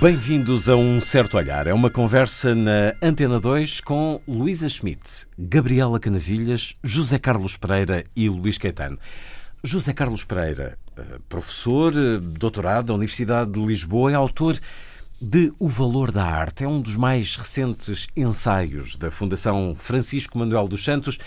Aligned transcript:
Bem-vindos 0.00 0.66
a 0.70 0.76
Um 0.76 0.98
Certo 0.98 1.36
Olhar. 1.36 1.66
É 1.66 1.74
uma 1.74 1.90
conversa 1.90 2.54
na 2.54 2.94
Antena 3.02 3.38
2 3.38 3.82
com 3.82 4.18
Luísa 4.26 4.66
Schmidt, 4.66 5.26
Gabriela 5.38 6.00
Canavilhas, 6.00 6.74
José 6.82 7.18
Carlos 7.18 7.58
Pereira 7.58 8.06
e 8.16 8.26
Luís 8.26 8.56
Caetano. 8.56 8.98
José 9.62 9.92
Carlos 9.92 10.24
Pereira, 10.24 10.78
eh, 10.96 11.02
professor, 11.28 11.92
eh, 11.92 12.18
doutorado 12.18 12.86
da 12.86 12.94
Universidade 12.94 13.52
de 13.52 13.60
Lisboa, 13.60 14.10
é 14.10 14.14
autor 14.14 14.58
de 15.20 15.52
O 15.58 15.68
Valor 15.68 16.10
da 16.10 16.24
Arte. 16.24 16.64
É 16.64 16.66
um 16.66 16.80
dos 16.80 16.96
mais 16.96 17.36
recentes 17.36 18.08
ensaios 18.16 18.96
da 18.96 19.10
Fundação 19.10 19.74
Francisco 19.76 20.38
Manuel 20.38 20.66
dos 20.66 20.82
Santos 20.82 21.18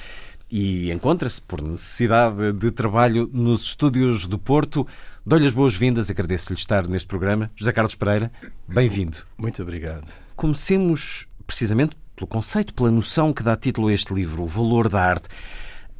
e 0.49 0.91
encontra-se, 0.91 1.39
por 1.39 1.61
necessidade 1.61 2.53
de 2.53 2.71
trabalho, 2.71 3.29
nos 3.31 3.65
estúdios 3.65 4.25
do 4.25 4.39
Porto. 4.39 4.87
Dou-lhe 5.25 5.47
as 5.47 5.53
boas-vindas, 5.53 6.09
agradeço-lhe 6.09 6.59
estar 6.59 6.85
neste 6.85 7.07
programa. 7.07 7.49
José 7.55 7.71
Carlos 7.71 7.95
Pereira, 7.95 8.29
bem-vindo. 8.67 9.19
Muito 9.37 9.61
obrigado. 9.61 10.11
Comecemos 10.35 11.29
precisamente 11.47 11.95
pelo 12.13 12.27
conceito, 12.27 12.73
pela 12.73 12.91
noção 12.91 13.31
que 13.31 13.41
dá 13.41 13.55
título 13.55 13.87
a 13.87 13.93
este 13.93 14.13
livro, 14.13 14.43
o 14.43 14.47
valor 14.47 14.89
da 14.89 15.01
arte. 15.01 15.29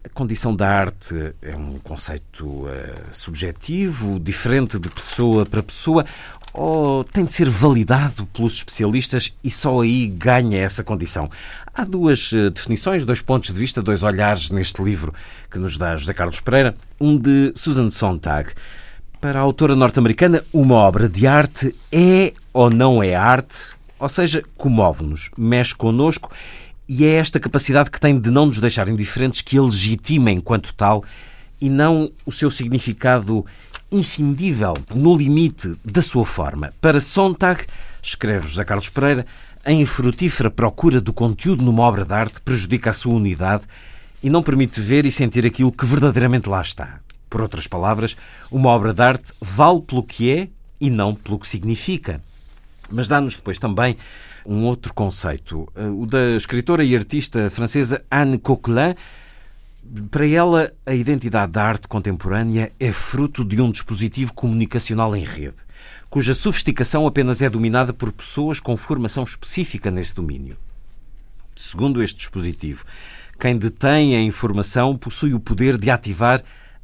A 0.04 0.10
condição 0.10 0.54
da 0.54 0.68
arte 0.68 1.34
é 1.42 1.56
um 1.56 1.80
conceito 1.80 2.46
uh, 2.46 2.68
subjetivo, 3.12 4.20
diferente 4.20 4.78
de 4.78 4.90
pessoa 4.90 5.46
para 5.46 5.64
pessoa, 5.64 6.06
ou 6.54 7.06
tem 7.06 7.24
de 7.24 7.32
ser 7.32 7.50
validado 7.50 8.26
pelos 8.26 8.58
especialistas 8.58 9.34
e 9.42 9.50
só 9.50 9.80
aí 9.80 10.06
ganha 10.06 10.60
essa 10.60 10.84
condição? 10.84 11.32
Há 11.74 11.86
duas 11.86 12.34
uh, 12.34 12.52
definições, 12.52 13.06
dois 13.06 13.22
pontos 13.22 13.54
de 13.54 13.58
vista, 13.58 13.82
dois 13.82 14.04
olhares 14.04 14.50
neste 14.50 14.84
livro 14.84 15.14
que 15.50 15.58
nos 15.58 15.78
dá 15.78 15.96
José 15.96 16.14
Carlos 16.14 16.42
Pereira. 16.42 16.76
Um 17.00 17.18
de 17.18 17.54
Susan 17.56 17.90
Sontag 17.90 18.52
para 19.24 19.40
a 19.40 19.42
autora 19.42 19.74
norte-americana, 19.74 20.44
uma 20.52 20.76
obra 20.76 21.08
de 21.08 21.26
arte 21.26 21.74
é 21.90 22.34
ou 22.52 22.70
não 22.70 23.02
é 23.02 23.16
arte? 23.16 23.56
Ou 23.98 24.10
seja, 24.10 24.44
comove-nos, 24.58 25.32
mexe 25.38 25.74
connosco 25.74 26.30
e 26.90 27.06
é 27.06 27.14
esta 27.14 27.40
capacidade 27.40 27.90
que 27.90 28.02
tem 28.02 28.20
de 28.20 28.30
não 28.30 28.48
nos 28.48 28.60
deixar 28.60 28.90
indiferentes 28.90 29.42
que 29.42 29.58
a 29.58 29.62
legitima 29.62 30.30
enquanto 30.30 30.74
tal 30.74 31.06
e 31.62 31.70
não 31.70 32.12
o 32.26 32.34
seu 32.34 32.50
significado 32.50 33.46
inscindível 33.90 34.74
no 34.94 35.16
limite 35.16 35.74
da 35.86 36.02
sua 36.02 36.26
forma. 36.26 36.74
Para 36.82 37.00
Sontag, 37.00 37.64
escreve 38.02 38.46
José 38.46 38.66
Carlos 38.66 38.90
Pereira, 38.90 39.26
a 39.64 39.72
infrutífera 39.72 40.52
procura 40.52 41.00
do 41.00 41.14
conteúdo 41.14 41.64
numa 41.64 41.84
obra 41.84 42.04
de 42.04 42.14
arte 42.14 42.42
prejudica 42.42 42.90
a 42.90 42.94
sua 42.94 43.14
unidade 43.14 43.64
e 44.22 44.30
não 44.30 44.44
permite 44.44 44.82
ver 44.82 45.06
e 45.06 45.12
sentir 45.12 45.46
aquilo 45.46 45.72
que 45.72 45.86
verdadeiramente 45.86 46.50
lá 46.50 46.62
está. 46.62 47.00
Por 47.34 47.42
outras 47.42 47.66
palavras, 47.66 48.16
uma 48.52 48.70
obra 48.70 48.94
de 48.94 49.02
arte 49.02 49.34
vale 49.42 49.82
pelo 49.82 50.04
que 50.04 50.30
é 50.30 50.50
e 50.80 50.88
não 50.88 51.16
pelo 51.16 51.40
que 51.40 51.48
significa. 51.48 52.22
Mas 52.92 53.08
dá-nos 53.08 53.36
depois 53.36 53.58
também 53.58 53.98
um 54.46 54.66
outro 54.66 54.94
conceito, 54.94 55.68
eh, 55.76 55.88
o 55.88 56.06
da 56.06 56.36
escritora 56.36 56.84
e 56.84 56.96
artista 56.96 57.50
francesa 57.50 58.06
Anne 58.12 58.38
Coquelin. 58.38 58.94
Para 60.12 60.28
ela, 60.28 60.72
a 60.86 60.94
identidade 60.94 61.54
da 61.54 61.64
arte 61.64 61.88
contemporânea 61.88 62.72
é 62.80 62.92
fruto 62.92 63.44
de 63.44 63.60
um 63.60 63.72
dispositivo 63.72 64.32
comunicacional 64.32 65.16
em 65.16 65.24
rede, 65.24 65.58
cuja 66.12 66.36
sofisticação 66.36 67.08
apenas 67.08 67.42
é 67.42 67.50
dominada 67.50 67.92
por 67.94 68.12
pessoas 68.12 68.60
com 68.60 68.78
formação 68.78 69.24
específica 69.24 69.90
nesse 69.90 70.14
domínio. 70.14 70.56
Segundo 71.56 72.04
este 72.04 72.18
dispositivo, 72.18 72.86
quem 73.40 73.58
detém 73.58 74.16
a 74.16 74.22
informação 74.22 74.96
possui 74.96 75.34
o 75.34 75.40
poder 75.40 75.80
de 75.80 75.90
ativar 75.90 76.44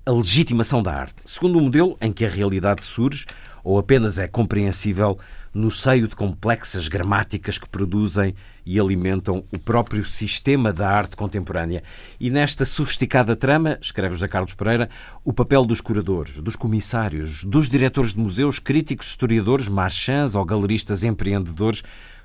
a 0.10 0.12
legitimação 0.12 0.82
da 0.82 0.92
arte, 0.92 1.22
segundo 1.24 1.60
um 1.60 1.66
modelo 1.66 1.96
em 2.02 2.12
que 2.12 2.26
a 2.26 2.30
realidade 2.30 2.84
surge 2.84 3.28
ou 3.64 3.78
apenas 3.78 4.18
é 4.18 4.28
compreensível 4.28 5.20
no 5.54 5.70
seio 5.70 6.08
de 6.08 6.16
complexas 6.16 6.88
gramáticas 6.88 7.60
que 7.60 7.70
produzem 7.70 8.34
e 8.66 8.80
alimentam 8.80 9.44
o 9.54 9.60
próprio 9.60 10.04
sistema 10.04 10.74
da 10.74 10.90
arte 10.90 11.16
contemporânea. 11.16 11.84
E 12.20 12.32
nesta 12.32 12.66
sofisticada 12.66 13.36
trama, 13.36 13.78
escreve 13.80 14.16
José 14.16 14.28
Carlos 14.28 14.56
Pereira, 14.56 14.90
o 15.24 15.32
papel 15.32 15.64
dos 15.64 15.80
curadores, 15.80 16.42
dos 16.42 16.56
comissários, 16.56 17.44
dos 17.44 17.70
diretores 17.70 18.16
de 18.16 18.20
museus, 18.20 18.58
críticos, 18.58 19.10
historiadores, 19.10 19.68
marchands 19.68 20.34
ou 20.34 20.44
galeristas 20.44 21.04
empreendedores 21.04 21.84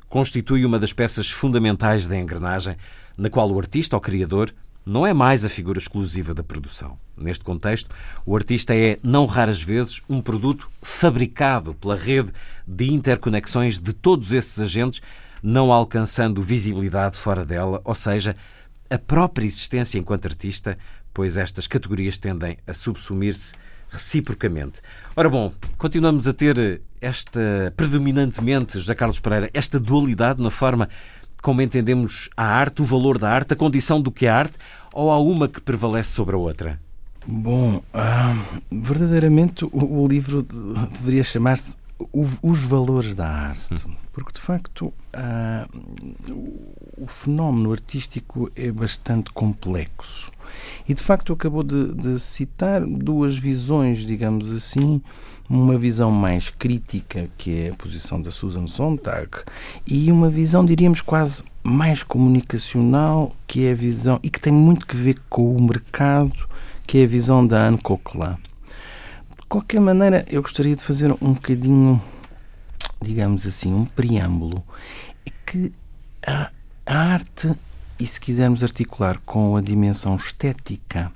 constitui 0.09 0.65
uma 0.65 0.79
das 0.79 0.95
peças 0.95 1.31
fundamentais 1.31 2.07
da 2.07 2.17
engrenagem 2.17 2.79
na 3.19 3.29
qual 3.29 3.51
o 3.51 3.59
artista 3.59 3.95
ou 3.95 4.01
criador 4.01 4.55
não 4.87 5.07
é 5.07 5.13
mais 5.13 5.45
a 5.45 5.51
figura 5.51 5.79
exclusiva 5.79 6.33
da 6.33 6.43
produção. 6.43 7.04
Neste 7.17 7.45
contexto, 7.45 7.91
o 8.27 8.37
artista 8.37 8.75
é, 8.75 8.99
não 9.03 9.27
raras 9.27 9.63
vezes, 9.63 10.03
um 10.09 10.21
produto 10.21 10.69
fabricado 10.83 11.75
pela 11.75 11.97
rede 11.97 12.33
de 12.67 12.93
interconexões 12.93 13.79
de 13.79 13.93
todos 13.93 14.33
esses 14.33 14.59
agentes, 14.61 15.01
não 15.43 15.73
alcançando 15.73 16.43
visibilidade 16.43 17.19
fora 17.19 17.45
dela, 17.45 17.81
ou 17.85 17.95
seja, 17.95 18.37
a 18.91 18.99
própria 18.99 19.47
existência 19.47 19.99
enquanto 19.99 20.27
artista, 20.27 20.77
pois 21.13 21.37
estas 21.37 21.67
categorias 21.67 22.19
tendem 22.19 22.57
a 22.67 22.75
subsumir-se 22.75 23.55
reciprocamente. 23.89 24.81
Ora 25.15 25.29
bom, 25.29 25.53
continuamos 25.79 26.27
a 26.27 26.33
ter 26.33 26.83
esta, 27.01 27.73
predominantemente, 27.77 28.75
José 28.75 28.95
Carlos 28.95 29.21
Pereira, 29.21 29.51
esta 29.55 29.79
dualidade 29.79 30.43
na 30.43 30.51
forma 30.51 30.89
como 31.45 31.61
entendemos 31.61 32.31
a 32.37 32.45
arte, 32.45 32.81
o 32.81 32.87
valor 32.87 33.19
da 33.19 33.31
arte, 33.31 33.53
a 33.53 33.57
condição 33.57 34.01
do 34.01 34.11
que 34.11 34.25
é 34.25 34.31
arte, 34.31 34.57
ou 34.93 35.11
há 35.11 35.19
uma 35.19 35.47
que 35.47 35.61
prevalece 35.61 36.11
sobre 36.11 36.35
a 36.35 36.39
outra? 36.39 36.81
Bom, 37.27 37.83
ah, 37.93 38.37
verdadeiramente 38.71 39.65
o, 39.65 40.03
o, 40.03 40.07
livro 40.07 40.43
deveria 40.43 41.25
chamar-se 41.25 41.77
Os 42.13 42.63
Valores 42.63 43.15
da 43.15 43.27
Arte, 43.27 43.87
porque 44.13 44.33
de 44.33 44.41
facto 44.41 44.93
ah, 45.13 45.67
o, 46.31 47.05
o 47.05 47.07
fenómeno 47.07 47.73
artístico 47.73 48.51
é 48.55 48.71
bastante 48.71 49.33
complexo. 49.33 50.31
E 50.87 50.93
de 50.93 51.03
facto 51.03 51.33
acabou 51.33 51.63
de, 51.63 51.95
de 51.95 52.21
citar 52.21 52.85
duas 52.85 53.37
visões, 53.39 54.01
digamos 54.01 54.53
assim, 54.53 55.01
uma 55.49 55.79
visão 55.79 56.11
mais 56.11 56.51
crítica, 56.51 57.29
que 57.37 57.63
é 57.63 57.71
a 57.71 57.75
posição 57.75 58.21
da 58.21 58.31
Susan 58.31 58.67
Sontag, 58.67 59.31
e 59.87 60.13
uma 60.13 60.29
visão, 60.29 60.65
diríamos, 60.65 61.01
quase 61.01 61.43
mais 61.63 62.03
comunicacional, 62.03 63.35
que 63.47 63.65
é 63.65 63.73
a 63.73 63.75
visão, 63.75 64.21
e 64.23 64.31
que 64.31 64.41
tem 64.41 64.53
muito 64.53 64.87
que 64.87 64.97
ver 64.97 65.17
com 65.29 65.57
o 65.57 65.63
mercado, 65.63 66.47
que 66.87 66.99
é 66.99 67.05
a 67.05 67.07
visão 67.07 67.47
da 67.47 67.67
Anne 67.67 67.79
Coquelin. 67.79 68.37
De 69.37 69.47
qualquer 69.49 69.81
maneira, 69.81 70.25
eu 70.29 70.43
gostaria 70.43 70.75
de 70.75 70.85
fazer 70.85 71.13
um 71.21 71.33
bocadinho, 71.33 72.01
digamos 73.01 73.47
assim, 73.47 73.73
um 73.73 73.85
preâmbulo, 73.85 74.63
que 75.55 75.73
a, 76.27 76.51
a 76.85 76.97
arte, 76.97 77.55
e 77.99 78.07
se 78.07 78.21
quisermos 78.21 78.63
articular 78.63 79.19
com 79.25 79.57
a 79.57 79.61
dimensão 79.61 80.17
estética, 80.17 81.13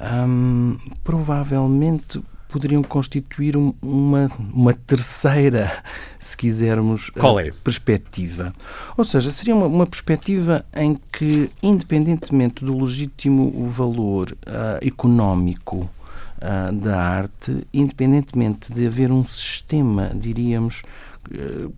hum, 0.00 0.78
provavelmente 1.04 2.22
poderiam 2.48 2.82
constituir 2.82 3.56
uma, 3.56 4.30
uma 4.38 4.72
terceira, 4.72 5.84
se 6.18 6.36
quisermos, 6.36 7.10
eh, 7.14 7.20
Qual 7.20 7.38
é? 7.38 7.50
perspectiva. 7.62 8.54
Ou 8.96 9.04
seja, 9.04 9.30
seria 9.30 9.54
uma, 9.54 9.66
uma 9.66 9.86
perspectiva 9.86 10.64
em 10.74 10.98
que, 11.12 11.50
independentemente 11.62 12.64
do 12.64 12.78
legítimo 12.78 13.66
valor 13.66 14.32
uh, 14.32 14.84
económico 14.86 15.88
uh, 16.38 16.72
da 16.72 16.98
arte, 16.98 17.66
independentemente 17.72 18.72
de 18.72 18.86
haver 18.86 19.12
um 19.12 19.22
sistema, 19.22 20.10
diríamos, 20.14 20.82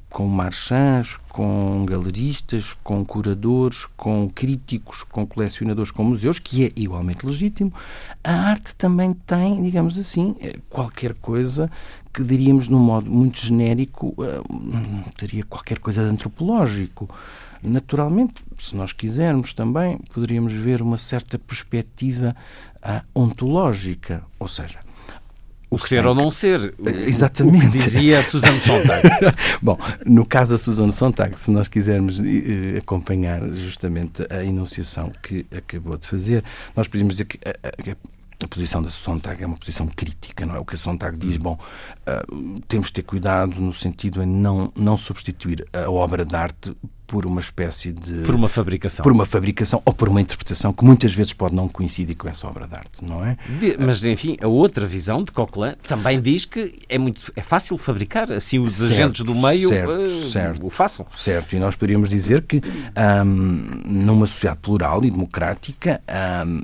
com 0.09 0.27
marchands, 0.27 1.19
com 1.29 1.85
galeristas, 1.87 2.75
com 2.83 3.05
curadores, 3.05 3.87
com 3.97 4.29
críticos, 4.29 5.03
com 5.03 5.27
colecionadores, 5.27 5.91
com 5.91 6.05
museus, 6.05 6.39
que 6.39 6.67
é 6.67 6.73
igualmente 6.77 7.27
legítimo, 7.27 7.73
a 8.23 8.33
arte 8.33 8.75
também 8.75 9.13
tem, 9.13 9.63
digamos 9.63 9.99
assim, 9.99 10.37
eh, 10.41 10.59
qualquer 10.69 11.15
coisa 11.15 11.71
que 12.13 12.23
diríamos 12.23 12.69
num 12.69 12.81
modo 12.81 13.11
muito 13.11 13.39
genérico, 13.39 14.15
eh, 14.21 14.43
teria 15.17 15.45
qualquer 15.45 15.79
coisa 15.79 16.03
de 16.03 16.11
antropológico. 16.11 17.09
Naturalmente, 17.63 18.43
se 18.59 18.75
nós 18.75 18.93
quisermos 18.93 19.53
também, 19.53 19.99
poderíamos 20.13 20.53
ver 20.53 20.81
uma 20.83 20.97
certa 20.97 21.39
perspectiva 21.39 22.35
ontológica, 23.15 24.25
ou 24.39 24.49
seja, 24.49 24.79
o, 25.71 25.79
ser 25.79 26.05
ou 26.07 26.15
não 26.15 26.31
ser. 26.31 26.75
Exatamente. 27.07 27.67
O 27.67 27.71
que 27.71 27.79
dizia 27.79 28.23
Susana 28.23 28.61
Sontag. 28.61 29.09
Bom, 29.63 29.79
no 30.05 30.27
caso 30.27 30.53
da 30.53 30.59
Susana 30.59 30.93
Sontag, 30.93 31.39
se 31.41 31.51
nós 31.51 31.69
quisermos 31.69 32.19
uh, 32.19 32.25
acompanhar 32.79 33.41
justamente 33.53 34.27
a 34.29 34.45
enunciação 34.45 35.13
que 35.23 35.47
acabou 35.57 35.97
de 35.97 36.09
fazer, 36.09 36.45
nós 36.75 36.89
podemos 36.89 37.15
dizer 37.15 37.27
que 37.27 37.39
a, 38.45 38.49
posição 38.49 38.83
da 38.83 38.91
Sontag 38.91 39.43
é 39.43 39.47
uma 39.47 39.57
posição 39.57 39.87
crítica, 39.87 40.47
não 40.47 40.57
é? 40.57 40.59
O 40.59 40.65
que 40.65 40.75
a 40.75 40.79
Sontag 40.79 41.17
diz, 41.17 41.37
bom, 41.37 41.59
uh, 41.59 42.61
temos 42.69 42.89
de 42.89 42.95
ter 42.95 43.03
cuidado 43.03 43.61
no 43.61 43.73
sentido 43.73 44.23
em 44.23 44.27
não, 44.27 44.73
não 44.77 44.97
substituir 44.97 45.67
a 45.73 45.91
obra 45.91 46.25
de 46.25 46.35
arte 46.35 46.77
por 47.11 47.27
uma 47.27 47.41
espécie 47.41 47.93
de... 47.93 48.23
Por 48.23 48.37
uma 48.37 48.49
fabricação. 48.49 49.03
Por 49.03 49.11
uma 49.11 49.27
fabricação 49.27 49.83
ou 49.85 49.93
por 49.93 50.09
uma 50.09 50.21
interpretação 50.21 50.73
que 50.73 50.85
muitas 50.85 51.13
vezes 51.13 51.33
pode 51.33 51.57
não 51.57 51.69
coincidir 51.69 52.17
com 52.17 52.29
essa 52.29 52.47
obra 52.47 52.69
de 52.69 52.75
arte, 52.77 53.05
não 53.05 53.25
é? 53.25 53.37
De, 53.59 53.77
mas, 53.79 54.05
enfim, 54.05 54.37
a 54.41 54.47
outra 54.47 54.87
visão 54.87 55.25
de 55.25 55.33
Coquelin 55.33 55.75
também 55.83 56.21
diz 56.21 56.45
que 56.45 56.79
é, 56.89 56.99
muito, 56.99 57.33
é 57.35 57.43
fácil 57.43 57.77
fabricar, 57.77 58.31
assim 58.31 58.61
os 58.61 58.75
certo, 58.75 58.93
agentes 58.93 59.23
do 59.25 59.35
meio 59.35 59.69
certo, 59.69 59.91
uh, 59.91 60.31
certo, 60.31 60.67
o 60.67 60.71
façam. 60.71 61.05
Certo, 61.17 61.57
e 61.57 61.59
nós 61.59 61.75
poderíamos 61.75 62.09
dizer 62.09 62.43
que 62.43 62.63
um, 63.27 63.83
numa 63.85 64.27
sociedade 64.27 64.61
plural 64.61 65.05
e 65.05 65.11
democrática 65.11 66.01
um, 66.47 66.63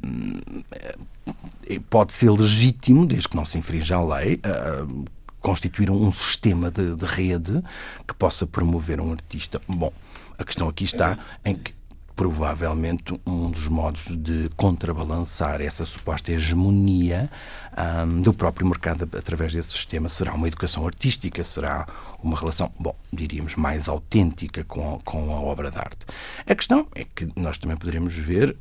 pode 1.91 2.13
ser 2.13 2.31
legítimo, 2.31 3.07
desde 3.07 3.29
que 3.29 3.37
não 3.37 3.45
se 3.45 3.59
infrinja 3.59 3.97
a 3.97 4.05
lei, 4.05 4.35
uh, 4.37 5.05
constituir 5.41 5.91
um 5.91 6.11
sistema 6.11 6.71
de, 6.71 6.97
de 6.97 7.05
rede 7.05 7.63
que 8.07 8.15
possa 8.15 8.47
promover 8.47 9.01
um 9.01 9.13
artista. 9.13 9.61
Bom, 9.69 9.93
a 10.39 10.45
questão 10.45 10.69
aqui 10.69 10.85
está 10.85 11.19
em 11.45 11.55
que 11.55 11.75
provavelmente 12.17 13.21
um 13.27 13.51
dos 13.51 13.69
modos 13.69 14.17
de 14.17 14.49
contrabalançar 14.57 15.61
essa 15.61 15.85
suposta 15.85 16.33
hegemonia 16.33 17.31
um, 18.07 18.23
do 18.23 18.33
próprio 18.33 18.67
mercado 18.67 19.07
através 19.17 19.53
desse 19.53 19.73
sistema 19.73 20.09
será 20.09 20.33
uma 20.33 20.49
educação 20.49 20.87
artística, 20.87 21.45
será 21.45 21.87
uma 22.23 22.39
relação, 22.39 22.73
bom, 22.81 22.97
diríamos, 23.13 23.55
mais 23.55 23.87
autêntica 23.87 24.65
com 24.65 24.95
a, 24.95 25.01
com 25.01 25.31
a 25.31 25.41
obra 25.41 25.71
de 25.71 25.77
arte. 25.77 26.07
A 26.49 26.55
questão 26.55 26.89
é 26.95 27.05
que 27.05 27.29
nós 27.37 27.59
também 27.59 27.77
poderemos 27.77 28.17
ver 28.17 28.57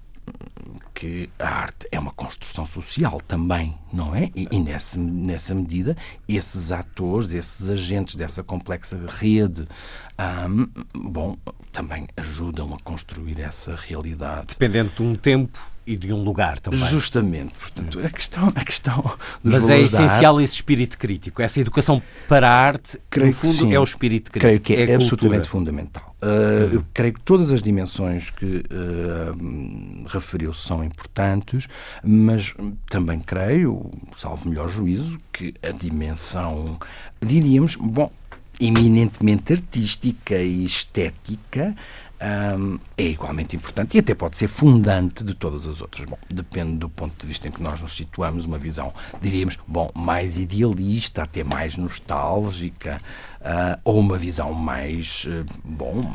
que 0.93 1.29
a 1.37 1.47
arte 1.47 1.87
é 1.91 1.99
uma 1.99 2.11
construção 2.11 2.65
social 2.65 3.19
também, 3.27 3.77
não 3.91 4.15
é? 4.15 4.31
E, 4.35 4.47
e 4.49 4.59
nessa, 4.59 4.97
nessa 4.97 5.53
medida, 5.53 5.95
esses 6.27 6.71
atores, 6.71 7.33
esses 7.33 7.69
agentes 7.69 8.15
dessa 8.15 8.41
complexa 8.41 8.97
rede, 9.07 9.67
um, 10.49 11.09
bom, 11.09 11.37
também 11.71 12.07
ajudam 12.15 12.73
a 12.73 12.79
construir 12.79 13.39
essa 13.39 13.75
realidade. 13.75 14.47
Dependendo 14.47 14.91
de 14.95 15.03
um 15.03 15.15
tempo 15.15 15.59
e 15.85 15.95
de 15.95 16.11
um 16.11 16.23
lugar 16.23 16.59
também. 16.59 16.79
Justamente. 16.79 17.53
Portanto, 17.53 17.99
a 17.99 18.09
questão, 18.09 18.51
a 18.55 18.65
questão 18.65 19.17
Mas 19.43 19.69
é 19.69 19.79
essencial 19.79 20.39
esse 20.41 20.55
espírito 20.55 20.97
crítico. 20.97 21.41
Essa 21.41 21.59
educação 21.59 22.01
para 22.27 22.49
a 22.49 22.53
arte, 22.53 22.99
creio 23.09 23.27
no 23.27 23.33
fundo, 23.33 23.71
é 23.71 23.79
o 23.79 23.83
espírito 23.83 24.31
crítico. 24.31 24.47
Creio 24.47 24.59
que 24.59 24.73
é, 24.73 24.91
é 24.91 24.95
absolutamente 24.95 25.47
fundamental. 25.47 26.15
Uh, 26.21 26.73
eu 26.73 26.85
creio 26.93 27.13
que 27.13 27.21
todas 27.21 27.51
as 27.51 27.61
dimensões 27.61 28.31
que 28.31 28.63
uh, 28.71 30.07
referiu 30.07 30.53
são 30.53 30.83
importantes, 30.83 31.67
mas 32.03 32.55
também 32.89 33.19
creio, 33.19 33.91
salvo 34.15 34.49
melhor 34.49 34.67
juízo, 34.67 35.19
que 35.31 35.53
a 35.61 35.69
dimensão, 35.69 36.79
diríamos, 37.21 37.75
bom, 37.75 38.11
eminentemente 38.59 39.53
artística 39.53 40.37
e 40.37 40.63
estética 40.63 41.75
um, 42.57 42.79
é 42.97 43.03
igualmente 43.03 43.55
importante 43.55 43.95
e 43.95 43.99
até 43.99 44.13
pode 44.15 44.37
ser 44.37 44.47
fundante 44.47 45.23
de 45.23 45.33
todas 45.33 45.65
as 45.67 45.81
outras. 45.81 46.05
Bom, 46.05 46.17
depende 46.29 46.77
do 46.77 46.89
ponto 46.89 47.13
de 47.19 47.27
vista 47.27 47.47
em 47.47 47.51
que 47.51 47.61
nós 47.61 47.81
nos 47.81 47.95
situamos, 47.95 48.45
uma 48.45 48.57
visão, 48.57 48.93
diríamos, 49.21 49.57
bom, 49.67 49.91
mais 49.93 50.39
idealista, 50.39 51.23
até 51.23 51.43
mais 51.43 51.77
nostálgica, 51.77 53.01
uh, 53.41 53.79
ou 53.83 53.99
uma 53.99 54.17
visão 54.17 54.53
mais, 54.53 55.25
uh, 55.25 55.45
bom, 55.63 56.13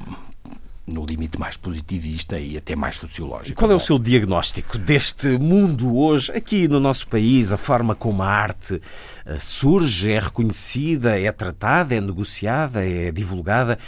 no 0.90 1.04
limite 1.06 1.38
mais 1.38 1.56
positivista 1.56 2.38
e 2.38 2.56
até 2.56 2.74
mais 2.74 2.96
sociológico. 2.96 3.58
Qual 3.58 3.70
é 3.70 3.74
o 3.74 3.80
seu 3.80 3.98
diagnóstico 3.98 4.76
deste 4.76 5.28
mundo 5.38 5.96
hoje, 5.96 6.32
aqui 6.32 6.66
no 6.66 6.80
nosso 6.80 7.06
país, 7.06 7.52
a 7.52 7.56
forma 7.56 7.94
como 7.94 8.22
a 8.22 8.28
arte 8.28 8.80
eh, 9.24 9.38
surge, 9.38 10.10
é 10.10 10.18
reconhecida, 10.18 11.18
é 11.18 11.30
tratada, 11.30 11.94
é 11.94 12.00
negociada, 12.00 12.84
é 12.84 13.12
divulgada? 13.12 13.78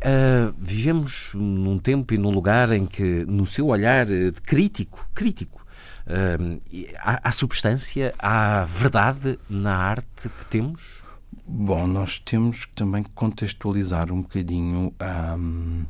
Uh, 0.00 0.54
vivemos 0.58 1.32
num 1.34 1.78
tempo 1.78 2.14
e 2.14 2.18
num 2.18 2.30
lugar 2.30 2.72
em 2.72 2.86
que, 2.86 3.24
no 3.26 3.44
seu 3.44 3.66
olhar 3.66 4.10
eh, 4.10 4.32
crítico, 4.44 5.06
crítico, 5.14 5.64
uh, 6.06 6.60
há, 6.98 7.28
há 7.28 7.32
substância, 7.32 8.14
há 8.18 8.64
verdade 8.64 9.38
na 9.48 9.76
arte 9.76 10.30
que 10.30 10.46
temos? 10.46 10.80
Bom, 11.46 11.86
nós 11.86 12.18
temos 12.18 12.64
que 12.64 12.72
também 12.72 13.04
contextualizar 13.14 14.10
um 14.10 14.22
bocadinho. 14.22 14.94
Um 15.00 15.84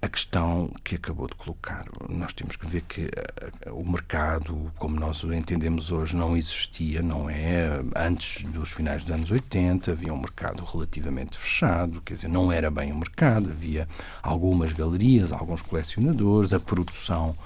a 0.00 0.08
questão 0.08 0.70
que 0.84 0.94
acabou 0.94 1.26
de 1.26 1.34
colocar. 1.34 1.84
Nós 2.08 2.32
temos 2.32 2.56
que 2.56 2.66
ver 2.66 2.82
que 2.82 3.10
eh, 3.14 3.70
o 3.70 3.84
mercado, 3.84 4.70
como 4.78 4.98
nós 4.98 5.24
o 5.24 5.32
entendemos 5.32 5.90
hoje, 5.90 6.16
não 6.16 6.36
existia, 6.36 7.02
não 7.02 7.28
é? 7.28 7.80
Antes 7.96 8.44
dos 8.44 8.70
finais 8.70 9.02
dos 9.02 9.12
anos 9.12 9.30
80 9.30 9.90
havia 9.90 10.14
um 10.14 10.20
mercado 10.20 10.64
relativamente 10.64 11.36
fechado, 11.36 12.00
quer 12.02 12.14
dizer, 12.14 12.28
não 12.28 12.52
era 12.52 12.70
bem 12.70 12.92
um 12.92 12.98
mercado, 12.98 13.50
havia 13.50 13.88
algumas 14.22 14.72
galerias, 14.72 15.32
alguns 15.32 15.62
colecionadores, 15.62 16.52
a 16.52 16.60
produção 16.60 17.36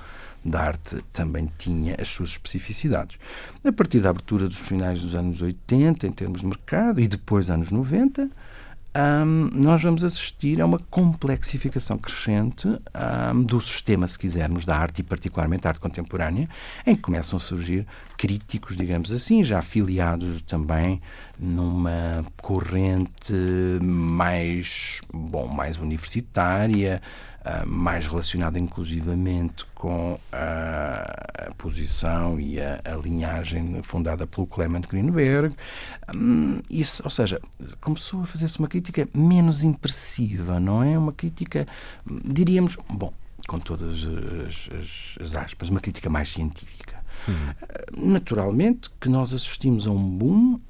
da 0.44 0.60
arte 0.60 1.02
também 1.12 1.50
tinha 1.56 1.96
as 1.98 2.08
suas 2.08 2.31
especificidades. 2.31 3.19
A 3.64 3.72
partir 3.72 4.00
da 4.00 4.10
abertura 4.10 4.46
dos 4.46 4.58
finais 4.58 5.00
dos 5.00 5.14
anos 5.14 5.40
80, 5.40 6.06
em 6.06 6.12
termos 6.12 6.40
de 6.40 6.46
mercado, 6.46 7.00
e 7.00 7.08
depois 7.08 7.48
anos 7.48 7.70
90, 7.70 8.28
um, 8.94 9.49
nós 9.55 9.83
vamos 9.83 10.05
assistir 10.05 10.61
a 10.61 10.67
uma 10.67 10.79
complexificação 10.79 11.97
crescente 11.97 12.69
um, 12.69 13.43
do 13.43 13.61
sistema, 13.61 14.06
se 14.06 14.19
quisermos, 14.19 14.65
da 14.65 14.77
arte 14.77 14.99
e 14.99 15.03
particularmente 15.03 15.62
da 15.62 15.71
arte 15.71 15.81
contemporânea, 15.81 16.49
em 16.87 16.94
que 16.94 17.00
começam 17.00 17.39
a 17.39 17.41
surgir 17.41 17.87
críticos, 18.19 18.77
digamos 18.77 19.11
assim, 19.11 19.43
já 19.43 19.61
afiliados 19.61 20.43
também 20.43 21.00
numa 21.39 22.25
corrente 22.41 23.35
mais, 23.83 25.00
bom, 25.12 25.49
mais 25.49 25.79
universitária, 25.79 27.00
uh, 27.44 27.69
mais 27.69 28.06
relacionada 28.06 28.59
inclusivamente 28.59 29.65
com 29.75 30.19
a, 30.32 31.49
a 31.49 31.55
posição 31.55 32.41
e 32.41 32.61
a, 32.61 32.81
a, 32.84 32.96
linhagem 32.96 33.82
fundada 33.82 34.27
pelo 34.27 34.46
Clement 34.46 34.82
Greenberg. 34.82 35.55
Um, 36.15 36.61
isso, 36.70 37.03
ou 37.05 37.11
seja, 37.11 37.41
começou 37.81 38.22
a 38.22 38.25
fazer-se 38.25 38.58
uma 38.58 38.69
crítica 38.69 39.08
menos 39.15 39.63
impressiva, 39.63 40.58
não 40.61 40.82
é? 40.82 40.96
Uma 40.96 41.13
crítica, 41.13 41.67
diríamos, 42.06 42.77
bom, 42.89 43.13
com 43.46 43.58
todas 43.58 44.05
as, 44.05 44.69
as, 44.79 45.19
as 45.22 45.37
aspas, 45.37 45.69
uma 45.69 45.81
crítica 45.81 46.08
mais 46.08 46.29
científica. 46.29 47.03
Uhum. 47.29 48.13
Naturalmente 48.13 48.91
que 49.01 49.08
nós 49.08 49.32
assistimos 49.32 49.87
a 49.87 49.91
um 49.91 50.08
boom 50.08 50.61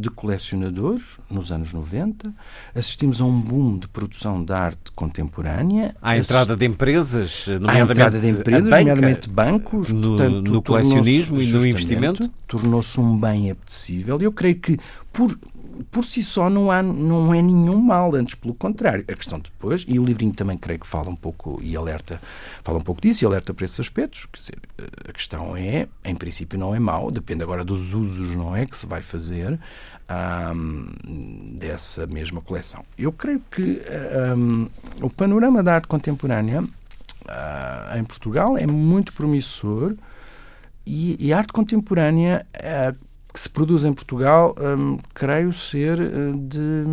de 0.00 0.08
colecionadores 0.10 1.18
nos 1.28 1.50
anos 1.50 1.72
90, 1.72 2.32
assistimos 2.74 3.20
a 3.20 3.24
um 3.24 3.40
boom 3.40 3.78
de 3.78 3.88
produção 3.88 4.44
de 4.44 4.52
arte 4.52 4.92
contemporânea. 4.92 5.96
À 6.00 6.16
entrada 6.16 6.56
de 6.56 6.64
empresas, 6.64 7.46
nomeadamente, 7.48 7.92
entrada 7.92 8.20
de 8.20 8.28
empresas, 8.28 8.64
nomeadamente 8.64 9.28
bancos, 9.28 9.90
no, 9.90 10.16
portanto, 10.16 10.52
no 10.52 10.62
colecionismo 10.62 11.40
e 11.40 11.46
no 11.48 11.66
investimento. 11.66 12.30
Tornou-se 12.46 13.00
um 13.00 13.18
bem 13.18 13.50
apetecível. 13.50 14.20
Eu 14.20 14.32
creio 14.32 14.56
que, 14.56 14.78
por 15.12 15.36
por 15.90 16.04
si 16.04 16.22
só 16.22 16.48
não, 16.48 16.70
há, 16.70 16.82
não 16.82 17.34
é 17.34 17.42
nenhum 17.42 17.80
mal, 17.80 18.14
antes 18.14 18.34
pelo 18.34 18.54
contrário. 18.54 19.04
A 19.08 19.14
questão 19.14 19.38
depois, 19.38 19.84
e 19.88 19.98
o 19.98 20.04
livrinho 20.04 20.32
também 20.32 20.56
creio 20.56 20.80
que 20.80 20.86
fala 20.86 21.08
um 21.08 21.16
pouco 21.16 21.60
e 21.62 21.76
alerta, 21.76 22.20
fala 22.62 22.78
um 22.78 22.82
pouco 22.82 23.00
disso 23.00 23.24
e 23.24 23.26
alerta 23.26 23.52
para 23.54 23.64
esses 23.64 23.80
aspectos. 23.80 24.26
Quer 24.26 24.38
dizer, 24.38 24.58
a 25.08 25.12
questão 25.12 25.56
é, 25.56 25.88
em 26.04 26.14
princípio 26.14 26.58
não 26.58 26.74
é 26.74 26.78
mau, 26.78 27.10
depende 27.10 27.42
agora 27.42 27.64
dos 27.64 27.94
usos, 27.94 28.34
não 28.34 28.54
é, 28.54 28.66
que 28.66 28.76
se 28.76 28.86
vai 28.86 29.02
fazer 29.02 29.58
dessa 31.54 32.06
mesma 32.06 32.40
coleção. 32.40 32.82
Eu 32.96 33.12
creio 33.12 33.42
que 33.50 33.82
o 35.02 35.10
panorama 35.10 35.62
da 35.62 35.74
arte 35.74 35.86
contemporânea 35.86 36.64
uh, 37.28 37.98
em 37.98 38.04
Portugal 38.04 38.56
é 38.56 38.66
muito 38.66 39.12
promissor 39.12 39.94
e, 40.86 41.16
e 41.20 41.32
a 41.32 41.38
arte 41.38 41.52
contemporânea 41.52 42.46
uh, 42.56 43.07
que 43.38 43.42
se 43.42 43.50
produz 43.50 43.84
em 43.84 43.92
Portugal, 43.92 44.52
hum, 44.58 44.98
creio 45.14 45.52
ser 45.52 46.00
eh, 46.00 46.32
de, 46.34 46.84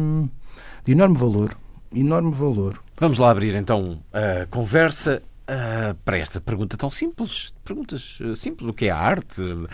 de, 0.85 0.91
enorme 0.91 1.17
valor. 1.17 1.57
Enorme 1.91 2.31
valor. 2.31 2.79
Vamos 2.99 3.17
lá 3.17 3.31
abrir 3.31 3.55
então 3.55 3.99
a 4.13 4.45
conversa. 4.45 5.23
Uh, 5.47 5.93
para 6.03 6.17
esta 6.17 6.41
pergunta 6.41 6.75
tão 6.75 6.89
simples, 6.89 7.53
perguntas 7.63 8.19
uh, 8.19 8.35
simples, 8.35 8.67
o 8.67 8.73
que 8.73 8.87
é 8.87 8.89
a 8.89 8.97
arte? 8.97 9.39
Uh, 9.43 9.67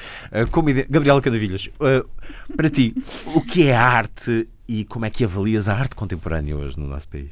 como 0.52 0.68
Gabriela 0.90 1.22
Canavilhas, 1.22 1.70
para 2.58 2.70
ti, 2.70 2.94
o 3.34 3.40
que 3.40 3.70
é 3.70 3.76
a 3.78 3.82
arte 3.82 4.50
e 4.68 4.84
como 4.84 5.06
é 5.06 5.10
que 5.10 5.24
avalias 5.24 5.70
a 5.70 5.74
arte 5.74 5.96
contemporânea 5.96 6.58
hoje 6.58 6.78
no 6.78 6.88
nosso 6.88 7.08
país? 7.08 7.32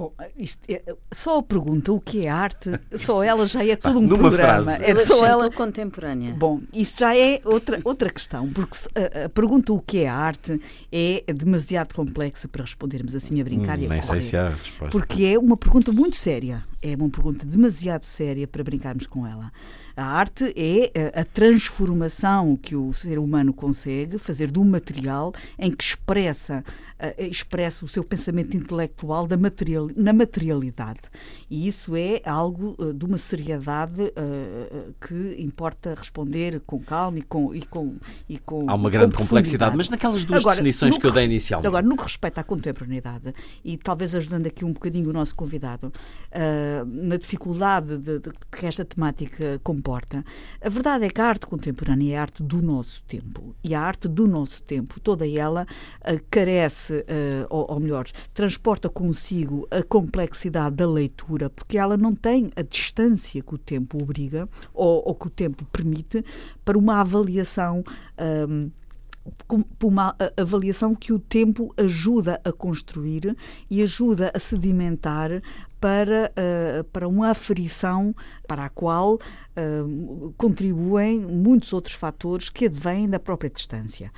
Bom, 0.00 0.14
isto 0.34 0.62
é, 0.70 0.82
só 1.12 1.40
a 1.40 1.42
pergunta 1.42 1.92
o 1.92 2.00
que 2.00 2.24
é 2.26 2.30
arte, 2.30 2.70
só 2.96 3.22
ela 3.22 3.46
já 3.46 3.62
é 3.62 3.76
todo 3.76 3.98
um 3.98 4.02
Numa 4.02 4.16
programa. 4.30 4.62
frase. 4.64 4.82
É 4.84 4.94
só 5.04 5.26
ela 5.26 5.50
contemporânea. 5.50 6.32
Bom, 6.32 6.62
isto 6.72 7.00
já 7.00 7.14
é 7.14 7.38
outra, 7.44 7.78
outra 7.84 8.08
questão, 8.08 8.48
porque 8.48 8.76
se- 8.78 8.88
a, 8.94 9.26
a 9.26 9.28
pergunta 9.28 9.74
o 9.74 9.78
que 9.80 9.98
é 9.98 10.08
arte 10.08 10.58
é 10.90 11.22
demasiado 11.34 11.94
complexa 11.94 12.48
para 12.48 12.62
respondermos 12.62 13.14
assim 13.14 13.42
a 13.42 13.44
brincar 13.44 13.78
e 13.78 13.84
a 13.84 13.88
Hum, 13.88 13.92
Nem 13.92 14.00
sei 14.00 14.22
se 14.22 14.36
há 14.38 14.48
resposta. 14.48 14.90
Porque 14.90 15.22
é 15.26 15.38
uma 15.38 15.56
pergunta 15.56 15.92
muito 15.92 16.16
séria. 16.16 16.64
É 16.80 16.96
uma 16.96 17.10
pergunta 17.10 17.44
demasiado 17.44 18.04
séria 18.04 18.48
para 18.48 18.64
brincarmos 18.64 19.06
com 19.06 19.26
ela. 19.26 19.52
A 20.00 20.04
arte 20.06 20.44
é 20.56 20.90
eh, 20.94 21.12
a 21.14 21.24
transformação 21.26 22.56
que 22.56 22.74
o 22.74 22.90
ser 22.90 23.18
humano 23.18 23.52
consegue 23.52 24.16
fazer 24.16 24.50
um 24.56 24.64
material 24.64 25.30
em 25.58 25.70
que 25.70 25.84
expressa, 25.84 26.64
eh, 26.98 27.26
expressa 27.26 27.84
o 27.84 27.88
seu 27.88 28.02
pensamento 28.02 28.56
intelectual 28.56 29.26
da 29.26 29.36
material, 29.36 29.90
na 29.94 30.14
materialidade. 30.14 31.00
E 31.50 31.68
isso 31.68 31.94
é 31.94 32.22
algo 32.24 32.74
eh, 32.80 32.94
de 32.94 33.04
uma 33.04 33.18
seriedade 33.18 34.10
que 35.06 35.36
importa 35.42 35.94
responder 35.94 36.62
com 36.64 36.80
calma 36.80 37.18
e 37.18 37.22
com. 37.22 37.54
E 37.54 37.60
com, 37.66 37.96
e 38.26 38.38
com 38.38 38.70
Há 38.70 38.74
uma 38.74 38.84
com 38.84 38.90
grande 38.90 39.14
complexidade, 39.14 39.72
profundidade. 39.72 39.76
mas 39.76 39.90
naquelas 39.90 40.24
duas 40.24 40.40
Agora, 40.40 40.56
definições 40.56 40.96
que 40.96 41.06
eu 41.06 41.12
dei 41.12 41.26
inicialmente. 41.26 41.66
Agora, 41.68 41.84
no 41.86 41.94
que 41.94 42.04
respeita 42.04 42.40
à 42.40 42.44
contemporaneidade, 42.44 43.34
e 43.62 43.76
talvez 43.76 44.14
ajudando 44.14 44.46
aqui 44.46 44.64
um 44.64 44.72
bocadinho 44.72 45.10
o 45.10 45.12
nosso 45.12 45.34
convidado, 45.36 45.92
na 46.86 47.18
dificuldade 47.18 47.98
de- 47.98 48.18
de- 48.18 48.30
que 48.50 48.64
esta 48.64 48.82
temática 48.82 49.60
comporta, 49.90 50.24
a 50.60 50.68
verdade 50.68 51.04
é 51.04 51.10
que 51.10 51.20
a 51.20 51.26
arte 51.26 51.46
contemporânea 51.46 52.14
é 52.14 52.18
a 52.18 52.22
arte 52.22 52.42
do 52.42 52.62
nosso 52.62 53.02
tempo. 53.04 53.54
E 53.64 53.74
a 53.74 53.80
arte 53.80 54.06
do 54.06 54.26
nosso 54.28 54.62
tempo, 54.62 55.00
toda 55.00 55.28
ela, 55.28 55.66
ah, 56.02 56.12
carece, 56.30 57.04
ah, 57.08 57.46
ou, 57.50 57.80
melhor, 57.80 58.06
transporta 58.32 58.88
consigo 58.88 59.66
a 59.70 59.82
complexidade 59.82 60.76
da 60.76 60.88
leitura, 60.88 61.50
porque 61.50 61.76
ela 61.76 61.96
não 61.96 62.14
tem 62.14 62.50
a 62.54 62.62
distância 62.62 63.42
que 63.42 63.54
o 63.54 63.58
tempo 63.58 64.00
obriga, 64.00 64.48
ou, 64.72 65.02
ou 65.06 65.14
que 65.14 65.26
o 65.26 65.30
tempo 65.30 65.64
permite, 65.66 66.24
para 66.64 66.78
uma 66.78 67.00
avaliação. 67.00 67.82
ah, 68.16 68.46
com- 68.46 68.70
por 69.78 69.88
uma 69.88 70.16
avaliação 70.36 70.94
que 70.94 71.12
o 71.12 71.18
tempo 71.18 71.74
ajuda 71.76 72.40
a 72.44 72.52
construir 72.52 73.36
e 73.70 73.82
ajuda 73.82 74.30
a 74.34 74.38
sedimentar 74.38 75.42
para, 75.80 76.32
eh, 76.36 76.84
para 76.92 77.08
uma 77.08 77.30
aferição 77.30 78.14
para 78.46 78.66
a 78.66 78.68
qual 78.68 79.18
eh, 79.56 79.82
contribuem 80.36 81.20
muitos 81.20 81.72
outros 81.72 81.94
fatores 81.94 82.48
que 82.48 82.66
advêm 82.66 83.08
da 83.08 83.18
própria 83.18 83.50
distância. 83.50 84.12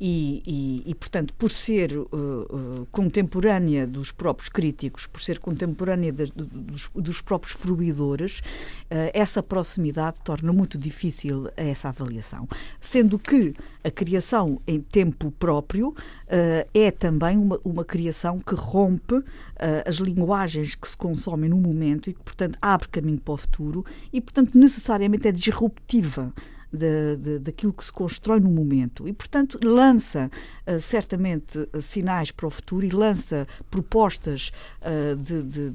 E, 0.00 0.42
e- 0.46 0.90
e, 0.90 0.94
portanto, 0.94 1.34
por 1.34 1.50
ser 1.50 1.90
eh, 1.92 1.96
eh, 1.96 2.86
contemporânea 2.92 3.84
dos 3.84 4.12
próprios 4.12 4.48
críticos, 4.48 5.06
por 5.08 5.20
ser 5.20 5.40
contemporânea 5.40 6.12
dos, 6.12 6.88
dos 6.94 7.20
próprios 7.20 7.54
fruidores, 7.56 8.40
eh, 8.88 9.10
essa 9.12 9.42
proximidade 9.42 10.18
torna 10.22 10.52
muito 10.52 10.78
difícil 10.78 11.48
essa 11.56 11.88
avaliação. 11.88 12.46
Sendo 12.80 13.18
que 13.18 13.54
a 13.82 13.90
criação 13.90 14.60
em 14.68 14.80
tempo 14.80 15.32
próprio 15.32 15.92
eh, 16.28 16.66
é 16.72 16.90
também 16.92 17.36
uma, 17.36 17.58
uma 17.64 17.84
criação 17.84 18.38
que 18.38 18.54
rompe 18.54 19.20
eh, 19.56 19.82
as 19.84 19.96
linguagens 19.96 20.76
que 20.76 20.86
se 20.86 20.96
consomem 20.96 21.50
no 21.50 21.56
momento 21.56 22.08
e 22.08 22.14
que, 22.14 22.22
portanto, 22.22 22.56
abre 22.62 22.86
caminho 22.86 23.18
para 23.18 23.34
o 23.34 23.36
futuro 23.36 23.84
e, 24.12 24.20
portanto, 24.20 24.56
necessariamente 24.56 25.26
é 25.26 25.32
disruptiva 25.32 26.32
de, 26.72 27.16
de- 27.16 27.38
daquilo 27.38 27.72
que 27.72 27.84
se 27.84 27.92
constrói 27.92 28.40
no 28.40 28.50
momento. 28.50 29.08
E, 29.08 29.12
portanto, 29.12 29.58
lança 29.64 30.30
eh, 30.66 30.78
certamente 30.80 31.68
eh, 31.72 31.80
sinais 31.80 32.30
para 32.30 32.46
o 32.46 32.50
futuro 32.50 32.84
e 32.84 32.90
lança 32.90 33.46
propostas 33.70 34.50
eh, 34.82 35.14
de, 35.14 35.42
de- 35.42 35.70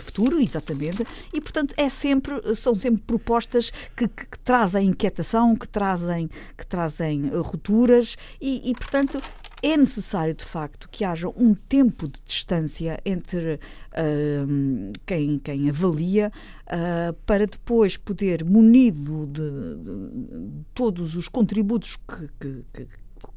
futuro, 0.00 0.40
exatamente, 0.40 1.04
e, 1.32 1.40
portanto, 1.40 1.74
é 1.76 1.88
sempre, 1.88 2.54
são 2.56 2.74
sempre 2.74 3.02
propostas 3.02 3.70
que, 3.96 4.08
que- 4.08 4.26
que 4.26 4.38
trazem 4.40 4.88
inquietação, 4.88 5.54
que 5.56 5.68
trazem, 5.68 6.28
que 6.56 6.66
trazem 6.66 7.28
rupturas 7.42 8.16
e, 8.40 8.70
e, 8.70 8.74
portanto, 8.74 9.20
é 9.62 9.76
necessário, 9.76 10.34
de 10.34 10.44
facto, 10.44 10.88
que 10.90 11.04
haja 11.04 11.28
um 11.28 11.54
tempo 11.54 12.08
de 12.08 12.20
distância 12.24 13.00
entre 13.04 13.60
ahm, 13.94 14.92
quem, 15.06 15.38
quem 15.38 15.68
avalia 15.68 16.32
ah, 16.66 17.14
para 17.26 17.46
depois 17.46 17.96
poder, 17.96 18.44
munido 18.44 19.26
de, 19.26 19.40
de- 19.50 20.48
de 20.48 20.64
todos 20.74 21.16
os 21.16 21.28
contributos 21.28 21.96
que, 21.96 22.28
que- 22.40 22.64
que- 22.72 22.86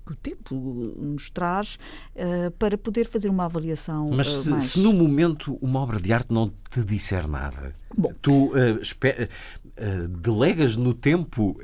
que 0.05 0.13
o 0.13 0.15
tempo 0.15 0.55
nos 0.97 1.29
traz, 1.29 1.77
ah, 2.15 2.51
para 2.57 2.77
poder 2.77 3.05
fazer 3.05 3.27
uma 3.29 3.45
avaliação 3.45 4.09
Mas 4.11 4.27
ah, 4.27 4.41
se, 4.43 4.49
mais... 4.49 4.63
se 4.63 4.79
no 4.79 4.93
momento 4.93 5.57
uma 5.61 5.79
obra 5.81 5.99
de 5.99 6.13
arte 6.13 6.31
não 6.33 6.49
te 6.69 6.83
disser 6.85 7.27
nada, 7.27 7.73
Bom. 7.97 8.13
tu 8.21 8.51
eh, 8.55 10.07
delegas 10.21 10.77
no 10.77 10.93
tempo 10.93 11.57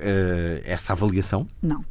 essa 0.64 0.94
avaliação? 0.94 1.48
Não. 1.62 1.84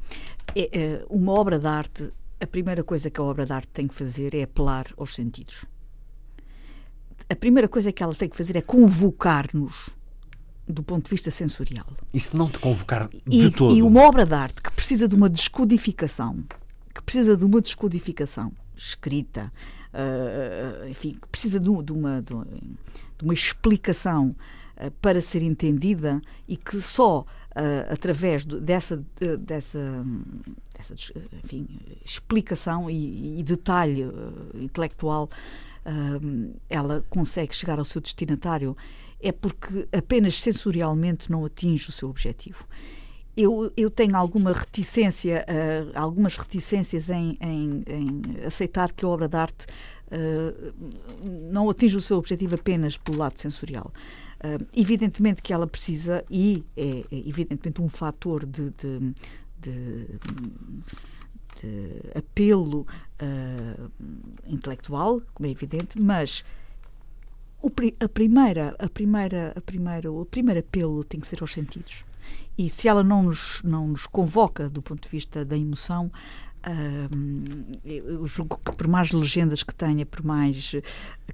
É, 0.55 0.79
é, 0.81 1.05
uma 1.11 1.33
obra 1.33 1.59
de 1.59 1.67
arte, 1.67 2.11
a 2.41 2.47
primeira 2.47 2.85
coisa 2.85 3.11
que 3.11 3.21
a 3.21 3.25
obra 3.25 3.45
de 3.45 3.53
arte 3.53 3.69
tem 3.69 3.87
que 3.87 3.95
fazer 3.95 4.35
é 4.35 4.43
apelar 4.43 4.87
aos 4.97 5.15
sentidos. 5.15 5.65
A 7.29 7.37
primeira 7.37 7.69
coisa 7.69 7.93
que 7.93 8.03
ela 8.03 8.15
tem 8.15 8.29
que 8.29 8.37
fazer 8.37 8.57
é 8.57 8.63
convocar-nos 8.63 9.91
do 10.67 10.83
ponto 10.83 11.05
de 11.05 11.11
vista 11.11 11.31
sensorial. 11.31 11.87
E 12.13 12.21
se 12.21 12.37
não 12.37 12.49
te 12.49 12.59
convocar 12.59 13.09
de 13.09 13.23
E, 13.27 13.51
todo? 13.51 13.75
e 13.75 13.83
uma 13.83 14.03
obra 14.03 14.25
de 14.25 14.35
arte 14.35 14.63
que 14.63 14.71
precisa 14.71 15.09
de 15.09 15.15
uma 15.15 15.29
descodificação, 15.29 16.45
que 16.95 17.03
precisa 17.03 17.37
de 17.37 17.45
uma 17.45 17.61
descodificação 17.61 18.53
escrita, 18.77 19.53
ah, 19.93 20.89
enfim, 20.89 21.15
que 21.21 21.29
precisa 21.29 21.59
de, 21.59 21.83
de 21.83 21.93
uma, 21.93 22.23
de 22.23 22.35
uma, 23.23 23.35
explicação 23.35 24.37
ah, 24.77 24.91
para 25.01 25.21
ser 25.21 25.43
entendida 25.43 26.21
e 26.47 26.57
que 26.57 26.81
só 26.81 27.25
ah, 27.59 27.93
através 27.93 28.45
dessa, 28.45 28.95
eh, 29.21 29.37
dessa, 29.37 30.05
dessa 30.77 30.95
des- 30.95 31.13
enfim, 31.45 31.67
explicação 32.05 32.89
e, 32.91 33.41
e 33.41 33.43
detalhe 33.43 34.05
ah, 34.05 34.57
intelectual 34.67 35.29
hum, 35.87 36.53
ela 36.69 37.05
consegue 37.09 37.55
chegar 37.55 37.79
ao 37.79 37.85
seu 37.85 38.01
destinatário 38.01 38.77
é 39.21 39.33
porque 39.33 39.89
apenas 39.93 40.41
sensorialmente 40.41 41.31
não 41.33 41.45
atinge 41.45 41.89
o 41.89 41.93
seu 41.93 42.09
objetivo. 42.09 42.65
Eu, 43.37 43.73
eu 43.77 43.89
tenho 43.91 44.17
alguma 44.17 44.53
reticência, 44.53 45.45
ah, 45.49 46.01
algumas 46.01 46.37
reticências 46.37 47.09
em, 47.11 47.37
em- 47.41 47.85
em 47.87 48.47
aceitar 48.47 48.93
que 48.93 49.05
a 49.05 49.09
obra 49.09 49.29
de 49.29 49.37
arte 49.37 49.67
ah, 50.11 50.73
não 51.51 51.69
atinge 51.71 51.97
o 51.97 52.01
seu 52.01 52.17
objetivo 52.19 52.55
apenas 52.55 52.97
pelo 52.97 53.19
lado 53.19 53.39
sensorial. 53.39 53.93
Ah, 54.41 54.59
evidentemente 54.77 55.43
que 55.43 55.53
ela 55.53 55.67
precisa, 55.67 56.25
e 56.31 56.65
é, 56.77 57.01
é 57.11 57.29
evidentemente 57.29 57.81
um 57.83 57.89
fator 57.89 58.47
de- 58.47 58.71
de- 58.71 59.15
de 59.61 60.19
apelo 62.15 62.87
ah, 63.19 63.91
intelectual, 64.47 65.21
como 65.35 65.47
é 65.49 65.51
evidente, 65.51 66.01
mas 66.01 66.45
o 67.61 67.69
a 68.01 68.09
primeira, 68.09 68.77
a 68.79 68.89
primeira, 68.89 69.53
a 69.57 69.61
primeira, 69.61 70.13
o 70.13 70.25
primeiro 70.25 70.61
apelo 70.61 71.03
tem 71.03 71.19
que 71.19 71.27
ser 71.27 71.41
aos 71.43 71.53
sentidos. 71.53 72.05
E 72.57 72.69
se 72.69 72.87
ela 72.89 73.03
não 73.03 73.23
nos, 73.25 73.61
não 73.65 73.89
nos 73.89 74.07
convoca 74.07 74.69
do 74.69 74.83
ponto 74.83 75.03
de 75.03 75.09
vista 75.09 75.45
da 75.45 75.57
emoção, 75.57 76.11
eu 77.85 78.27
julgo 78.27 78.59
que 78.65 78.73
por 78.73 78.87
mais 78.87 79.11
legendas 79.13 79.63
que 79.63 79.75
tenha, 79.75 80.05
por 80.07 80.25
mais 80.25 80.73
eh, 80.75 80.83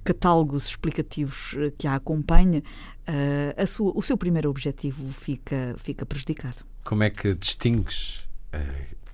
catálogos 0.03 0.67
explicativos 0.67 1.53
eh, 1.57 1.71
que 1.77 1.87
a 1.87 1.95
acompanhe, 1.95 2.63
eh, 3.07 3.55
a 3.57 3.65
sua- 3.65 3.91
o 3.95 4.01
seu 4.01 4.17
primeiro 4.17 4.49
objetivo 4.49 5.11
fica, 5.11 5.75
fica 5.77 6.05
prejudicado. 6.05 6.57
Como 6.83 7.03
é 7.03 7.09
que 7.09 7.33
distingues 7.33 8.23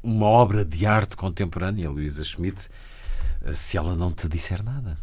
uma 0.04 0.26
obra 0.28 0.64
de 0.66 0.86
arte 0.86 1.16
contemporânea, 1.16 1.90
Luísa 1.90 2.24
Schmidt, 2.24 2.70
se 3.54 3.78
ela 3.78 3.96
não 3.96 4.12
te 4.12 4.28
disser 4.28 4.64
nada? 4.64 4.98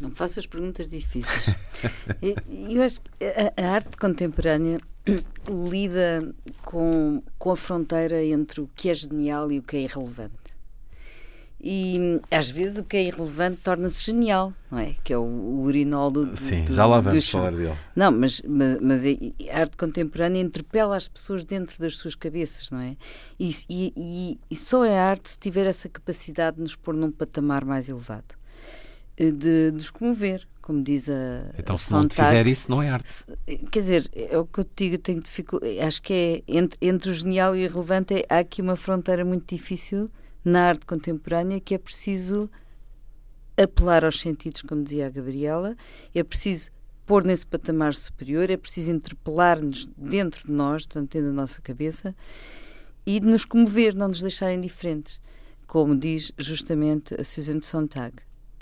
Não 0.00 0.10
faças 0.10 0.46
perguntas 0.46 0.88
difíceis. 0.88 1.56
Eu, 2.70 2.82
acho 2.82 3.00
que 3.00 3.10
a, 3.24 3.62
a 3.62 3.70
arte 3.74 3.96
contemporânea 3.96 4.80
lida 5.70 6.34
com, 6.62 7.22
com 7.38 7.50
a 7.50 7.56
fronteira 7.56 8.22
entre 8.24 8.60
o 8.60 8.68
que 8.74 8.88
é 8.90 8.94
genial 8.94 9.50
e 9.52 9.58
o 9.58 9.62
que 9.62 9.76
é 9.76 9.80
irrelevante. 9.82 10.32
E 11.66 12.20
às 12.30 12.50
vezes 12.50 12.76
o 12.78 12.84
que 12.84 12.94
é 12.96 13.04
irrelevante 13.04 13.60
torna-se 13.60 14.04
genial, 14.04 14.52
não 14.70 14.78
é? 14.78 14.96
Que 15.02 15.14
é 15.14 15.18
o, 15.18 15.22
o 15.22 15.62
urinol 15.62 16.10
do, 16.10 16.36
Sim, 16.36 16.64
do- 16.64 16.74
já 16.74 16.84
lá 16.84 17.00
vamos 17.00 17.30
falar 17.30 17.52
dele. 17.54 17.72
Não, 17.96 18.12
mas, 18.12 18.42
mas, 18.46 18.78
mas 18.82 19.02
a 19.06 19.08
a 19.56 19.60
arte 19.60 19.76
contemporânea 19.78 20.42
interpela 20.42 20.94
as 20.94 21.08
pessoas 21.08 21.42
dentro 21.42 21.78
das 21.80 21.96
suas 21.96 22.14
cabeças, 22.14 22.70
não 22.70 22.80
é? 22.80 22.96
E, 23.40 23.50
e, 23.70 24.38
e- 24.50 24.56
só 24.56 24.84
é 24.84 24.98
arte 24.98 25.30
se 25.30 25.38
tiver 25.38 25.64
essa 25.66 25.88
capacidade 25.88 26.56
de 26.56 26.62
nos 26.62 26.76
pôr 26.76 26.92
num 26.94 27.10
patamar 27.10 27.64
mais 27.64 27.88
elevado, 27.88 28.34
de, 29.16 29.30
de 29.32 29.70
nos 29.72 29.90
comover, 29.90 30.46
como 30.62 30.82
diz 30.82 31.08
a. 31.08 31.52
Então, 31.58 31.76
a 31.76 31.78
se 31.78 31.92
não 31.92 32.02
Sontag. 32.02 32.28
fizer 32.28 32.46
isso, 32.46 32.70
não 32.70 32.82
é 32.82 32.88
arte. 32.90 33.24
Quer 33.70 33.80
dizer, 33.80 34.10
é 34.14 34.38
o 34.38 34.46
que 34.46 34.60
eu 34.60 34.64
te 34.64 34.84
digo, 34.84 34.94
eu 34.94 34.98
tenho 34.98 35.20
dificuldade. 35.20 35.78
Acho 35.80 36.02
que 36.02 36.12
é 36.12 36.42
entre, 36.48 36.78
entre 36.80 37.10
o 37.10 37.14
genial 37.14 37.54
e 37.54 37.60
o 37.60 37.64
irrelevante, 37.64 38.14
é- 38.14 38.26
há 38.28 38.38
aqui 38.38 38.62
uma 38.62 38.76
fronteira 38.76 39.24
muito 39.24 39.54
difícil 39.54 40.10
na 40.44 40.66
arte 40.68 40.84
contemporânea 40.86 41.60
que 41.60 41.74
é 41.74 41.78
preciso 41.78 42.50
apelar 43.56 44.04
aos 44.04 44.18
sentidos, 44.20 44.62
como 44.62 44.82
dizia 44.82 45.06
a 45.06 45.10
Gabriela, 45.10 45.76
é 46.14 46.22
preciso 46.24 46.70
pôr 47.06 47.22
nesse 47.24 47.46
patamar 47.46 47.94
superior, 47.94 48.50
é 48.50 48.56
preciso 48.56 48.90
interpelar-nos 48.90 49.86
dentro 49.96 50.46
de 50.46 50.52
nós, 50.52 50.86
portanto, 50.86 51.12
dentro 51.12 51.28
da 51.28 51.34
nossa 51.34 51.60
cabeça, 51.62 52.14
e 53.06 53.20
de 53.20 53.26
nos 53.26 53.44
comover, 53.44 53.94
não 53.94 54.08
nos 54.08 54.20
deixar 54.22 54.52
indiferentes, 54.52 55.20
como 55.66 55.94
diz 55.96 56.32
justamente 56.38 57.14
a 57.14 57.22
Susan 57.22 57.60
Sontag. 57.62 58.14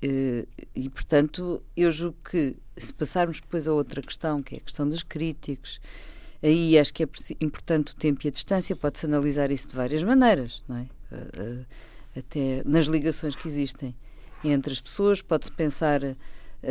Eh, 0.03 0.47
e, 0.75 0.91
portanto, 0.91 1.63
eu 1.77 1.91
julgo 1.91 2.17
que 2.29 2.57
se 2.77 2.93
passarmos 2.93 3.41
depois 3.41 3.69
a 3.69 3.73
outra 3.73 4.03
questão, 4.03 4.43
que 4.43 4.57
é 4.57 4.59
a 4.59 4.61
questão 4.61 4.89
dos 4.89 5.05
críticos, 5.05 5.81
aí 6.43 6.77
acho 6.77 6.93
que 6.93 7.05
é 7.05 7.09
importante 7.41 7.93
o 7.93 7.97
tempo 7.97 8.21
e 8.25 8.29
a 8.29 8.31
distância, 8.33 8.75
pode-se 8.75 9.07
analisar 9.07 9.53
isso 9.53 9.69
de 9.69 9.77
várias 9.77 10.03
maneiras, 10.03 10.63
não 10.69 10.77
é? 10.79 10.87
Eh, 11.13 11.29
eh, 11.39 12.19
até 12.19 12.63
nas 12.65 12.87
ligações 12.87 13.37
que 13.37 13.47
existem 13.47 13.95
entre 14.45 14.73
as 14.73 14.81
pessoas, 14.81 15.23
pode-se 15.23 15.53
pensar 15.53 16.01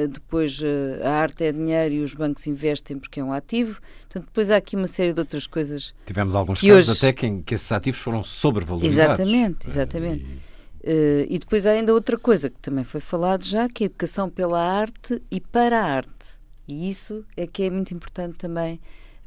depois 0.09 0.61
a 1.03 1.09
arte 1.09 1.43
é 1.43 1.51
dinheiro 1.51 1.95
e 1.95 1.99
os 2.03 2.13
bancos 2.13 2.47
investem 2.47 2.97
porque 2.99 3.19
é 3.19 3.23
um 3.23 3.33
ativo. 3.33 3.81
Portanto, 4.01 4.25
depois 4.25 4.51
há 4.51 4.57
aqui 4.57 4.75
uma 4.75 4.87
série 4.87 5.13
de 5.13 5.19
outras 5.19 5.47
coisas. 5.47 5.93
Tivemos 6.05 6.35
alguns 6.35 6.61
casos 6.61 6.89
hoje... 6.89 6.97
até 6.97 7.13
que, 7.13 7.25
em 7.25 7.41
que 7.41 7.55
esses 7.55 7.71
ativos 7.71 7.99
foram 7.99 8.23
sobrevalorizados. 8.23 9.19
Exatamente, 9.19 9.67
exatamente. 9.67 10.23
E... 10.23 10.50
Uh, 10.83 11.29
e 11.29 11.37
depois 11.37 11.67
há 11.67 11.71
ainda 11.71 11.93
outra 11.93 12.17
coisa 12.17 12.49
que 12.49 12.59
também 12.59 12.83
foi 12.83 12.99
falado 12.99 13.45
já, 13.45 13.69
que 13.69 13.83
é 13.83 13.85
a 13.85 13.89
educação 13.89 14.27
pela 14.27 14.59
arte 14.59 15.21
e 15.29 15.39
para 15.39 15.79
a 15.79 15.83
arte. 15.83 16.39
E 16.67 16.89
isso 16.89 17.23
é 17.37 17.45
que 17.45 17.63
é 17.63 17.69
muito 17.69 17.93
importante 17.93 18.37
também 18.39 18.79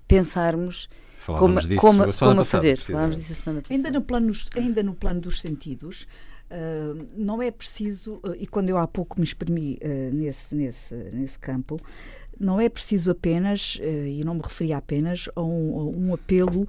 pensarmos 0.09 0.89
como, 1.25 1.61
disso 1.61 1.81
como, 1.81 2.13
como 2.13 2.41
a 2.41 2.45
fazer. 2.45 2.79
Falámos 2.79 3.19
disso 3.19 3.33
a 3.33 3.37
semana 3.37 3.63
passada. 3.63 3.75
Ainda 3.77 3.91
no 3.93 4.03
plano, 4.03 4.33
ainda 4.57 4.83
no 4.83 4.95
plano 4.95 5.21
dos 5.21 5.41
sentidos, 5.41 6.09
uh, 6.51 7.07
não 7.17 7.41
é 7.41 7.53
preciso, 7.53 8.15
uh, 8.25 8.35
e 8.37 8.49
quando 8.49 8.71
eu 8.71 8.77
há 8.77 8.89
pouco 8.89 9.21
me 9.21 9.25
exprimi 9.25 9.79
nesse, 10.13 10.57
nesse, 10.57 10.95
nesse 11.13 11.39
campo, 11.39 11.79
não 12.39 12.61
é 12.61 12.69
preciso 12.69 13.13
apenas, 13.13 13.79
e 13.81 14.25
não 14.25 14.35
me 14.35 14.41
referia 14.43 14.79
apenas, 14.79 15.29
a 15.37 15.41
um, 15.41 15.79
a 15.79 15.85
um 15.85 16.15
apelo 16.15 16.67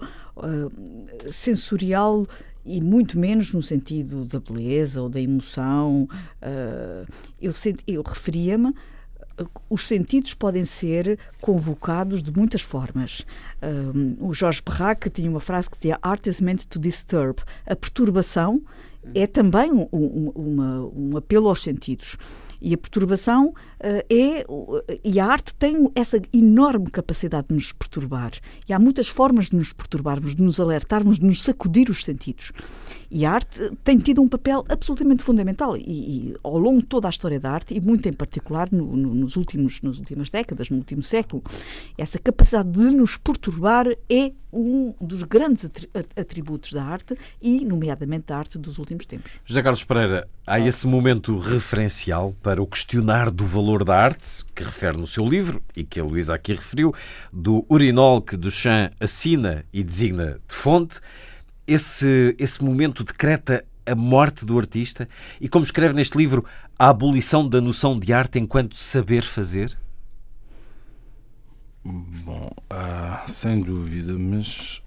sensorial 1.31 2.27
e 2.65 2.81
muito 2.81 3.19
menos 3.19 3.53
no 3.53 3.61
sentido 3.61 4.25
da 4.25 4.39
beleza 4.39 5.01
ou 5.01 5.09
da 5.09 5.21
emoção. 5.21 6.07
Uh, 6.41 7.05
eu, 7.39 7.53
eu 7.87 8.01
referia-me 8.01 8.73
os 9.69 9.87
sentidos 9.87 10.33
podem 10.33 10.63
ser 10.63 11.19
convocados 11.41 12.23
de 12.23 12.31
muitas 12.31 12.61
formas. 12.61 13.25
Um, 13.61 14.29
o 14.29 14.33
Jorge 14.33 14.61
Berrac 14.65 15.09
tinha 15.09 15.29
uma 15.29 15.39
frase 15.39 15.69
que 15.69 15.75
dizia 15.75 15.99
Art 16.01 16.25
is 16.27 16.39
meant 16.39 16.65
to 16.65 16.79
disturb. 16.79 17.41
A 17.65 17.75
perturbação 17.75 18.61
é 19.13 19.27
também 19.27 19.71
um, 19.71 19.87
um, 19.91 20.91
um 20.95 21.17
apelo 21.17 21.49
aos 21.49 21.61
sentidos. 21.61 22.17
E 22.65 22.73
a 22.73 22.77
perturbação 22.79 23.49
uh, 23.49 23.53
é. 24.09 24.43
E 25.03 25.19
a 25.19 25.25
arte 25.27 25.53
tem 25.53 25.87
essa 25.93 26.19
enorme 26.33 26.89
capacidade 26.89 27.49
de 27.49 27.53
nos 27.53 27.71
perturbar. 27.71 28.31
E 28.67 28.73
há 28.73 28.79
muitas 28.79 29.07
formas 29.07 29.51
de 29.51 29.55
nos 29.55 29.71
perturbarmos, 29.71 30.35
de 30.35 30.41
nos 30.41 30.59
alertarmos, 30.59 31.19
de 31.19 31.25
nos 31.27 31.43
sacudir 31.43 31.91
os 31.91 32.03
sentidos. 32.03 32.51
E 33.15 33.25
a 33.25 33.31
arte 33.31 33.71
tem 33.81 33.97
tido 33.97 34.21
um 34.21 34.27
papel 34.27 34.65
absolutamente 34.67 35.23
fundamental. 35.23 35.77
E, 35.77 35.81
e 35.81 36.35
ao 36.43 36.57
longo 36.57 36.81
de 36.81 36.85
toda 36.85 37.07
a 37.07 37.09
história 37.09 37.39
da 37.39 37.49
arte, 37.49 37.73
e 37.73 37.79
muito 37.79 38.09
em 38.09 38.11
particular 38.11 38.67
no, 38.69 38.93
no, 38.93 39.15
nos 39.15 39.37
últimos, 39.37 39.81
nas 39.81 39.97
últimas 39.97 40.29
décadas, 40.29 40.69
no 40.69 40.75
último 40.75 41.01
século, 41.01 41.41
essa 41.97 42.19
capacidade 42.19 42.71
de 42.71 42.91
nos 42.91 43.15
perturbar 43.15 43.87
é 44.09 44.33
um 44.51 44.93
dos 44.99 45.23
grandes 45.23 45.69
atributos 46.13 46.73
da 46.73 46.83
arte 46.83 47.17
e, 47.41 47.63
nomeadamente, 47.63 48.25
da 48.25 48.37
arte 48.37 48.57
dos 48.57 48.77
últimos 48.79 49.05
tempos. 49.05 49.31
José 49.45 49.63
Carlos 49.63 49.85
Pereira, 49.85 50.27
há 50.45 50.59
esse 50.59 50.85
momento 50.85 51.37
referencial 51.37 52.35
para 52.43 52.61
o 52.61 52.67
questionar 52.67 53.31
do 53.31 53.45
valor 53.45 53.85
da 53.85 53.97
arte, 53.97 54.43
que 54.53 54.61
refere 54.61 54.97
no 54.97 55.07
seu 55.07 55.25
livro 55.25 55.63
e 55.73 55.85
que 55.85 56.01
a 56.01 56.03
Luísa 56.03 56.35
aqui 56.35 56.51
referiu, 56.51 56.93
do 57.31 57.65
urinol 57.71 58.21
que 58.21 58.35
Duchamp 58.35 58.91
assina 58.99 59.63
e 59.71 59.85
designa 59.85 60.37
de 60.45 60.53
fonte. 60.53 60.99
Esse, 61.67 62.35
esse 62.37 62.63
momento 62.63 63.03
decreta 63.03 63.65
a 63.85 63.95
morte 63.95 64.45
do 64.45 64.57
artista 64.57 65.07
e, 65.39 65.47
como 65.47 65.63
escreve 65.63 65.93
neste 65.93 66.17
livro, 66.17 66.45
a 66.77 66.89
abolição 66.89 67.47
da 67.47 67.61
noção 67.61 67.99
de 67.99 68.11
arte 68.13 68.39
enquanto 68.39 68.75
saber 68.75 69.23
fazer? 69.23 69.77
Bom, 71.83 72.51
uh, 72.71 73.29
sem 73.31 73.61
dúvida, 73.61 74.13
mas 74.17 74.81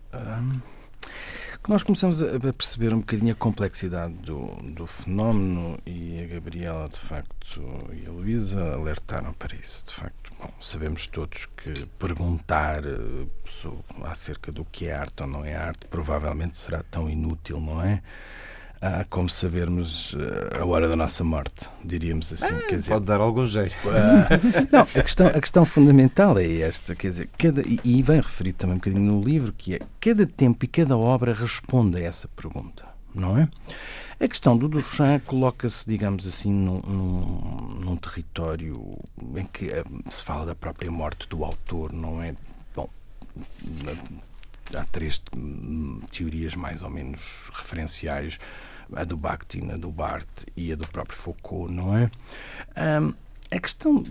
uh, 1.66 1.71
nós 1.71 1.83
começamos 1.83 2.23
a 2.23 2.38
perceber 2.53 2.94
um 2.94 3.01
bocadinho 3.01 3.33
a 3.33 3.37
complexidade 3.37 4.14
do, 4.14 4.47
do 4.62 4.87
fenómeno 4.87 5.79
e 5.85 6.23
a 6.23 6.27
Gabriela, 6.35 6.88
de 6.88 6.99
facto, 6.99 7.61
e 7.92 8.07
a 8.07 8.11
Luísa 8.11 8.75
alertaram 8.75 9.33
para 9.33 9.55
isso. 9.57 9.87
De 9.87 9.94
facto, 9.94 10.31
bom, 10.38 10.51
sabemos 10.61 11.07
todos 11.07 11.47
que 11.57 11.87
perguntar 11.99 12.85
uh, 12.85 13.85
acerca 14.05 14.51
do 14.53 14.64
que 14.64 14.87
é 14.87 14.94
arte 14.94 15.23
ou 15.23 15.29
não 15.29 15.44
é 15.44 15.55
arte 15.55 15.87
provavelmente 15.87 16.59
será 16.59 16.83
tão 16.83 17.09
inútil, 17.09 17.61
não 17.61 17.83
é? 17.83 18.03
Ah, 18.81 19.05
como 19.11 19.29
sabermos 19.29 20.17
ah, 20.53 20.61
a 20.61 20.64
hora 20.64 20.88
da 20.88 20.95
nossa 20.95 21.25
morte, 21.25 21.69
diríamos 21.85 22.33
assim. 22.33 22.55
Ah, 22.55 22.62
quer 22.69 22.79
dizer, 22.79 22.91
pode 22.91 23.05
dar 23.07 23.21
algum 23.21 23.45
jeito. 23.45 23.77
Ah, 23.87 24.29
não, 24.71 24.83
a 24.83 25.03
questão, 25.03 25.27
a 25.27 25.41
questão 25.41 25.64
fundamental 25.64 26.38
é 26.38 26.61
esta, 26.61 26.95
quer 26.95 27.11
dizer, 27.11 27.29
cada, 27.37 27.61
e, 27.62 27.81
e 27.83 28.03
vem 28.03 28.21
referido 28.21 28.59
também 28.59 28.77
um 28.77 28.79
bocadinho 28.79 29.03
no 29.03 29.23
livro, 29.23 29.53
que 29.53 29.75
é 29.75 29.81
cada 30.01 30.25
tempo 30.27 30.64
e 30.64 30.69
cada 30.69 30.97
obra 30.97 31.35
responde 31.35 31.97
a 31.97 32.01
essa 32.01 32.29
pergunta, 32.29 32.85
não 33.12 33.37
é? 33.37 33.49
A 34.21 34.29
questão 34.29 34.57
do 34.57 34.69
Duchamp 34.69 35.25
coloca-se, 35.27 35.88
digamos 35.88 36.27
assim, 36.27 36.53
num, 36.53 36.81
num, 36.81 37.81
num, 37.85 37.97
território 37.97 38.99
em 39.37 39.47
que 39.47 39.71
se 40.11 40.25
fala 40.25 40.47
da 40.47 40.55
própria 40.57 40.91
morte 40.91 41.29
do 41.29 41.45
autor, 41.45 41.93
não 41.93 42.21
é? 42.21 42.35
Bom, 42.75 42.88
há 44.74 44.85
três 44.85 45.22
hum, 45.37 46.00
teorias 46.11 46.54
mais 46.54 46.83
ou 46.83 46.90
menos 46.90 47.50
referenciais, 47.54 48.38
a 48.94 49.04
do 49.04 49.16
Bakhtin, 49.16 49.70
a 49.70 49.76
do 49.76 49.90
Barthes 49.90 50.46
e 50.57 50.72
a 50.72 50.76
do 50.76 50.87
próprio 50.88 51.16
Foucault, 51.16 51.72
não 51.72 51.96
é? 51.96 52.11
Um, 53.00 53.14
a 53.50 53.59
questão 53.59 54.02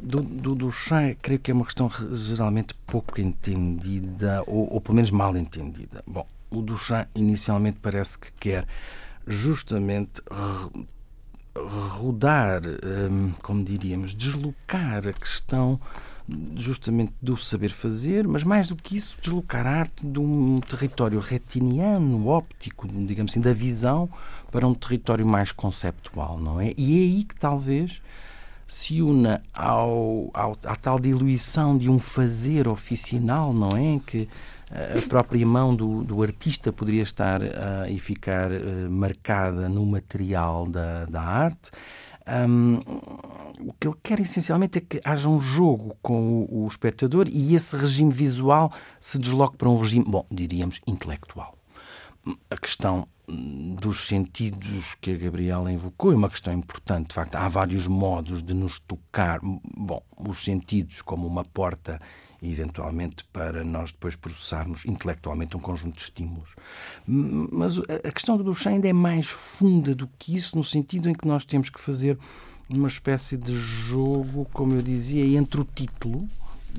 do, 0.00 0.20
do, 0.22 0.54
do 0.54 0.70
chá, 0.70 1.14
creio 1.20 1.40
que 1.40 1.50
é 1.50 1.54
uma 1.54 1.64
questão 1.64 1.90
geralmente 2.12 2.74
pouco 2.86 3.20
entendida, 3.20 4.42
ou, 4.46 4.72
ou 4.72 4.80
pelo 4.80 4.94
menos 4.94 5.10
mal 5.10 5.36
entendida. 5.36 6.04
Bom, 6.06 6.26
o 6.50 6.62
do 6.62 6.76
chá 6.76 7.08
inicialmente 7.14 7.78
parece 7.82 8.18
que 8.18 8.32
quer 8.32 8.66
justamente 9.26 10.22
rodar, 11.54 12.62
hum, 13.10 13.32
como 13.42 13.64
diríamos, 13.64 14.14
deslocar 14.14 15.06
a 15.06 15.12
questão 15.12 15.80
justamente 16.56 17.12
do 17.22 17.36
saber 17.36 17.68
fazer, 17.70 18.26
mas 18.26 18.42
mais 18.42 18.68
do 18.68 18.76
que 18.76 18.96
isso, 18.96 19.16
deslocar 19.20 19.66
a 19.66 19.70
arte 19.70 20.06
de 20.06 20.18
um 20.18 20.58
território 20.58 21.20
retiniano, 21.20 22.26
óptico, 22.26 22.88
digamos 22.88 23.32
assim, 23.32 23.40
da 23.40 23.52
visão, 23.52 24.08
para 24.50 24.66
um 24.66 24.74
território 24.74 25.26
mais 25.26 25.52
conceptual, 25.52 26.38
não 26.38 26.60
é? 26.60 26.72
E 26.76 26.98
é 26.98 27.02
aí 27.02 27.24
que 27.24 27.36
talvez 27.36 28.00
se 28.66 29.00
una 29.00 29.42
ao, 29.54 30.30
ao, 30.34 30.58
à 30.64 30.74
tal 30.74 30.98
diluição 30.98 31.78
de 31.78 31.88
um 31.88 32.00
fazer 32.00 32.66
oficinal, 32.66 33.52
não 33.52 33.68
é? 33.76 34.00
Que 34.04 34.28
a 34.70 35.08
própria 35.08 35.46
mão 35.46 35.74
do, 35.74 36.02
do 36.02 36.22
artista 36.22 36.72
poderia 36.72 37.02
estar 37.02 37.40
uh, 37.40 37.46
e 37.88 38.00
ficar 38.00 38.50
uh, 38.50 38.90
marcada 38.90 39.68
no 39.68 39.86
material 39.86 40.66
da, 40.66 41.04
da 41.04 41.22
arte 41.22 41.70
um, 42.26 42.80
o 43.60 43.72
que 43.72 43.88
ele 43.88 43.96
quer 44.02 44.20
essencialmente 44.20 44.78
é 44.78 44.80
que 44.80 45.00
haja 45.04 45.28
um 45.28 45.40
jogo 45.40 45.96
com 46.02 46.42
o, 46.42 46.64
o 46.64 46.66
espectador 46.66 47.26
e 47.28 47.54
esse 47.54 47.76
regime 47.76 48.12
visual 48.12 48.72
se 49.00 49.18
desloque 49.18 49.56
para 49.56 49.68
um 49.68 49.78
regime, 49.78 50.04
bom, 50.06 50.26
diríamos, 50.30 50.80
intelectual. 50.86 51.56
A 52.50 52.56
questão 52.56 53.06
dos 53.28 54.06
sentidos 54.06 54.96
que 55.00 55.12
a 55.12 55.16
Gabriela 55.16 55.72
invocou 55.72 56.12
é 56.12 56.14
uma 56.14 56.30
questão 56.30 56.52
importante. 56.52 57.08
De 57.08 57.14
facto, 57.14 57.34
há 57.34 57.48
vários 57.48 57.86
modos 57.86 58.42
de 58.42 58.54
nos 58.54 58.78
tocar. 58.78 59.40
Bom, 59.42 60.02
os 60.16 60.44
sentidos 60.44 61.02
como 61.02 61.26
uma 61.26 61.44
porta 61.44 62.00
eventualmente 62.42 63.24
para 63.32 63.64
nós 63.64 63.92
depois 63.92 64.16
processarmos 64.16 64.84
intelectualmente 64.84 65.56
um 65.56 65.60
conjunto 65.60 65.96
de 65.96 66.02
estímulos. 66.02 66.54
Mas 67.06 67.78
a 67.78 68.10
questão 68.10 68.36
do 68.36 68.44
Duchamp 68.44 68.74
ainda 68.74 68.88
é 68.88 68.92
mais 68.92 69.28
funda 69.28 69.94
do 69.94 70.08
que 70.18 70.36
isso, 70.36 70.56
no 70.56 70.64
sentido 70.64 71.08
em 71.08 71.14
que 71.14 71.26
nós 71.26 71.44
temos 71.44 71.70
que 71.70 71.80
fazer 71.80 72.18
uma 72.68 72.88
espécie 72.88 73.36
de 73.36 73.56
jogo, 73.56 74.46
como 74.52 74.74
eu 74.74 74.82
dizia, 74.82 75.24
entre 75.38 75.60
o 75.60 75.64
título, 75.64 76.26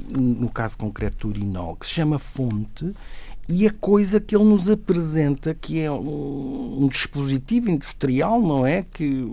no 0.10 0.50
caso 0.50 0.78
concreto 0.78 1.28
urinol, 1.28 1.76
que 1.76 1.88
se 1.88 1.94
chama 1.94 2.20
fonte, 2.20 2.94
e 3.50 3.66
a 3.66 3.72
coisa 3.72 4.20
que 4.20 4.36
ele 4.36 4.44
nos 4.44 4.68
apresenta, 4.68 5.54
que 5.54 5.80
é 5.80 5.90
um, 5.90 6.84
um, 6.84 6.88
dispositivo 6.88 7.70
industrial, 7.70 8.42
não 8.42 8.66
é? 8.68 8.84
Que 8.84 9.26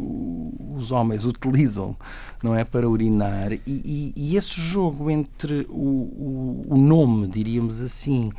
os 0.77 0.92
homens 0.92 1.24
utilizam, 1.24 1.96
não 2.40 2.55
é? 2.55 2.62
Para 2.62 2.88
urinar. 2.88 3.53
E, 3.53 3.61
e, 3.66 4.12
e 4.16 4.37
esse 4.37 4.61
jogo 4.61 5.11
entre 5.11 5.66
o, 5.68 5.72
o, 5.72 6.66
o, 6.68 6.77
nome, 6.77 7.27
diríamos 7.27 7.81
assim, 7.81 8.31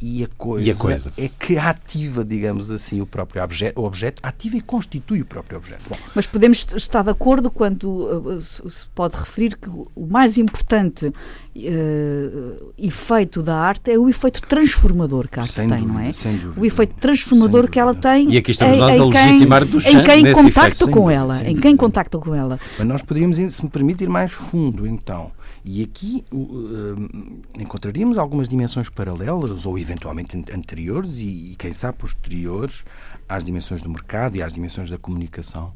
e 0.00 0.24
a 0.24 0.28
coisa, 0.36 0.66
e 0.66 0.70
a 0.70 0.74
coisa, 0.74 1.12
é 1.16 1.28
que 1.28 1.56
ativa, 1.56 2.24
digamos 2.24 2.70
assim, 2.70 3.00
o 3.00 3.06
próprio 3.06 3.42
objeto, 3.42 3.80
o 3.80 3.84
objeto 3.84 4.20
ativa 4.22 4.56
e 4.56 4.60
constitui 4.60 5.22
o 5.22 5.24
próprio 5.24 5.56
objeto. 5.58 5.82
Bom, 5.88 5.96
Mas 6.14 6.26
podemos 6.26 6.66
estar 6.74 7.02
de 7.02 7.10
acordo 7.10 7.50
quando 7.50 7.84
uh, 7.84 8.40
se 8.40 8.86
pode 8.94 9.16
referir 9.16 9.56
que 9.56 9.68
o 9.68 10.06
mais 10.06 10.36
importante 10.36 11.06
uh, 11.06 12.72
efeito 12.76 13.42
da 13.42 13.56
arte 13.56 13.92
é 13.92 13.98
o 13.98 14.08
efeito 14.08 14.42
transformador 14.42 15.28
que 15.28 15.38
a 15.38 15.42
arte 15.42 15.54
sem 15.54 15.68
tem, 15.68 15.78
dúvida, 15.78 15.98
não 15.98 16.00
é? 16.00 16.12
Sem 16.12 16.36
dúvida, 16.36 16.60
O 16.60 16.66
efeito 16.66 16.94
transformador 17.00 17.70
que 17.70 17.78
ela 17.78 17.94
tem 17.94 18.30
E 18.30 18.36
aqui 18.36 18.50
estamos 18.50 18.76
em, 18.76 18.78
nós 18.78 18.96
em 18.96 19.00
a 19.00 19.04
legitimar 19.04 19.62
quem, 19.62 19.70
Duchamp 19.70 19.94
em 19.94 20.04
quem 20.04 20.26
efeito. 20.26 20.88
com 20.90 21.08
Sem 21.08 21.16
ela, 21.16 21.34
dúvida, 21.34 21.50
em 21.50 21.54
quem 21.54 21.62
dúvida. 21.62 21.76
contacta 21.78 22.18
com 22.18 22.34
ela. 22.34 22.58
Mas 22.78 22.86
nós 22.86 23.02
poderíamos, 23.02 23.38
ir, 23.38 23.50
se 23.50 23.62
me 23.62 23.70
permite, 23.70 24.04
ir 24.04 24.08
mais 24.08 24.32
fundo, 24.32 24.86
então. 24.86 25.30
E 25.64 25.82
aqui 25.82 26.24
uh, 26.30 26.36
uh, 26.36 27.42
encontraríamos 27.58 28.18
algumas 28.18 28.48
dimensões 28.48 28.90
paralelas 28.90 29.64
ou 29.64 29.78
eventualmente 29.78 30.36
an- 30.36 30.44
anteriores 30.54 31.18
e, 31.18 31.52
e, 31.52 31.56
quem 31.58 31.72
sabe, 31.72 31.96
posteriores 31.98 32.84
às 33.26 33.42
dimensões 33.42 33.82
do 33.82 33.88
mercado 33.88 34.36
e 34.36 34.42
às 34.42 34.52
dimensões 34.52 34.90
da 34.90 34.98
comunicação. 34.98 35.72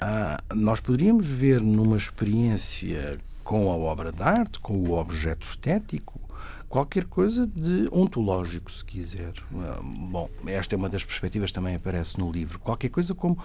Ah, 0.00 0.40
nós 0.54 0.78
poderíamos 0.80 1.26
ver 1.26 1.60
numa 1.60 1.96
experiência 1.96 3.18
com 3.42 3.68
a 3.72 3.74
obra 3.74 4.12
de 4.12 4.22
arte, 4.22 4.60
com 4.60 4.74
o 4.74 4.92
objeto 4.96 5.44
estético, 5.44 6.20
qualquer 6.68 7.04
coisa 7.04 7.44
de 7.48 7.88
ontológico, 7.90 8.70
se 8.70 8.84
quiser. 8.84 9.32
Ah, 9.56 9.80
Bom, 9.82 10.30
esta 10.46 10.76
é 10.76 10.78
uma 10.78 10.88
das 10.88 11.02
perspectivas 11.02 11.50
que 11.50 11.54
também 11.54 11.74
aparece 11.74 12.16
no 12.20 12.30
livro. 12.30 12.60
Qualquer 12.60 12.90
coisa 12.90 13.12
como 13.16 13.36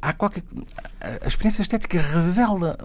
há 0.00 0.12
qualquer 0.12 0.42
a 1.00 1.26
experiência 1.26 1.62
estética 1.62 1.98
revela 1.98 2.76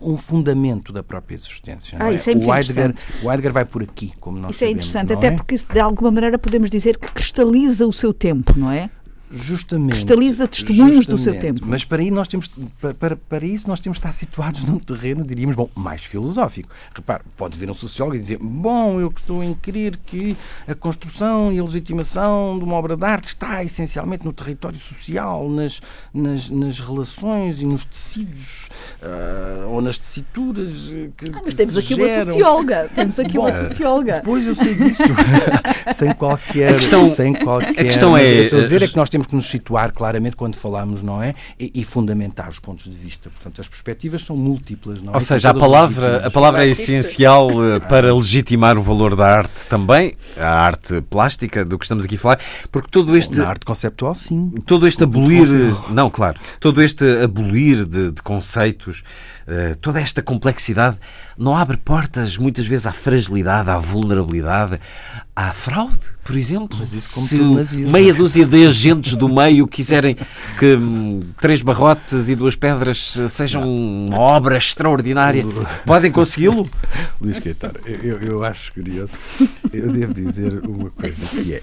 um 0.00 0.16
fundamento 0.16 0.92
da 0.92 1.02
própria 1.02 1.36
existência. 1.36 1.96
Ah, 2.00 2.12
isso 2.12 2.28
é 2.30 2.34
muito 2.34 2.48
o, 2.48 2.54
Heidegger, 2.54 2.90
interessante. 2.90 3.24
o 3.24 3.30
Heidegger 3.30 3.52
vai 3.52 3.64
por 3.64 3.82
aqui, 3.82 4.12
como 4.18 4.38
nós 4.38 4.52
Isso 4.52 4.64
é 4.64 4.68
sabemos, 4.68 4.84
interessante, 4.84 5.10
não 5.10 5.18
até 5.18 5.26
é? 5.28 5.30
porque 5.30 5.56
de 5.56 5.80
alguma 5.80 6.10
maneira 6.10 6.38
podemos 6.38 6.70
dizer 6.70 6.98
que 6.98 7.10
cristaliza 7.12 7.86
o 7.86 7.92
seu 7.92 8.12
tempo, 8.12 8.58
não 8.58 8.70
é? 8.70 8.90
Justamente. 9.32 9.90
cristaliza 9.92 10.48
testemunhos 10.48 11.06
do 11.06 11.16
seu 11.16 11.32
Justamente. 11.32 11.60
tempo. 11.60 11.60
Mas 11.66 11.84
para, 11.84 12.02
aí 12.02 12.10
nós 12.10 12.26
temos, 12.26 12.50
para, 12.80 12.94
para, 12.94 13.16
para 13.16 13.46
isso 13.46 13.68
nós 13.68 13.78
temos 13.78 13.96
de 13.98 14.00
estar 14.00 14.12
situados 14.12 14.64
num 14.68 14.78
terreno, 14.78 15.24
diríamos, 15.24 15.54
bom, 15.54 15.68
mais 15.74 16.04
filosófico. 16.04 16.68
Repare, 16.94 17.22
pode 17.36 17.56
vir 17.56 17.70
um 17.70 17.74
sociólogo 17.74 18.16
e 18.16 18.18
dizer, 18.20 18.38
bom, 18.40 19.00
eu 19.00 19.08
estou 19.14 19.42
em 19.44 19.54
crer 19.54 19.96
que 20.04 20.36
a 20.66 20.74
construção 20.74 21.52
e 21.52 21.58
a 21.58 21.62
legitimação 21.62 22.58
de 22.58 22.64
uma 22.64 22.74
obra 22.74 22.96
de 22.96 23.04
arte 23.04 23.28
está 23.28 23.62
essencialmente 23.62 24.24
no 24.24 24.32
território 24.32 24.78
social, 24.78 25.48
nas, 25.48 25.80
nas, 26.12 26.50
nas 26.50 26.80
relações 26.80 27.62
e 27.62 27.66
nos 27.66 27.84
tecidos, 27.84 28.68
ah, 29.02 29.66
ou 29.68 29.80
nas 29.80 29.96
tecituras 29.98 30.90
eh, 30.92 31.08
que, 31.16 31.26
Ah, 31.28 31.32
que 31.38 31.42
mas 31.46 31.54
temos 31.54 31.76
aqui 31.76 31.94
uma 31.94 32.08
geram. 32.08 32.24
socióloga. 32.32 32.90
Temos 32.94 33.18
aqui 33.18 33.38
uma 33.38 33.50
Bom, 33.52 33.68
socióloga. 33.68 34.22
Pois 34.24 34.46
eu 34.46 34.54
sei 34.54 34.74
disso. 34.74 35.02
sem 35.94 36.12
qualquer. 36.14 36.70
A 36.70 36.74
questão- 36.74 37.08
sem 37.14 37.32
qualquer. 37.34 37.70
a 37.80 37.84
questão 37.84 38.10
mas 38.12 38.22
é- 38.24 38.26
o 38.26 38.32
que 38.34 38.38
eu 38.40 38.44
estou 38.44 38.58
a 38.58 38.62
dizer 38.62 38.82
é 38.82 38.88
que 38.88 38.96
nós 38.96 39.08
temos 39.10 39.19
que 39.26 39.34
nos 39.34 39.46
situar 39.46 39.92
claramente 39.92 40.36
quando 40.36 40.56
falamos, 40.56 41.02
não 41.02 41.22
é? 41.22 41.34
E, 41.58 41.70
e 41.74 41.84
fundamentar 41.84 42.48
os 42.48 42.58
pontos 42.58 42.84
de 42.84 42.96
vista. 42.96 43.30
Portanto, 43.30 43.60
as 43.60 43.68
perspectivas 43.68 44.24
são 44.24 44.36
múltiplas, 44.36 45.02
não 45.02 45.12
é? 45.12 45.16
Ou 45.16 45.20
seja, 45.20 45.50
a 45.50 45.54
palavra, 45.54 46.26
a 46.26 46.30
palavra 46.30 46.64
é 46.64 46.68
essencial 46.68 47.48
eh, 47.50 47.80
para 47.80 48.14
legitimar 48.14 48.78
o 48.78 48.82
valor 48.82 49.16
da 49.16 49.26
arte 49.26 49.66
também, 49.66 50.14
a 50.38 50.48
arte 50.48 51.00
plástica, 51.02 51.64
do 51.64 51.78
que 51.78 51.84
estamos 51.84 52.04
aqui 52.04 52.16
a 52.16 52.18
falar, 52.18 52.40
porque 52.70 52.88
todo 52.90 53.16
este, 53.16 53.38
Na 53.38 53.48
arte 53.48 53.64
conceptual, 53.64 54.14
sim. 54.14 54.52
todo 54.66 54.86
este 54.86 55.04
abolir, 55.04 55.48
não, 55.90 56.10
claro, 56.10 56.38
todo 56.58 56.82
este 56.82 57.04
abolir 57.22 57.84
de, 57.84 58.12
de 58.12 58.22
conceitos, 58.22 59.02
toda 59.80 60.00
esta 60.00 60.22
complexidade, 60.22 60.96
não 61.36 61.56
abre 61.56 61.76
portas 61.76 62.36
muitas 62.36 62.66
vezes 62.66 62.86
à 62.86 62.92
fragilidade, 62.92 63.70
à 63.70 63.78
vulnerabilidade, 63.78 64.78
à 65.34 65.52
fraude, 65.52 65.98
por 66.22 66.36
exemplo. 66.36 66.76
Mas 66.78 66.92
isso 66.92 67.14
como 67.14 67.26
Se 67.26 67.76
meia 67.76 68.12
dúzia 68.12 68.44
de 68.44 68.66
agentes 68.66 69.14
do 69.14 69.28
meio 69.28 69.66
quiserem 69.66 70.16
que 70.58 70.74
hum, 70.74 71.22
três 71.40 71.62
barrotes 71.62 72.28
e 72.28 72.36
duas 72.36 72.54
pedras 72.54 73.16
eh, 73.16 73.28
sejam 73.28 73.66
uma 73.66 74.18
obra 74.18 74.56
extraordinária, 74.56 75.44
podem 75.86 76.12
consegui-lo? 76.12 76.68
Luís 77.20 77.40
Caetano, 77.40 77.80
eu, 77.86 78.20
eu 78.20 78.44
acho 78.44 78.72
curioso. 78.72 79.12
Eu 79.72 79.90
devo 79.90 80.12
dizer 80.14 80.60
uma 80.66 80.90
coisa 80.90 81.42
que 81.42 81.54
é. 81.54 81.62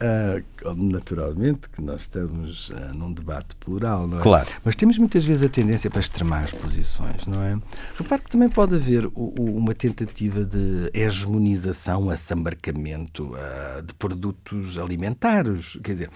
Ah, 0.00 0.40
naturalmente 0.76 1.68
que 1.70 1.80
nós 1.82 2.02
estamos 2.02 2.70
ah, 2.74 2.92
num 2.94 3.12
debate 3.12 3.56
plural, 3.56 4.06
não 4.06 4.18
é? 4.18 4.22
Claro. 4.22 4.48
Mas 4.64 4.76
temos 4.76 4.98
muitas 4.98 5.24
vezes 5.24 5.42
a 5.42 5.48
tendência 5.48 5.90
para 5.90 6.00
extremar 6.00 6.44
as 6.44 6.52
posições, 6.52 7.26
não 7.26 7.42
é? 7.42 7.58
Repare 7.98 8.22
que 8.22 8.30
também 8.30 8.48
pode 8.48 8.74
haver 8.74 9.06
o- 9.06 9.12
o- 9.14 9.56
uma 9.56 9.74
tentativa 9.74 10.44
de 10.44 10.90
hegemonização, 10.92 12.10
assambarcamento 12.10 13.32
ah, 13.36 13.80
de 13.80 13.94
produtos 13.94 14.78
alimentares. 14.78 15.78
Quer 15.82 15.92
dizer, 15.92 16.10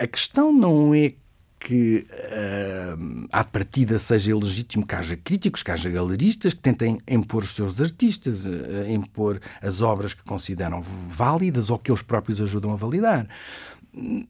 a 0.00 0.06
questão 0.06 0.52
não 0.52 0.94
é 0.94 1.14
que 1.58 2.06
uh, 2.10 3.28
à 3.32 3.42
partida 3.42 3.98
seja 3.98 4.30
ilegítimo 4.30 4.86
que 4.86 4.94
haja 4.94 5.16
críticos, 5.16 5.62
que 5.62 5.70
haja 5.70 5.90
galeristas 5.90 6.54
que 6.54 6.60
tentem 6.60 6.98
impor 7.08 7.42
os 7.42 7.50
seus 7.50 7.80
artistas, 7.80 8.46
uh, 8.46 8.88
impor 8.88 9.40
as 9.60 9.82
obras 9.82 10.14
que 10.14 10.22
consideram 10.22 10.80
válidas 10.80 11.70
ou 11.70 11.78
que 11.78 11.90
eles 11.90 12.02
próprios 12.02 12.40
ajudam 12.40 12.72
a 12.72 12.76
validar. 12.76 13.28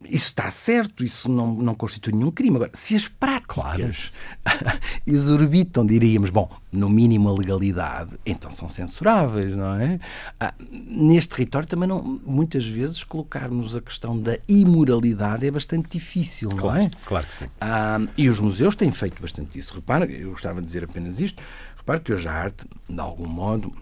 Isso 0.04 0.26
está 0.26 0.50
certo, 0.50 1.04
isso 1.04 1.30
não, 1.30 1.52
não 1.52 1.74
constitui 1.74 2.12
nenhum 2.12 2.30
crime. 2.30 2.56
Agora, 2.56 2.70
se 2.72 2.94
as 2.94 3.08
práticas 3.08 4.12
exorbitam, 5.06 5.84
diríamos, 5.84 6.30
bom, 6.30 6.48
no 6.72 6.88
mínimo 6.88 7.28
a 7.28 7.32
legalidade, 7.32 8.18
então 8.24 8.50
são 8.50 8.68
censuráveis, 8.68 9.54
não 9.54 9.74
é? 9.74 9.98
Ah, 10.38 10.54
neste 10.70 11.30
território 11.30 11.68
também 11.68 11.88
não, 11.88 12.02
muitas 12.24 12.64
vezes 12.66 13.02
colocarmos 13.02 13.74
a 13.74 13.80
questão 13.80 14.18
da 14.18 14.38
imoralidade 14.48 15.46
é 15.46 15.50
bastante 15.50 15.90
difícil, 15.90 16.50
não 16.50 16.74
é? 16.74 16.90
claro 17.04 17.26
que 17.26 17.34
sim. 17.34 17.46
Ah, 17.60 18.00
e 18.16 18.28
os 18.28 18.40
museus 18.40 18.76
têm 18.76 18.90
feito 18.92 19.20
bastante 19.20 19.58
isso. 19.58 19.74
Repara, 19.74 20.06
eu 20.06 20.30
gostava 20.30 20.60
de 20.60 20.66
dizer 20.66 20.84
apenas 20.84 21.20
isto, 21.20 21.42
repare 21.76 22.00
que 22.00 22.12
hoje 22.12 22.28
a 22.28 22.32
arte, 22.32 22.66
de 22.88 23.00
algum 23.00 23.26
modo, 23.26 23.74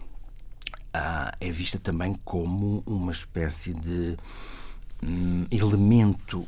ah, 0.93 1.31
é 1.39 1.51
vista 1.51 1.77
também 1.77 2.19
como 2.25 2.81
uma 2.85 3.11
espécie 3.11 3.73
de 3.73 4.17
hum, 5.03 5.45
elemento 5.51 6.47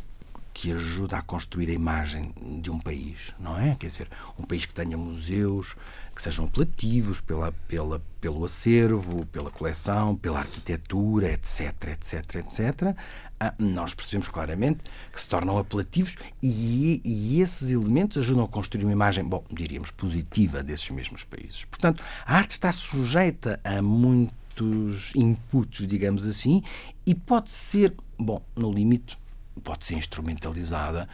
que 0.54 0.74
ajuda 0.74 1.18
a 1.18 1.22
construir 1.22 1.70
a 1.70 1.74
imagem 1.74 2.34
de 2.62 2.70
um 2.70 2.80
país, 2.80 3.34
não 3.40 3.58
é? 3.58 3.78
Quer 3.80 3.88
dizer, 3.88 4.10
um 4.38 4.44
país 4.44 4.66
que 4.66 4.74
tenha 4.74 4.98
museus 4.98 5.76
que 6.14 6.22
sejam 6.22 6.44
apelativos 6.44 7.22
pela, 7.22 7.54
pela, 7.66 8.02
pelo 8.20 8.44
acervo, 8.44 9.26
pela 9.28 9.50
coleção, 9.50 10.18
pela 10.18 10.40
arquitetura, 10.40 11.32
etc, 11.32 11.88
etc, 11.94 12.36
etc. 12.36 12.96
Ah, 13.40 13.54
nós 13.58 13.94
percebemos 13.94 14.28
claramente 14.28 14.84
que 15.14 15.22
se 15.22 15.30
tornam 15.30 15.58
apelativos 15.58 16.18
e, 16.44 17.02
e 17.06 17.40
esses 17.40 17.70
elementos 17.70 18.18
ajudam 18.18 18.44
a 18.44 18.48
construir 18.50 18.84
uma 18.84 18.92
imagem, 18.92 19.24
bom, 19.24 19.46
diríamos, 19.50 19.92
positiva 19.92 20.62
desses 20.62 20.90
mesmos 20.90 21.24
países. 21.24 21.64
Portanto, 21.64 22.04
a 22.26 22.36
arte 22.36 22.52
está 22.52 22.70
sujeita 22.74 23.62
a 23.64 23.82
muitos 23.82 25.16
inputs, 25.16 25.88
digamos 25.88 26.28
assim, 26.28 26.62
e 27.06 27.16
pode 27.16 27.50
ser, 27.50 27.94
bom, 28.20 28.42
no 28.56 28.72
limite, 28.72 29.18
pode 29.64 29.86
ser 29.86 29.96
instrumentalizada 29.96 31.08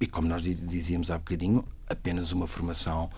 e, 0.00 0.06
como 0.06 0.28
nós 0.28 0.42
dizíamos 0.42 1.10
há 1.10 1.18
bocadinho, 1.18 1.64
apenas 1.88 2.32
uma 2.32 2.46
formação 2.46 3.10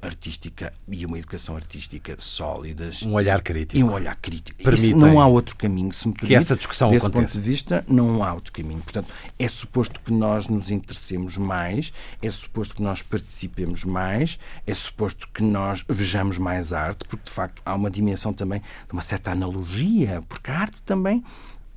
artística 0.00 0.72
e 0.86 1.04
uma 1.04 1.18
educação 1.18 1.56
artística 1.56 2.14
sólidas. 2.18 3.02
Um 3.02 3.14
olhar 3.14 3.42
crítico. 3.42 3.76
E 3.78 3.82
um 3.82 3.92
olhar 3.92 4.14
crítico. 4.14 4.62
Permitem 4.62 4.90
Isso 4.90 4.96
não 4.96 5.20
há 5.20 5.26
outro 5.26 5.56
caminho, 5.56 5.92
se 5.92 6.06
me 6.06 6.14
permite. 6.14 6.36
essa 6.36 6.54
discussão 6.54 6.90
Desse 6.90 7.04
aconteça. 7.04 7.34
ponto 7.34 7.42
de 7.42 7.50
vista, 7.50 7.84
não 7.88 8.22
há 8.22 8.32
outro 8.32 8.52
caminho. 8.52 8.80
Portanto, 8.80 9.12
é 9.36 9.48
suposto 9.48 10.00
que 10.00 10.12
nós 10.12 10.46
nos 10.46 10.70
interessemos 10.70 11.36
mais, 11.36 11.92
é 12.22 12.30
suposto 12.30 12.76
que 12.76 12.82
nós 12.82 13.02
participemos 13.02 13.84
mais, 13.84 14.38
é 14.66 14.72
suposto 14.72 15.28
que 15.34 15.42
nós 15.42 15.84
vejamos 15.88 16.38
mais 16.38 16.72
arte, 16.72 17.04
porque 17.04 17.24
de 17.24 17.32
facto 17.32 17.60
há 17.64 17.74
uma 17.74 17.90
dimensão 17.90 18.32
também 18.32 18.60
de 18.60 18.92
uma 18.92 19.02
certa 19.02 19.32
analogia, 19.32 20.22
porque 20.28 20.50
a 20.50 20.60
arte 20.60 20.80
também 20.82 21.24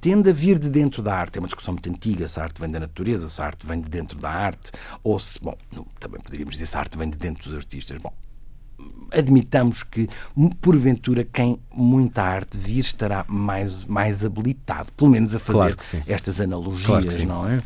tende 0.01 0.31
a 0.31 0.33
vir 0.33 0.57
de 0.57 0.69
dentro 0.69 1.03
da 1.03 1.13
arte. 1.13 1.37
É 1.37 1.39
uma 1.39 1.47
discussão 1.47 1.73
muito 1.75 1.89
antiga 1.89 2.27
se 2.27 2.39
a 2.39 2.43
arte 2.43 2.59
vem 2.59 2.69
da 2.69 2.79
natureza, 2.79 3.29
se 3.29 3.39
a 3.41 3.45
arte 3.45 3.65
vem 3.65 3.79
de 3.79 3.87
dentro 3.87 4.17
da 4.19 4.29
arte, 4.29 4.71
ou 5.03 5.19
se, 5.19 5.39
bom, 5.39 5.55
também 5.99 6.19
poderíamos 6.19 6.55
dizer 6.55 6.65
se 6.65 6.75
a 6.75 6.79
arte 6.79 6.97
vem 6.97 7.09
de 7.09 7.17
dentro 7.17 7.49
dos 7.49 7.57
artistas. 7.57 7.97
Bom, 8.01 8.11
admitamos 9.11 9.83
que, 9.83 10.09
porventura, 10.59 11.23
quem 11.23 11.59
muita 11.71 12.23
arte 12.23 12.57
vir 12.57 12.79
estará 12.79 13.23
mais, 13.27 13.85
mais 13.85 14.25
habilitado, 14.25 14.91
pelo 14.93 15.11
menos 15.11 15.35
a 15.35 15.39
fazer 15.39 15.75
Claro 15.75 16.03
estas 16.07 16.41
analogias, 16.41 17.15
Claro 17.15 17.27
não 17.27 17.47
é? 17.47 17.61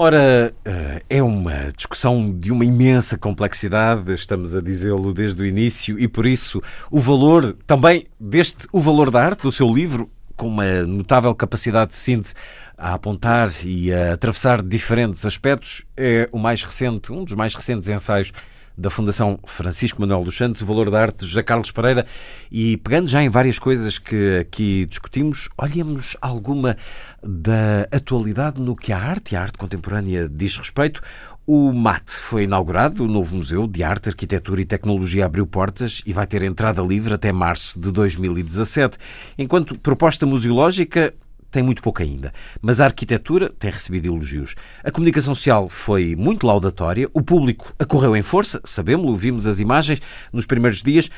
Ora, 0.00 0.52
eh, 0.64 1.02
é 1.10 1.22
uma 1.22 1.72
discussão 1.76 2.30
de 2.30 2.52
uma 2.52 2.64
imensa 2.64 3.18
complexidade, 3.18 4.14
estamos 4.14 4.54
a 4.54 4.60
dizê-lo 4.60 5.12
desde 5.12 5.42
o 5.42 5.46
início, 5.46 5.98
e 5.98 6.06
por 6.06 6.24
isso 6.24 6.62
o 6.88 7.00
valor 7.00 7.56
também 7.66 8.06
deste 8.18 8.68
O 8.70 8.78
Valor 8.78 9.10
da 9.10 9.20
Arte, 9.20 9.42
do 9.42 9.50
seu 9.50 9.68
livro, 9.68 10.08
com 10.38 10.46
uma 10.46 10.82
notável 10.82 11.34
capacidade 11.34 11.90
de 11.90 11.96
síntese 11.96 12.34
a 12.78 12.94
apontar 12.94 13.50
e 13.64 13.92
a 13.92 14.14
atravessar 14.14 14.62
diferentes 14.62 15.26
aspectos, 15.26 15.84
é 15.96 16.28
o 16.32 16.38
mais 16.38 16.62
recente, 16.62 17.12
um 17.12 17.24
dos 17.24 17.34
mais 17.34 17.54
recentes 17.54 17.88
ensaios 17.88 18.32
da 18.78 18.88
Fundação 18.88 19.36
Francisco 19.44 20.00
Manuel 20.00 20.22
dos 20.22 20.36
Santos, 20.36 20.62
o 20.62 20.66
valor 20.66 20.88
da 20.88 21.02
arte 21.02 21.18
de 21.18 21.26
José 21.26 21.42
Carlos 21.42 21.72
Pereira. 21.72 22.06
E 22.50 22.76
pegando 22.76 23.08
já 23.08 23.20
em 23.20 23.28
várias 23.28 23.58
coisas 23.58 23.98
que 23.98 24.38
aqui 24.38 24.86
discutimos, 24.86 25.48
olhemos 25.58 26.16
alguma 26.22 26.76
da 27.20 27.88
atualidade 27.90 28.60
no 28.60 28.76
que 28.76 28.92
a 28.92 28.98
arte 28.98 29.32
e 29.32 29.36
a 29.36 29.42
arte 29.42 29.58
contemporânea 29.58 30.28
diz 30.28 30.56
respeito. 30.56 31.02
O 31.50 31.72
MAT 31.72 32.10
foi 32.10 32.44
inaugurado, 32.44 33.04
o 33.04 33.08
novo 33.08 33.34
Museu 33.34 33.66
de 33.66 33.82
Arte, 33.82 34.10
Arquitetura 34.10 34.60
e 34.60 34.66
Tecnologia 34.66 35.24
abriu 35.24 35.46
portas 35.46 36.02
e 36.04 36.12
vai 36.12 36.26
ter 36.26 36.42
entrada 36.42 36.82
livre 36.82 37.14
até 37.14 37.32
março 37.32 37.80
de 37.80 37.90
2017. 37.90 38.98
Enquanto 39.38 39.78
proposta 39.78 40.26
museológica, 40.26 41.14
tem 41.50 41.62
muito 41.62 41.80
pouco 41.80 42.02
ainda, 42.02 42.34
mas 42.60 42.82
a 42.82 42.84
arquitetura 42.84 43.50
tem 43.58 43.70
recebido 43.70 44.08
elogios. 44.08 44.54
A 44.84 44.90
comunicação 44.90 45.34
social 45.34 45.70
foi 45.70 46.14
muito 46.14 46.46
laudatória, 46.46 47.08
o 47.14 47.22
público 47.22 47.72
acorreu 47.78 48.14
em 48.14 48.22
força, 48.22 48.60
sabemos-lo, 48.62 49.16
vimos 49.16 49.46
as 49.46 49.58
imagens 49.58 50.02
nos 50.30 50.44
primeiros 50.44 50.82
dias, 50.82 51.10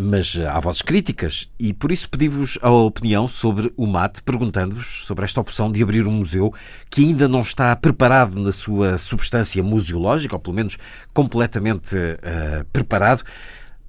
mas 0.00 0.38
há 0.38 0.58
vozes 0.58 0.82
críticas 0.82 1.50
e 1.58 1.72
por 1.72 1.92
isso 1.92 2.08
pedi-vos 2.08 2.58
a 2.62 2.70
opinião 2.70 3.28
sobre 3.28 3.72
o 3.76 3.86
MAT, 3.86 4.22
perguntando-vos 4.22 5.04
sobre 5.06 5.24
esta 5.24 5.40
opção 5.40 5.70
de 5.70 5.82
abrir 5.82 6.06
um 6.06 6.12
museu 6.12 6.52
que 6.88 7.04
ainda 7.04 7.28
não 7.28 7.42
está 7.42 7.74
preparado 7.76 8.40
na 8.40 8.52
sua 8.52 8.96
substância 8.96 9.62
museológica, 9.62 10.34
ou 10.34 10.40
pelo 10.40 10.56
menos 10.56 10.78
completamente 11.12 11.96
uh, 11.96 12.64
preparado. 12.72 13.22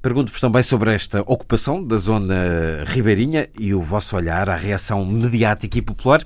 Pergunto-vos 0.02 0.42
também 0.42 0.62
sobre 0.62 0.94
esta 0.94 1.22
ocupação 1.22 1.82
da 1.82 1.96
zona 1.96 2.84
ribeirinha 2.86 3.48
e 3.58 3.74
o 3.74 3.82
vosso 3.82 4.18
olhar 4.18 4.50
à 4.50 4.56
reação 4.56 5.06
mediática 5.06 5.78
e 5.78 5.82
popular. 5.82 6.22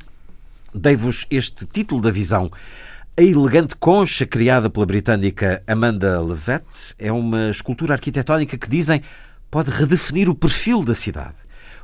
Dei-vos 0.73 1.27
este 1.29 1.65
título 1.65 2.01
da 2.01 2.09
visão. 2.09 2.49
A 3.19 3.23
elegante 3.23 3.75
concha 3.75 4.25
criada 4.27 4.69
pela 4.69 4.85
britânica 4.85 5.63
Amanda 5.65 6.21
Levet 6.21 6.95
é 6.99 7.11
uma 7.11 7.49
escultura 7.49 7.93
arquitetónica 7.93 8.57
que 8.57 8.69
dizem 8.69 9.01
pode 9.49 9.69
redefinir 9.71 10.29
o 10.29 10.35
perfil 10.35 10.83
da 10.83 10.93
cidade. 10.93 11.35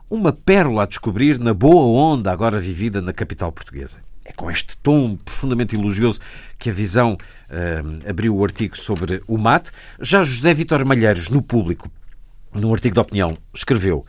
Uma 0.10 0.32
pérola 0.32 0.84
a 0.84 0.86
descobrir 0.86 1.40
na 1.40 1.54
boa 1.54 1.86
onda 1.86 2.32
agora 2.32 2.60
vivida 2.60 3.02
na 3.02 3.14
capital 3.14 3.52
portuguesa. 3.52 4.00
É 4.26 4.32
com 4.32 4.50
este 4.50 4.78
tom 4.78 5.18
profundamente 5.18 5.76
elogioso 5.76 6.20
que 6.58 6.70
a 6.70 6.74
visão 6.74 7.14
uh, 7.14 8.10
abriu 8.10 8.36
o 8.36 8.44
artigo 8.44 8.78
sobre 8.78 9.22
o 9.28 9.38
mate. 9.38 9.72
Já 10.00 10.24
José 10.24 10.54
Vitor 10.54 10.86
Malheiros, 10.86 11.30
no 11.30 11.42
público, 11.42 11.92
num 12.54 12.74
artigo 12.74 12.94
de 12.94 13.02
opinião, 13.02 13.38
escreveu 13.54 14.06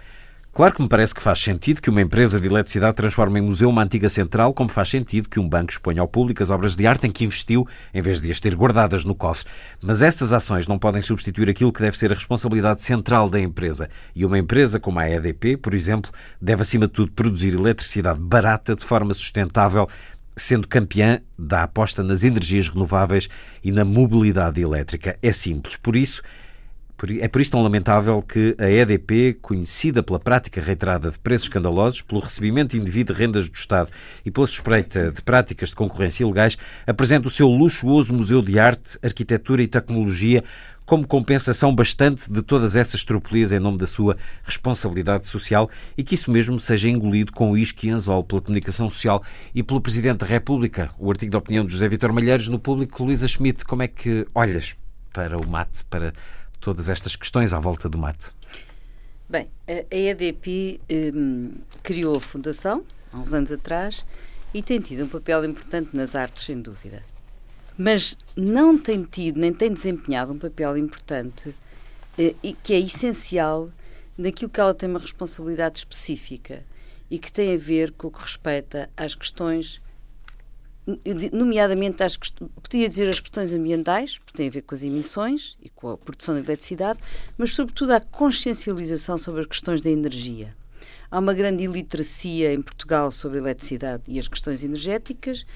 Claro 0.55 0.73
que 0.73 0.83
me 0.83 0.89
parece 0.89 1.13
que 1.13 1.21
faz 1.21 1.41
sentido 1.41 1.83
que 1.83 1.91
uma 1.91 2.01
empresa 2.01 2.41
de 2.41 2.47
eletricidade 2.47 2.95
transforme 2.95 3.41
em 3.41 3.43
museu 3.43 3.69
uma 3.69 3.83
antiga 3.83 4.09
central, 4.09 4.55
como 4.55 4.71
faz 4.71 4.89
sentido 4.89 5.29
que 5.29 5.41
um 5.41 5.49
banco 5.49 5.73
exponha 5.73 6.01
ao 6.01 6.07
público 6.07 6.45
as 6.45 6.49
obras 6.49 6.77
de 6.77 6.87
arte 6.87 7.09
em 7.09 7.11
que 7.11 7.25
investiu, 7.25 7.67
em 7.93 8.01
vez 8.01 8.21
de 8.21 8.31
as 8.31 8.39
ter 8.39 8.55
guardadas 8.55 9.05
no 9.05 9.17
cofre. 9.17 9.51
Mas 9.83 10.01
essas 10.01 10.33
ações 10.33 10.69
não 10.69 10.79
podem 10.79 11.03
substituir 11.03 11.51
aquilo 11.51 11.73
que 11.73 11.83
deve 11.83 11.99
ser 11.99 12.13
a 12.13 12.15
responsabilidade 12.15 12.85
central 12.85 13.29
da 13.29 13.41
empresa. 13.41 13.91
E 14.15 14.25
uma 14.25 14.39
empresa 14.39 14.79
como 14.79 15.01
a 15.01 15.11
EDP, 15.11 15.57
por 15.57 15.75
exemplo, 15.75 16.13
deve 16.41 16.63
acima 16.63 16.87
de 16.87 16.93
tudo 16.93 17.11
produzir 17.11 17.53
eletricidade 17.55 18.21
barata 18.21 18.77
de 18.77 18.85
forma 18.85 19.13
sustentável, 19.13 19.89
sendo 20.37 20.69
campeã 20.69 21.21
da 21.37 21.65
aposta 21.65 22.01
nas 22.05 22.23
energias 22.23 22.69
renováveis 22.69 23.29
e 23.61 23.73
na 23.73 23.85
mobilidade 23.85 24.63
elétrica. 24.63 25.19
É 25.21 25.33
simples. 25.33 25.77
Por 25.77 25.97
isso, 25.97 26.23
é 27.21 27.29
por 27.29 27.41
isso 27.41 27.53
tão 27.53 27.63
lamentável 27.63 28.23
que 28.23 28.55
a 28.59 28.71
EDP, 28.71 29.39
conhecida 29.41 30.03
pela 30.03 30.19
prática 30.19 30.61
reiterada 30.61 31.11
de 31.11 31.19
preços 31.19 31.47
escandalosos, 31.47 32.03
pelo 32.03 32.21
recebimento 32.21 32.77
indevido 32.77 33.13
de 33.13 33.19
rendas 33.19 33.49
do 33.49 33.55
Estado 33.55 33.91
e 34.25 34.31
pela 34.31 34.47
suspeita 34.47 35.11
de 35.11 35.23
práticas 35.23 35.71
de 35.71 35.77
concorrência 35.77 36.25
ilegais, 36.25 36.57
apresente 36.87 37.27
o 37.27 37.31
seu 37.31 37.49
luxuoso 37.49 38.13
Museu 38.13 38.41
de 38.41 38.59
Arte, 38.59 38.99
Arquitetura 39.03 39.63
e 39.63 39.67
Tecnologia 39.67 40.45
como 40.87 41.07
compensação 41.07 41.75
bastante 41.75 42.31
de 42.31 42.43
todas 42.43 42.77
essas 42.77 43.05
tropolias 43.05 43.53
em 43.53 43.59
nome 43.59 43.79
da 43.79 43.87
sua 43.87 44.17
responsabilidade 44.43 45.27
social 45.27 45.71
e 45.97 46.03
que 46.03 46.15
isso 46.15 46.31
mesmo 46.31 46.61
seja 46.61 46.89
engolido 46.89 47.33
com 47.33 47.57
isque 47.57 47.89
e 47.89 47.91
anzol 47.91 48.23
pela 48.23 48.43
comunicação 48.43 48.89
social 48.91 49.23
e 49.55 49.63
pelo 49.63 49.81
Presidente 49.81 50.19
da 50.19 50.27
República. 50.27 50.91
O 50.99 51.11
artigo 51.11 51.31
de 51.31 51.37
opinião 51.37 51.65
de 51.65 51.73
José 51.73 51.89
Vitor 51.89 52.13
Malheiros 52.13 52.49
no 52.49 52.59
público. 52.59 53.03
Luísa 53.03 53.27
Schmidt, 53.27 53.65
como 53.65 53.83
é 53.83 53.89
que 53.89 54.27
olhas 54.35 54.77
para 55.13 55.39
o 55.39 55.49
mate, 55.49 55.85
para 55.87 56.13
todas 56.65 56.89
estas 56.89 57.15
questões 57.15 57.53
à 57.53 57.59
volta 57.59 57.91
do 57.91 57.99
mate? 57.99 58.31
Bem, 59.29 59.51
a 59.69 59.95
EDP 59.95 60.81
um, 61.15 61.51
criou 61.83 62.17
a 62.17 62.21
fundação 62.21 62.83
há 63.13 63.19
uns 63.19 63.35
anos 63.35 63.53
atrás 63.53 64.05
e 64.55 64.63
tem 64.63 64.81
tido 64.81 65.05
um 65.05 65.09
papel 65.09 65.45
importante 65.45 65.95
nas 65.95 66.15
artes, 66.15 66.47
sem 66.47 66.59
dúvida. 66.59 67.05
Mas 67.77 68.17
não 68.35 68.79
tem 68.79 69.03
tido, 69.03 69.39
nem 69.39 69.53
tem 69.53 69.75
desempenhado 69.75 70.33
um 70.33 70.39
papel 70.39 70.79
importante 70.79 71.55
eh, 72.19 72.35
e 72.43 72.55
que 72.55 72.73
é 72.73 72.81
essencial 72.81 73.71
naquilo 74.17 74.49
que 74.49 74.61
ela 74.61 74.73
tem 74.73 74.89
uma 74.89 75.01
responsabilidade 75.01 75.81
específica 75.81 76.65
e 77.11 77.19
que 77.19 77.31
tem 77.31 77.55
a 77.55 77.59
ver 77.59 77.93
com 77.93 78.07
o 78.07 78.11
que 78.11 78.23
respeita 78.23 78.89
às 78.97 79.15
questões 79.15 79.83
nomeadamente 81.33 82.03
às, 82.03 82.17
podia 82.17 82.89
dizer 82.89 83.09
as 83.09 83.19
questões 83.19 83.55
ambientais, 83.55 84.19
porque 84.19 84.37
tem 84.37 84.49
a 84.49 84.51
ver 84.51 84.63
com 84.63 84.75
as 84.75 84.83
emissões 84.83 85.57
e 85.63 85.71
com 85.71 85.91
a 85.91 85.97
produção 85.97 86.35
de 86.35 86.47
eletricidade, 86.47 86.99
mas 87.39 87.55
sobretudo 87.55 87.93
à 87.93 88.01
consciencialização 88.01 89.17
sobre 89.17 89.41
as 89.41 89.47
questões 89.47 89.81
da 89.81 89.91
energia. 89.91 90.55
Há 91.11 91.19
uma 91.19 91.33
grande 91.33 91.63
iliteracia 91.63 92.53
em 92.53 92.61
Portugal 92.61 93.11
sobre 93.11 93.39
a 93.39 93.41
eletricidade 93.41 94.03
e 94.09 94.19
as 94.19 94.29
questões 94.29 94.63
energéticas. 94.65 95.47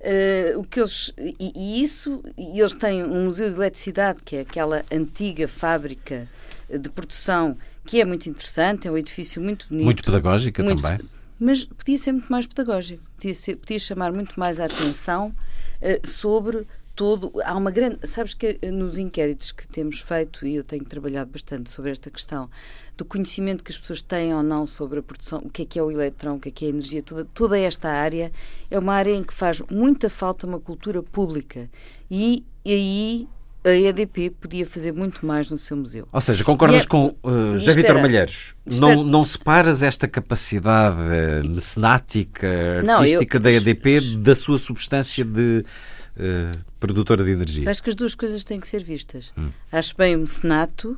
Uh, 0.00 0.58
o 0.58 0.64
que 0.64 0.80
eles, 0.80 1.12
e, 1.18 1.52
e, 1.54 1.82
isso, 1.82 2.22
e 2.38 2.58
eles 2.58 2.74
têm 2.74 3.04
um 3.04 3.24
museu 3.24 3.50
de 3.50 3.56
eletricidade, 3.56 4.20
que 4.24 4.36
é 4.36 4.40
aquela 4.40 4.82
antiga 4.90 5.46
fábrica 5.46 6.26
de 6.70 6.88
produção, 6.88 7.58
que 7.84 8.00
é 8.00 8.04
muito 8.04 8.26
interessante, 8.26 8.88
é 8.88 8.90
um 8.90 8.96
edifício 8.96 9.42
muito 9.42 9.68
bonito. 9.68 9.84
Muito 9.84 10.02
pedagógica 10.02 10.62
muito, 10.62 10.80
também 10.80 11.06
mas 11.40 11.64
podia 11.64 11.96
ser 11.96 12.12
muito 12.12 12.30
mais 12.30 12.46
pedagógico, 12.46 13.02
podia, 13.16 13.34
ser, 13.34 13.56
podia 13.56 13.78
chamar 13.78 14.12
muito 14.12 14.38
mais 14.38 14.60
a 14.60 14.66
atenção 14.66 15.34
uh, 15.80 16.06
sobre 16.06 16.66
todo. 16.94 17.32
Há 17.42 17.56
uma 17.56 17.70
grande. 17.70 18.06
Sabes 18.06 18.34
que 18.34 18.58
eh, 18.60 18.70
nos 18.70 18.98
inquéritos 18.98 19.52
que 19.52 19.66
temos 19.66 20.00
feito, 20.00 20.46
e 20.46 20.56
eu 20.56 20.62
tenho 20.62 20.84
trabalhado 20.84 21.30
bastante 21.30 21.70
sobre 21.70 21.90
esta 21.90 22.10
questão, 22.10 22.50
do 22.94 23.06
conhecimento 23.06 23.64
que 23.64 23.72
as 23.72 23.78
pessoas 23.78 24.02
têm 24.02 24.34
ou 24.34 24.42
não 24.42 24.66
sobre 24.66 24.98
a 24.98 25.02
produção, 25.02 25.38
o 25.38 25.48
que 25.48 25.62
é 25.62 25.64
que 25.64 25.78
é 25.78 25.82
o 25.82 25.90
eletrão, 25.90 26.36
o 26.36 26.38
que 26.38 26.50
é 26.50 26.52
que 26.52 26.64
é 26.66 26.68
a 26.68 26.70
energia, 26.70 27.02
toda, 27.02 27.24
toda 27.24 27.58
esta 27.58 27.88
área 27.88 28.30
é 28.70 28.78
uma 28.78 28.92
área 28.92 29.12
em 29.12 29.22
que 29.22 29.32
faz 29.32 29.62
muita 29.70 30.10
falta 30.10 30.46
uma 30.46 30.60
cultura 30.60 31.02
pública. 31.02 31.70
E, 32.10 32.44
e 32.62 32.72
aí 32.74 33.28
a 33.64 33.70
EDP 33.70 34.30
podia 34.30 34.64
fazer 34.64 34.92
muito 34.92 35.24
mais 35.24 35.50
no 35.50 35.58
seu 35.58 35.76
museu. 35.76 36.08
Ou 36.10 36.20
seja, 36.20 36.42
concordas 36.42 36.84
é, 36.84 36.86
com 36.86 37.14
uh, 37.22 37.58
José 37.58 37.74
Vitor 37.74 38.00
Malheiros? 38.00 38.54
Não, 38.64 39.04
não 39.04 39.24
separas 39.24 39.82
esta 39.82 40.08
capacidade 40.08 40.96
uh, 40.96 41.48
mecenática, 41.48 42.48
artística 42.86 43.38
não, 43.38 43.50
eu, 43.50 43.60
da 43.60 43.70
EDP 43.70 44.00
da 44.16 44.34
sua 44.34 44.58
substância 44.58 45.24
de 45.24 45.64
uh, 46.16 46.58
produtora 46.78 47.22
de 47.22 47.32
energia? 47.32 47.70
Acho 47.70 47.82
que 47.82 47.90
as 47.90 47.96
duas 47.96 48.14
coisas 48.14 48.44
têm 48.44 48.58
que 48.58 48.66
ser 48.66 48.82
vistas. 48.82 49.32
Hum. 49.36 49.50
Acho 49.70 49.94
bem 49.96 50.16
o 50.16 50.20
mecenato 50.20 50.96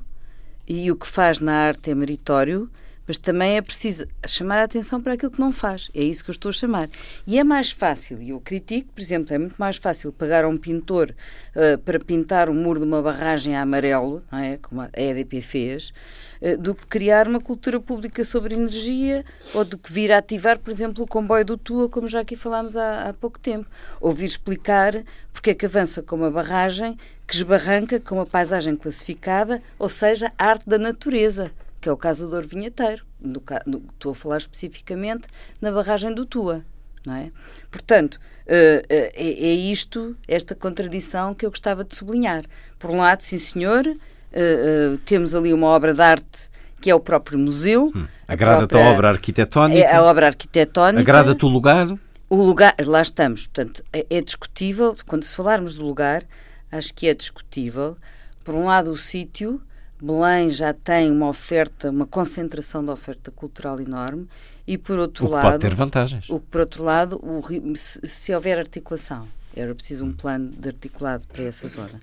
e 0.68 0.90
o 0.90 0.96
que 0.96 1.07
faz 1.07 1.40
na 1.40 1.53
arte 1.53 1.90
é 1.90 1.94
meritório, 1.94 2.70
mas 3.07 3.19
também 3.19 3.57
é 3.57 3.62
preciso 3.62 4.07
chamar 4.27 4.59
a 4.59 4.65
atenção 4.65 5.01
para 5.01 5.15
aquilo 5.15 5.31
que 5.31 5.41
não 5.41 5.53
faz. 5.53 5.91
É 5.95 6.03
isso 6.03 6.25
que 6.25 6.31
eu 6.31 6.35
estou 6.35 6.51
a 6.51 6.53
chamar. 6.53 6.88
E 7.27 7.38
é 7.38 7.45
mais 7.45 7.71
fácil, 7.71 8.23
e 8.23 8.31
eu 8.31 8.41
critico, 8.41 8.93
por 8.93 9.01
exemplo, 9.01 9.35
é 9.35 9.38
muito 9.38 9.57
mais 9.57 9.77
fácil 9.77 10.12
pagar 10.12 10.45
a 10.45 10.49
um 10.49 10.57
pintor 10.57 11.15
uh, 11.57 11.79
para 11.79 11.99
pintar 11.99 12.49
o 12.49 12.55
muro 12.55 12.81
de 12.81 12.87
uma 12.87 13.03
barragem 13.03 13.57
a 13.57 13.62
amarelo, 13.62 14.23
não 14.31 14.38
é? 14.38 14.57
como 14.59 14.81
a 14.83 14.91
EDP 14.95 15.41
fez, 15.41 15.93
uh, 16.41 16.57
do 16.57 16.75
que 16.75 16.87
criar 16.87 17.27
uma 17.27 17.41
cultura 17.41 17.81
pública 17.81 18.25
sobre 18.25 18.55
energia 18.55 19.25
ou 19.53 19.65
do 19.65 19.77
que 19.77 19.93
vir 19.93 20.12
a 20.12 20.19
ativar, 20.19 20.59
por 20.59 20.71
exemplo, 20.71 21.05
o 21.05 21.07
comboio 21.07 21.45
do 21.45 21.57
Tua, 21.57 21.88
como 21.88 22.09
já 22.09 22.21
aqui 22.21 22.37
falámos 22.37 22.77
há, 22.77 23.09
há 23.09 23.12
pouco 23.12 23.38
tempo. 23.38 23.69
Ou 24.01 24.12
vir 24.12 24.27
explicar 24.27 25.03
porque 25.33 25.51
é 25.51 25.55
que 25.55 25.67
avança 25.67 26.03
com 26.03 26.17
uma 26.17 26.31
barragem 26.31 26.97
que 27.27 27.35
esbarranca 27.35 27.99
com 27.99 28.17
uma 28.17 28.27
paisagem 28.27 28.77
classificada, 28.77 29.62
ou 29.79 29.88
seja, 29.88 30.31
arte 30.38 30.69
da 30.69 30.79
natureza 30.79 31.51
que 31.83 31.88
é 31.88 31.92
o 31.92 31.97
caso 31.97 32.25
do 32.25 32.31
Douro 32.31 32.47
Vinheteiro. 32.47 33.05
No, 33.21 33.42
no, 33.66 33.83
estou 33.92 34.12
a 34.12 34.14
falar 34.14 34.38
especificamente 34.38 35.27
na 35.61 35.73
barragem 35.73 36.14
do 36.14 36.25
Tua. 36.25 36.64
Não 37.05 37.16
é? 37.16 37.33
Portanto, 37.71 38.14
uh, 38.14 38.87
é, 38.88 39.11
é, 39.16 39.53
isto, 39.53 40.16
esta 40.29 40.55
contradição 40.55 41.35
que 41.35 41.45
eu 41.45 41.51
gostava 41.51 41.83
de 41.83 41.97
sublinhar. 41.97 42.45
Por 42.79 42.90
um 42.90 42.99
lado, 42.99 43.23
sim 43.23 43.37
senhor, 43.37 43.85
uh, 43.85 44.97
temos 45.05 45.35
ali 45.35 45.53
uma 45.53 45.66
obra 45.66 45.92
de 45.92 46.01
arte 46.01 46.53
que 46.81 46.90
é 46.90 46.95
o 46.95 47.01
próprio 47.01 47.38
museu. 47.38 47.92
Hum. 47.95 48.07
Agrada-te 48.27 48.77
a, 48.77 48.87
a 48.87 48.90
obra 48.90 49.11
arquitetónica? 49.11 49.81
É 49.81 49.95
a 49.95 50.03
obra 50.03 50.27
arquitetónica. 50.27 51.01
Agrada-te 51.01 51.45
o 51.45 51.49
lugar? 51.49 51.87
O 52.29 52.37
lugar, 52.37 52.75
lá 52.85 53.03
estamos. 53.03 53.47
Portanto, 53.47 53.85
é, 53.92 54.07
é 54.09 54.21
discutível, 54.21 54.95
quando 55.07 55.25
se 55.25 55.35
falarmos 55.35 55.75
do 55.77 55.85
lugar, 55.85 56.25
acho 56.71 56.95
que 56.95 57.09
é 57.09 57.14
discutível, 57.14 57.97
por 58.45 58.55
um 58.55 58.64
lado, 58.64 58.90
o 58.90 58.97
sítio, 58.97 59.61
Belém 60.03 60.51
já 60.51 60.75
tem 60.75 61.11
uma 61.12 61.29
oferta, 61.29 61.91
uma 61.91 62.05
concentração 62.05 62.85
de 62.85 62.91
oferta 62.91 63.31
cultural 63.31 63.81
enorme 63.81 64.27
e 64.67 64.77
por 64.77 64.99
outro 64.99 65.25
o 65.25 65.29
que 65.29 65.35
lado 65.35 65.45
pode 65.45 65.59
ter 65.61 65.75
vantagens. 65.75 66.29
O 66.29 66.41
por 66.41 66.62
outro 66.62 66.83
lado, 66.83 67.21
o, 67.23 67.77
se, 67.77 68.01
se 68.07 68.35
houver 68.35 68.59
articulação 68.59 69.29
Era 69.55 69.73
preciso 69.75 70.05
um 70.05 70.12
plano 70.12 70.51
de 70.51 70.69
articulado 70.69 71.25
para 71.29 71.45
essa 71.45 71.69
zona. 71.69 72.01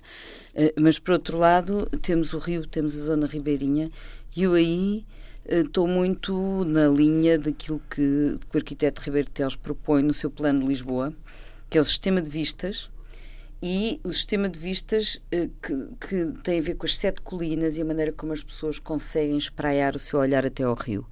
Uh, 0.54 0.80
mas, 0.80 0.98
por 0.98 1.12
outro 1.12 1.36
lado, 1.36 1.86
temos 2.00 2.32
o 2.32 2.38
rio, 2.38 2.66
temos 2.66 2.96
a 2.96 3.04
zona 3.04 3.26
ribeirinha, 3.26 3.90
e 4.34 4.44
eu 4.44 4.54
aí 4.54 5.04
estou 5.46 5.86
muito 5.86 6.64
na 6.64 6.88
linha 6.88 7.38
daquilo 7.38 7.82
que, 7.90 8.38
que 8.50 8.56
o 8.56 8.58
arquiteto 8.58 9.02
Ribeiro 9.02 9.28
Teles 9.30 9.56
propõe 9.56 10.02
no 10.02 10.14
seu 10.14 10.30
plano 10.30 10.60
de 10.60 10.66
Lisboa, 10.66 11.12
que 11.68 11.76
é 11.76 11.80
o 11.80 11.84
sistema 11.84 12.22
de 12.22 12.30
vistas, 12.30 12.90
e 13.62 14.00
o 14.02 14.12
sistema 14.12 14.48
de 14.48 14.58
vistas 14.58 15.20
eh, 15.30 15.48
que, 15.62 15.88
que, 16.00 16.32
tem 16.42 16.58
a 16.58 16.62
ver 16.62 16.74
com 16.74 16.86
as 16.86 16.96
sete 16.96 17.20
colinas 17.20 17.76
e 17.76 17.82
a 17.82 17.84
maneira 17.84 18.12
como 18.12 18.32
as 18.32 18.42
pessoas 18.42 18.78
conseguem 18.78 19.36
espraiar 19.36 19.94
o 19.94 19.98
seu 19.98 20.18
olhar 20.18 20.46
até 20.46 20.62
ao 20.62 20.74
rio. 20.74 21.06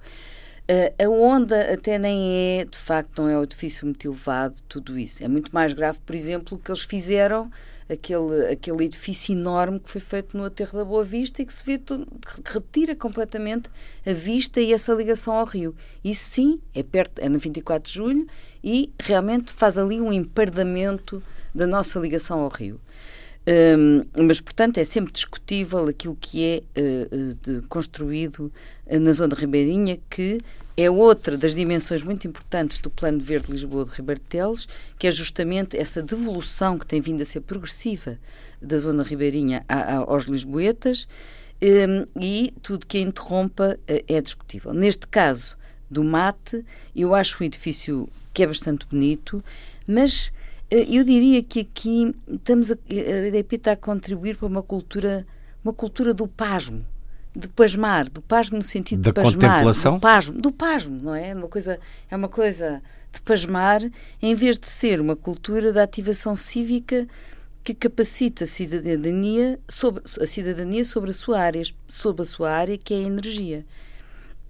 Uh, 0.69 1.03
a 1.03 1.09
onda 1.09 1.73
até 1.73 1.97
nem 1.97 2.59
é, 2.59 2.65
de 2.65 2.77
facto, 2.77 3.21
não 3.21 3.29
é 3.29 3.37
o 3.37 3.43
edifício 3.43 3.85
muito 3.85 4.07
elevado, 4.07 4.61
tudo 4.67 4.99
isso. 4.99 5.23
É 5.23 5.27
muito 5.27 5.51
mais 5.51 5.73
grave, 5.73 5.99
por 6.05 6.15
exemplo, 6.15 6.57
o 6.57 6.61
que 6.61 6.69
eles 6.69 6.83
fizeram, 6.83 7.51
aquele, 7.89 8.51
aquele 8.51 8.85
edifício 8.85 9.33
enorme 9.33 9.79
que 9.79 9.89
foi 9.89 10.01
feito 10.01 10.37
no 10.37 10.45
Aterro 10.45 10.77
da 10.77 10.85
Boa 10.85 11.03
Vista 11.03 11.41
e 11.41 11.45
que 11.45 11.53
se 11.53 11.63
vê 11.63 11.79
todo, 11.79 12.07
retira 12.45 12.95
completamente 12.95 13.67
a 14.05 14.13
vista 14.13 14.61
e 14.61 14.71
essa 14.71 14.93
ligação 14.93 15.33
ao 15.33 15.45
rio. 15.45 15.75
Isso 16.03 16.23
sim, 16.25 16.61
é 16.75 16.83
perto, 16.83 17.19
é 17.19 17.27
no 17.27 17.39
24 17.39 17.89
de 17.89 17.95
julho 17.95 18.27
e 18.63 18.93
realmente 18.99 19.51
faz 19.51 19.75
ali 19.75 19.99
um 19.99 20.13
empardamento 20.13 21.23
da 21.59 21.67
nossa 21.67 21.99
ligação 21.99 22.39
ao 22.39 22.49
rio. 22.49 22.79
Um, 23.47 24.05
mas, 24.25 24.39
portanto, 24.39 24.77
é 24.77 24.83
sempre 24.83 25.11
discutível 25.11 25.87
aquilo 25.87 26.15
que 26.19 26.43
é 26.43 26.63
uh, 26.79 27.35
de, 27.35 27.67
construído 27.67 28.51
uh, 28.85 28.99
na 28.99 29.11
zona 29.11 29.35
ribeirinha, 29.35 29.99
que 30.09 30.39
é 30.77 30.89
outra 30.89 31.37
das 31.37 31.55
dimensões 31.55 32.01
muito 32.03 32.27
importantes 32.27 32.79
do 32.79 32.89
Plano 32.89 33.19
Verde 33.19 33.51
Lisboa 33.51 33.85
de 33.85 33.91
Ribeiro 33.91 34.21
Teles, 34.29 34.67
que 34.97 35.07
é 35.07 35.11
justamente 35.11 35.77
essa 35.77 36.01
devolução 36.01 36.77
que 36.77 36.85
tem 36.85 37.01
vindo 37.01 37.21
a 37.21 37.25
ser 37.25 37.41
progressiva 37.41 38.17
da 38.61 38.77
zona 38.77 39.03
ribeirinha 39.03 39.65
a, 39.67 39.75
a, 39.75 39.95
aos 39.97 40.25
lisboetas, 40.25 41.07
um, 41.61 42.21
e 42.21 42.53
tudo 42.61 42.85
que 42.85 42.99
a 42.99 43.01
interrompa 43.01 43.77
uh, 43.77 44.03
é 44.07 44.21
discutível. 44.21 44.73
Neste 44.73 45.07
caso 45.07 45.57
do 45.89 46.03
mate, 46.03 46.63
eu 46.95 47.13
acho 47.13 47.41
o 47.41 47.45
edifício 47.45 48.07
que 48.33 48.43
é 48.43 48.47
bastante 48.47 48.85
bonito, 48.85 49.43
mas 49.87 50.31
eh, 50.31 50.38
eu 50.71 51.03
diria 51.03 51.41
que 51.43 51.61
aqui 51.61 52.15
estamos 52.27 52.71
a, 52.71 52.75
a 52.75 53.27
EDP 53.27 53.55
está 53.55 53.71
a 53.71 53.75
contribuir 53.75 54.37
para 54.37 54.47
uma 54.47 54.61
cultura, 54.61 55.25
uma 55.63 55.73
cultura 55.73 56.13
do 56.13 56.27
pasmo, 56.27 56.85
de 57.35 57.47
pasmar, 57.47 58.09
do 58.09 58.21
pasmo 58.21 58.57
no 58.57 58.63
sentido 58.63 59.01
da 59.01 59.09
de 59.09 59.15
pasmar, 59.15 59.51
contemplação? 59.51 59.95
do 59.95 59.99
pasmo, 59.99 60.41
do 60.41 60.51
pasmo, 60.51 60.99
não 61.01 61.15
é? 61.15 61.33
Uma 61.33 61.47
coisa, 61.47 61.79
é 62.09 62.15
uma 62.15 62.29
coisa 62.29 62.81
de 63.11 63.21
pasmar, 63.21 63.81
em 64.21 64.35
vez 64.35 64.59
de 64.59 64.69
ser 64.69 65.01
uma 65.01 65.15
cultura 65.15 65.71
de 65.71 65.79
ativação 65.79 66.35
cívica 66.35 67.07
que 67.63 67.73
capacita 67.73 68.43
a 68.43 68.47
cidadania 68.47 69.59
sobre 69.67 70.03
a 70.21 70.25
cidadania 70.25 70.85
sobre 70.85 71.09
a 71.09 71.13
sua 71.13 71.39
área, 71.39 71.63
sobre 71.87 72.21
a 72.21 72.25
sua 72.25 72.51
área 72.51 72.77
que 72.77 72.93
é 72.93 72.97
a 72.97 73.01
energia. 73.01 73.65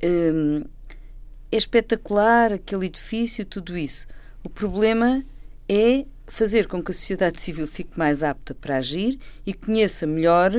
Hum, 0.04 0.64
é 1.52 1.58
espetacular 1.58 2.54
aquele 2.54 2.86
edifício, 2.86 3.46
tudo 3.46 3.78
isso. 3.78 4.08
O 4.44 4.50
problema 4.50 5.24
é 5.70 6.06
fazer 6.28 6.68
com 6.68 6.84
que 6.84 6.92
a 6.92 6.94
sociedade 6.94 7.40
civil 7.40 7.68
fique 7.68 7.98
mais 7.98 8.24
apta 8.24 8.56
para 8.56 8.78
agir 8.78 9.20
e 9.46 9.54
conheça 9.54 10.08
melhor 10.08 10.52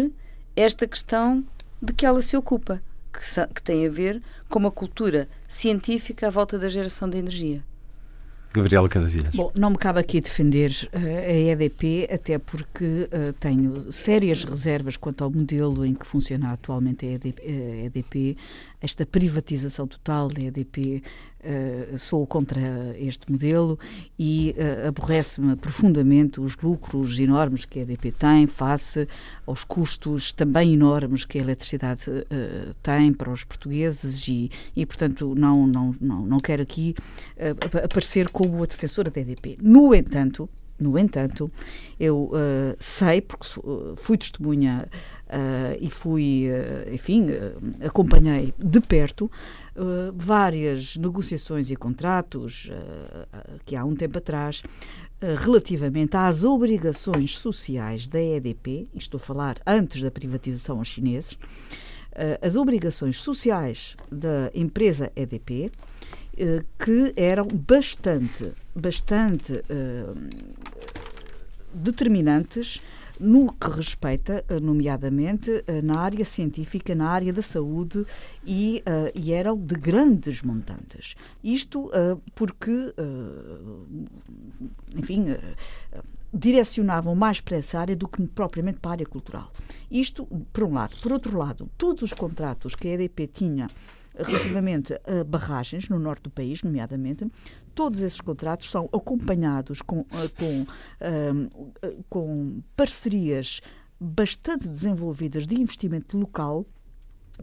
esta 0.55 0.87
questão 0.87 1.45
de 1.83 1.93
que 1.93 2.07
ela 2.07 2.23
se 2.23 2.37
ocupa, 2.37 2.81
que, 3.13 3.21
que 3.55 3.63
tem 3.63 3.87
a 3.87 3.91
ver 3.91 4.23
com 4.49 4.59
uma 4.59 4.71
cultura 4.71 5.29
científica 5.49 6.29
à 6.29 6.31
volta 6.31 6.59
da 6.59 6.69
geração 6.69 7.09
de 7.09 7.19
energia. 7.19 7.65
Gabriela 8.53 8.89
Canavilhas. 8.89 9.33
Bom, 9.33 9.53
não 9.57 9.71
me 9.71 9.79
cabe 9.79 10.01
aqui 10.01 10.21
defender 10.21 10.73
uh, 10.93 10.99
a 10.99 11.53
EDP, 11.53 12.09
até 12.13 12.37
porque 12.37 12.85
uh, 12.85 13.33
tenho 13.39 13.93
sérias 13.93 14.43
reservas 14.43 14.97
quanto 14.97 15.23
ao 15.23 15.31
modelo 15.31 15.87
em 15.87 15.95
que 15.95 16.05
funciona 16.05 16.53
atualmente 16.53 17.07
a 17.07 17.13
EDP, 17.13 17.43
a 17.47 17.85
EDP 17.87 18.37
esta 18.81 19.07
privatização 19.07 19.87
total 19.87 20.29
da 20.29 20.43
EDP 20.43 21.01
Uh, 21.43 21.99
sou 21.99 22.27
contra 22.27 22.61
este 22.99 23.33
modelo 23.33 23.79
e 24.19 24.55
uh, 24.59 24.89
aborrece-me 24.89 25.57
profundamente 25.57 26.39
os 26.39 26.55
lucros 26.55 27.19
enormes 27.19 27.65
que 27.65 27.79
a 27.79 27.83
EDP 27.83 28.13
tem 28.13 28.47
face 28.47 29.09
aos 29.47 29.65
custos 29.65 30.33
também 30.33 30.75
enormes 30.75 31.25
que 31.25 31.39
a 31.39 31.41
eletricidade 31.41 32.11
uh, 32.11 32.75
tem 32.83 33.11
para 33.15 33.31
os 33.31 33.43
portugueses 33.43 34.29
e, 34.29 34.51
e 34.77 34.85
portanto, 34.85 35.35
não, 35.35 35.67
não, 35.67 35.95
não, 35.99 36.27
não 36.27 36.39
quero 36.39 36.61
aqui 36.61 36.95
aparecer 37.83 38.29
como 38.29 38.63
a 38.63 38.67
defensora 38.67 39.11
da 39.11 39.23
EDP. 39.23 39.57
No 39.63 39.95
entanto, 39.95 40.47
no 40.79 40.99
entanto, 40.99 41.51
eu 41.99 42.31
sei, 42.79 43.21
porque 43.21 43.47
fui 43.97 44.17
testemunha 44.17 44.89
e 45.81 45.89
fui, 45.91 46.47
enfim, 46.93 47.29
acompanhei 47.85 48.53
de 48.59 48.81
perto 48.81 49.31
uh, 49.77 50.13
várias 50.15 50.97
negociações 50.97 51.71
e 51.71 51.77
contratos 51.77 52.71
uh, 52.71 53.61
que 53.65 53.77
há 53.77 53.85
um 53.85 53.95
tempo 53.95 54.19
atrás 54.19 54.63
relativamente 55.39 56.17
às 56.17 56.45
obrigações 56.45 57.39
sociais 57.39 58.09
da 58.09 58.19
EDP, 58.19 58.89
estou 58.95 59.19
a 59.19 59.23
falar 59.23 59.59
antes 59.67 60.01
da 60.01 60.11
privatização 60.11 60.79
aos 60.79 60.89
chineses, 60.89 61.37
as 62.41 62.57
obrigações 62.57 63.21
sociais 63.21 63.99
da 64.11 64.51
empresa 64.55 65.13
EDP, 65.15 65.71
que 66.79 67.13
eram 67.17 67.47
bastante, 67.49 68.51
bastante 68.75 69.63
determinantes 71.75 72.81
no 73.21 73.53
que 73.53 73.69
respeita, 73.69 74.45
eh, 74.49 74.59
nomeadamente, 74.59 75.63
eh, 75.67 75.83
na 75.83 76.01
área 76.01 76.25
científica, 76.25 76.95
na 76.95 77.09
área 77.09 77.33
da 77.33 77.43
saúde 77.43 78.07
e, 78.47 78.83
uh, 78.87 79.13
e 79.15 79.33
eram 79.33 79.59
de 79.59 79.75
grandes 79.75 80.43
montantes. 80.43 81.15
Isto 81.45 81.87
uh, 81.89 82.21
porque, 82.35 82.71
uh, 82.99 83.87
enfim, 84.97 85.27
direcionavam 86.33 87.15
mais 87.15 87.41
para 87.41 87.59
essa 87.59 87.79
área 87.79 87.95
do 87.95 88.09
que 88.09 88.27
propriamente 88.29 88.79
para 88.79 88.93
a 88.93 88.95
área 88.95 89.07
cultural. 89.07 89.53
Isto, 89.91 90.27
por 90.53 90.65
um 90.65 90.73
lado. 90.73 90.97
Por 91.03 91.13
outro 91.13 91.37
lado, 91.37 91.69
todos 91.77 92.03
os 92.03 92.13
contratos 92.13 92.75
que 92.75 92.89
a 92.89 92.93
EDP 92.93 93.27
tinha 93.27 93.67
relativamente 94.17 94.95
a 94.95 95.25
barragens 95.25 95.89
no 95.89 95.99
norte 95.99 96.25
do 96.25 96.31
país, 96.31 96.63
nomeadamente, 96.63 97.27
todos 97.75 98.01
esses 98.01 98.21
contratos 98.21 98.71
são 98.71 98.89
acompanhados 98.93 99.83
com, 99.83 100.01
eh, 100.01 100.29
com, 100.39 100.67
eh, 101.01 101.97
com 102.09 102.63
parcerias 102.77 103.61
bastante 103.99 104.69
desenvolvidas 104.69 105.47
de 105.47 105.61
investimento 105.61 106.19
local 106.19 106.67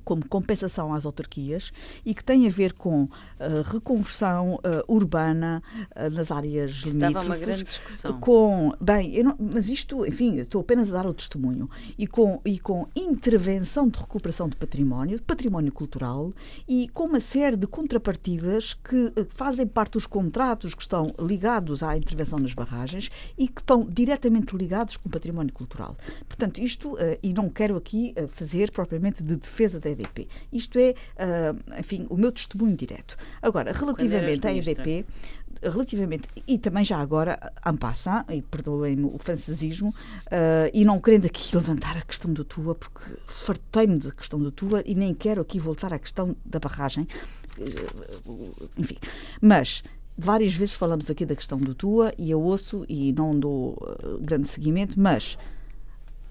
como 0.04 0.28
compensação 0.28 0.94
às 0.94 1.06
autarquias 1.06 1.72
e 2.06 2.14
que 2.14 2.24
tem 2.24 2.46
a 2.46 2.50
ver 2.50 2.74
com 2.74 3.04
uh, 3.04 3.10
reconversão 3.66 4.56
uh, 4.56 4.60
urbana 4.88 5.62
uh, 5.96 6.10
nas 6.14 6.32
áreas 6.32 6.72
Isso 6.72 6.90
limítrofes. 6.90 7.28
uma 7.28 7.38
grande 7.38 7.64
discussão. 7.64 8.20
Com, 8.20 8.74
bem, 8.80 9.24
não, 9.24 9.36
mas 9.40 9.70
isto, 9.70 10.06
enfim, 10.06 10.38
estou 10.38 10.62
apenas 10.62 10.90
a 10.90 10.94
dar 10.94 11.06
o 11.08 11.14
testemunho. 11.14 11.70
E 11.98 12.08
com, 12.08 12.42
e 12.46 12.60
com 12.60 12.88
intervenção 12.96 13.88
de 13.88 14.00
recuperação 14.00 14.48
de 14.50 14.58
património, 14.58 15.18
de 15.18 15.24
património 15.24 15.72
cultural 15.72 16.34
e 16.68 16.88
com 16.90 17.06
uma 17.06 17.20
série 17.20 17.56
de 17.56 17.68
contrapartidas 17.68 18.74
que 18.74 19.14
fazem 19.30 19.66
parte 19.66 19.94
dos 19.94 20.06
contratos 20.06 20.74
que 20.74 20.82
estão 20.82 21.14
ligados 21.20 21.84
à 21.84 21.98
intervenção 21.98 22.40
nas 22.40 22.54
barragens 22.54 23.10
e 23.38 23.48
que 23.48 23.62
estão 23.62 23.86
diretamente 23.86 24.56
ligados 24.56 24.98
com 24.98 25.10
o 25.10 25.12
património 25.12 25.54
cultural. 25.54 25.96
Portanto, 26.28 26.60
isto, 26.60 26.98
e 27.22 27.34
não 27.34 27.50
quero 27.50 27.76
aqui 27.76 28.14
fazer 28.30 28.72
propriamente 28.72 29.24
de 29.24 29.36
defesa 29.36 29.80
da 29.88 29.92
EDP. 29.92 30.28
Isto 30.52 30.80
é, 30.80 30.92
uh, 30.92 31.80
enfim, 31.80 32.06
o 32.10 32.18
meu 32.18 32.32
testemunho 32.32 32.76
direto. 32.76 33.16
Agora, 33.42 33.72
relativamente 33.72 34.46
à 34.48 34.54
EDP, 34.54 35.06
relativamente, 35.64 36.28
e 36.48 36.58
também 36.58 36.84
já 36.84 36.98
agora, 36.98 37.54
en 37.66 37.76
passant, 37.78 38.26
e 38.30 38.42
perdoem-me 38.42 39.06
o 39.06 39.18
francesismo, 39.18 39.90
uh, 39.90 40.70
e 40.74 40.86
não 40.86 41.00
querendo 41.00 41.26
aqui 41.26 41.56
levantar 41.56 41.98
a 41.98 42.02
questão 42.02 42.32
do 42.32 42.44
Tua, 42.44 42.76
porque 42.76 43.02
fartei-me 43.26 43.98
da 43.98 44.12
questão 44.12 44.40
do 44.40 44.52
Tua 44.52 44.84
e 44.86 44.94
nem 44.94 45.14
quero 45.14 45.42
aqui 45.42 45.60
voltar 45.60 45.94
à 45.94 46.00
questão 46.00 46.36
da 46.46 46.60
barragem, 46.60 47.08
uh, 47.58 48.70
enfim, 48.78 48.98
mas 49.42 49.84
várias 50.18 50.54
vezes 50.54 50.74
falamos 50.74 51.10
aqui 51.10 51.26
da 51.26 51.36
questão 51.36 51.58
do 51.58 51.74
Tua 51.74 52.14
e 52.18 52.32
eu 52.32 52.42
ouço 52.42 52.86
e 52.88 53.12
não 53.14 53.40
dou 53.40 53.74
uh, 53.74 54.20
grande 54.22 54.48
seguimento, 54.48 55.00
mas 55.00 55.38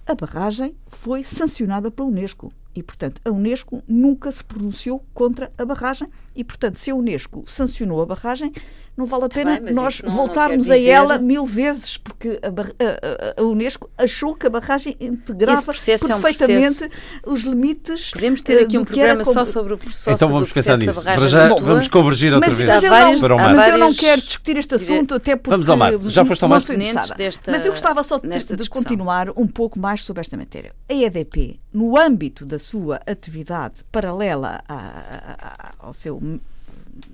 a 0.07 0.15
barragem 0.15 0.75
foi 0.87 1.25
sancionada 1.25 1.91
pela 1.91 2.09
Unesco 2.09 2.53
E, 2.77 2.83
portanto, 2.83 3.23
a 3.25 3.31
Unesco 3.31 3.83
nunca 3.89 4.31
se 4.31 4.45
pronunciou 4.45 5.03
contra 5.15 5.51
a 5.57 5.65
barragem. 5.65 6.09
E, 6.37 6.45
portanto, 6.45 6.77
se 6.77 6.91
a 6.91 6.95
Unesco 6.95 7.43
sancionou 7.47 8.03
a 8.03 8.07
barragem, 8.07 8.53
não 8.97 9.05
vale 9.07 9.25
a 9.25 9.29
Tá 9.29 9.35
pena 9.35 9.61
bem, 9.61 9.75
nós 9.75 10.01
não- 10.03 10.11
voltarmos 10.13 10.67
não 10.67 10.75
quer 10.75 10.89
a 10.89 10.91
ela 10.91 11.15
dizer- 11.19 11.27
mil 11.27 11.45
vezes, 11.47 11.97
porque 11.99 12.41
a, 12.43 12.47
a- 12.49 13.41
a- 13.41 13.43
Unesco 13.45 13.91
achou 13.99 14.35
que 14.35 14.47
a 14.47 14.51
barragem 14.51 14.97
integrava 14.99 15.63
processo 15.63 16.11
é 16.11 16.15
um 16.15 16.21
perfeitamente 16.21 16.91
os 17.27 17.43
limites. 17.45 18.11
Podemos 18.11 18.41
eh, 18.41 18.43
ter 18.45 18.63
aqui 18.65 18.79
um 18.79 18.85
que 18.85 18.99
era 18.99 19.15
programa 19.15 19.25
como- 19.25 19.35
só 19.35 19.45
sobre 19.45 19.75
o 19.75 19.79
processo 19.79 20.11
Então 20.11 20.29
vamos 20.31 20.51
pensar 20.51 20.79
nisso. 20.79 21.03
Para 21.03 21.05
barragem 21.15 21.29
já 21.29 21.49
Tua. 21.49 21.61
vamos 21.61 21.89
convergir 21.89 22.33
outra 22.33 22.49
Mas, 22.49 22.59
vez 22.59 22.69
mas 22.71 22.83
eu, 22.83 22.91
várias- 22.91 23.21
para 23.21 23.35
o 23.35 23.39
não, 23.39 23.45
mas 23.57 23.69
eu 23.73 23.79
não 23.79 23.95
quero 23.95 24.21
discutir 24.23 24.57
este 24.57 24.75
assunto, 24.77 25.15
até 25.15 25.37
porque. 25.37 25.51
Vamos 25.51 25.69
ao 25.69 25.77
mate. 25.77 26.09
Já 26.09 26.25
foste 26.25 26.43
ao 26.43 26.49
interessada. 26.91 27.15
desta- 27.19 27.51
Mas 27.53 27.65
eu 27.67 27.73
gostava 27.73 28.03
só 28.03 28.19
de, 28.19 28.57
de 28.57 28.71
continuar 28.71 29.31
um 29.37 29.47
pouco 29.47 29.79
mais 29.79 30.03
sobre 30.03 30.21
esta 30.23 30.37
matéria. 30.37 30.73
A 30.89 30.95
EDP, 30.95 31.61
no 31.73 31.99
âmbito 31.99 32.47
da 32.47 32.59
sua 32.59 33.01
atividade 33.07 33.85
paralela 33.93 34.63
a- 34.67 34.75
a- 34.75 35.73
ao 35.79 35.93
seu 35.93 36.21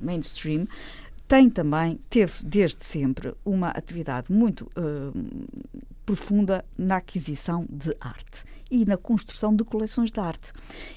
mainstream, 0.01 0.67
tem 1.33 1.49
também, 1.49 1.99
teve 2.11 2.45
desde 2.45 2.85
sempre, 2.85 3.33
uma 3.43 3.71
atividade 3.71 4.31
muito 4.31 4.69
hum, 4.77 5.47
profunda 6.05 6.63
na 6.77 6.99
aquisição 6.99 7.67
de 7.71 7.97
arte 7.99 8.45
e 8.73 8.87
na 8.87 8.97
construção 8.97 9.55
de 9.55 9.63
coleções 9.63 10.11
de 10.11 10.19
arte. 10.19 10.51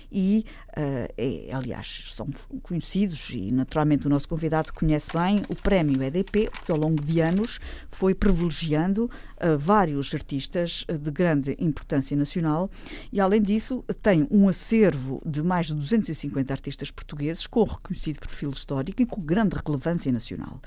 E, 0.09 0.45
eh, 0.77 1.13
é, 1.17 1.53
aliás, 1.53 2.05
são 2.07 2.27
conhecidos 2.63 3.29
e, 3.31 3.51
naturalmente, 3.51 4.07
o 4.07 4.09
nosso 4.09 4.29
convidado 4.29 4.71
conhece 4.71 5.09
bem 5.11 5.41
o 5.49 5.55
Prémio 5.55 6.01
EDP, 6.01 6.49
que 6.65 6.71
ao 6.71 6.77
longo 6.77 7.03
de 7.03 7.19
anos 7.19 7.59
foi 7.89 8.15
privilegiando 8.15 9.11
eh, 9.37 9.57
vários 9.57 10.13
artistas 10.13 10.85
eh, 10.87 10.97
de 10.97 11.11
grande 11.11 11.57
importância 11.59 12.15
nacional 12.15 12.69
e, 13.11 13.19
além 13.19 13.41
disso, 13.41 13.83
tem 14.01 14.25
um 14.31 14.47
acervo 14.47 15.21
de 15.25 15.43
mais 15.43 15.67
de 15.67 15.73
250 15.73 16.53
artistas 16.53 16.89
portugueses 16.89 17.45
com 17.45 17.63
reconhecido 17.65 18.19
perfil 18.19 18.51
histórico 18.51 19.01
e 19.01 19.05
com 19.05 19.19
grande 19.19 19.57
relevância 19.65 20.13
nacional. 20.13 20.61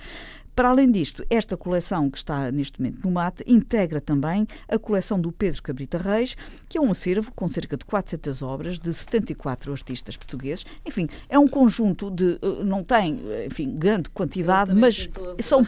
Para 0.58 0.70
além 0.70 0.90
disto, 0.90 1.24
esta 1.30 1.56
coleção 1.56 2.10
que 2.10 2.18
está 2.18 2.50
neste 2.50 2.80
momento 2.82 3.04
no 3.04 3.12
MAT 3.12 3.42
integra 3.46 4.00
também 4.00 4.44
a 4.68 4.76
coleção 4.76 5.20
do 5.20 5.30
Pedro 5.30 5.62
Cabrita 5.62 5.98
Reis, 5.98 6.36
que 6.68 6.76
é 6.76 6.80
um 6.80 6.90
acervo 6.90 7.30
com 7.32 7.46
cerca 7.46 7.76
de 7.76 7.84
400 7.84 8.42
obras 8.42 8.76
de 8.80 8.92
74 8.92 9.70
artistas 9.70 10.16
portugueses. 10.16 10.66
Enfim, 10.84 11.06
é 11.28 11.38
um 11.38 11.46
conjunto 11.46 12.10
de. 12.10 12.40
eh, 12.42 12.64
não 12.64 12.82
tem, 12.82 13.20
eh, 13.28 13.46
enfim, 13.46 13.70
grande 13.78 14.10
quantidade, 14.10 14.74
mas 14.74 15.08
são, 15.40 15.62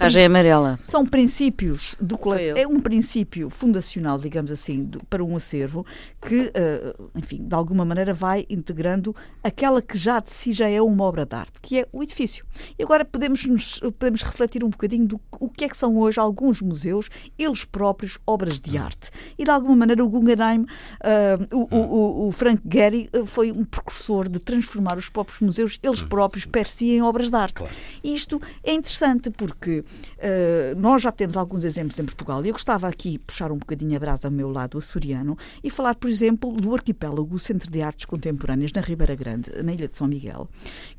são 0.82 1.06
princípios 1.06 1.94
do 2.00 2.18
coleção. 2.18 2.56
É 2.56 2.66
um 2.66 2.80
princípio 2.80 3.48
fundacional, 3.48 4.18
digamos 4.18 4.50
assim, 4.50 4.82
do- 4.82 4.98
para 5.06 5.22
um 5.22 5.36
acervo 5.36 5.86
que, 6.20 6.50
eh, 6.52 6.96
enfim, 7.14 7.46
de 7.46 7.54
alguma 7.54 7.84
maneira 7.84 8.12
vai 8.12 8.44
integrando 8.50 9.14
aquela 9.44 9.80
que 9.80 9.96
já 9.96 10.18
de 10.18 10.32
si 10.32 10.50
já 10.50 10.68
é 10.68 10.82
uma 10.82 11.04
obra 11.04 11.24
de 11.24 11.36
arte, 11.36 11.60
que 11.62 11.78
é 11.78 11.86
o 11.92 12.02
edifício. 12.02 12.44
E 12.76 12.82
agora 12.82 13.04
podemos, 13.04 13.46
nos- 13.46 13.78
podemos 13.96 14.22
refletir 14.24 14.64
um 14.64 14.68
bocadinho 14.68 14.79
do 14.88 15.20
o 15.38 15.48
que 15.48 15.64
é 15.64 15.68
que 15.68 15.76
são 15.76 15.96
hoje 15.98 16.18
alguns 16.20 16.60
museus, 16.62 17.08
eles 17.38 17.64
próprios, 17.64 18.18
obras 18.26 18.60
de 18.60 18.76
arte. 18.78 19.10
E 19.38 19.44
de 19.44 19.50
alguma 19.50 19.74
maneira 19.76 20.04
o 20.04 20.08
Guggenheim, 20.08 20.66
eh, 21.02 21.38
o, 21.52 21.66
o- 21.74 22.24
o- 22.24 22.28
o 22.28 22.32
Frank 22.32 22.60
Gehry 22.70 23.08
eh, 23.12 23.24
foi 23.24 23.50
um 23.52 23.64
precursor 23.64 24.28
de 24.28 24.38
transformar 24.38 24.98
os 24.98 25.08
próprios 25.08 25.40
museus, 25.40 25.78
eles 25.82 26.02
próprios, 26.02 26.44
per 26.46 26.66
si, 26.66 26.90
em 26.90 27.02
obras 27.02 27.30
de 27.30 27.36
arte. 27.36 27.64
E 28.04 28.14
isto 28.14 28.40
é 28.62 28.72
interessante 28.72 29.30
porque 29.30 29.84
eh, 30.18 30.74
nós 30.76 31.02
já 31.02 31.12
temos 31.12 31.36
alguns 31.36 31.64
exemplos 31.64 31.98
em 31.98 32.04
Portugal. 32.04 32.44
e 32.44 32.48
Eu 32.48 32.52
gostava 32.52 32.88
aqui 32.88 33.18
puxar 33.18 33.50
um 33.52 33.58
bocadinho 33.58 33.96
a 33.96 34.00
brasa 34.00 34.28
ao 34.28 34.32
meu 34.32 34.50
lado 34.50 34.78
açoriano 34.78 35.36
e 35.62 35.70
falar, 35.70 35.94
por 35.94 36.08
exemplo, 36.10 36.52
do 36.52 36.74
arquipélago 36.74 37.38
Centro 37.38 37.70
de 37.70 37.82
Artes 37.82 38.04
Contemporâneas 38.04 38.72
na 38.72 38.80
Ribeira 38.80 39.14
Grande, 39.14 39.50
na 39.62 39.72
Ilha 39.72 39.88
de 39.88 39.96
São 39.96 40.06
Miguel, 40.06 40.48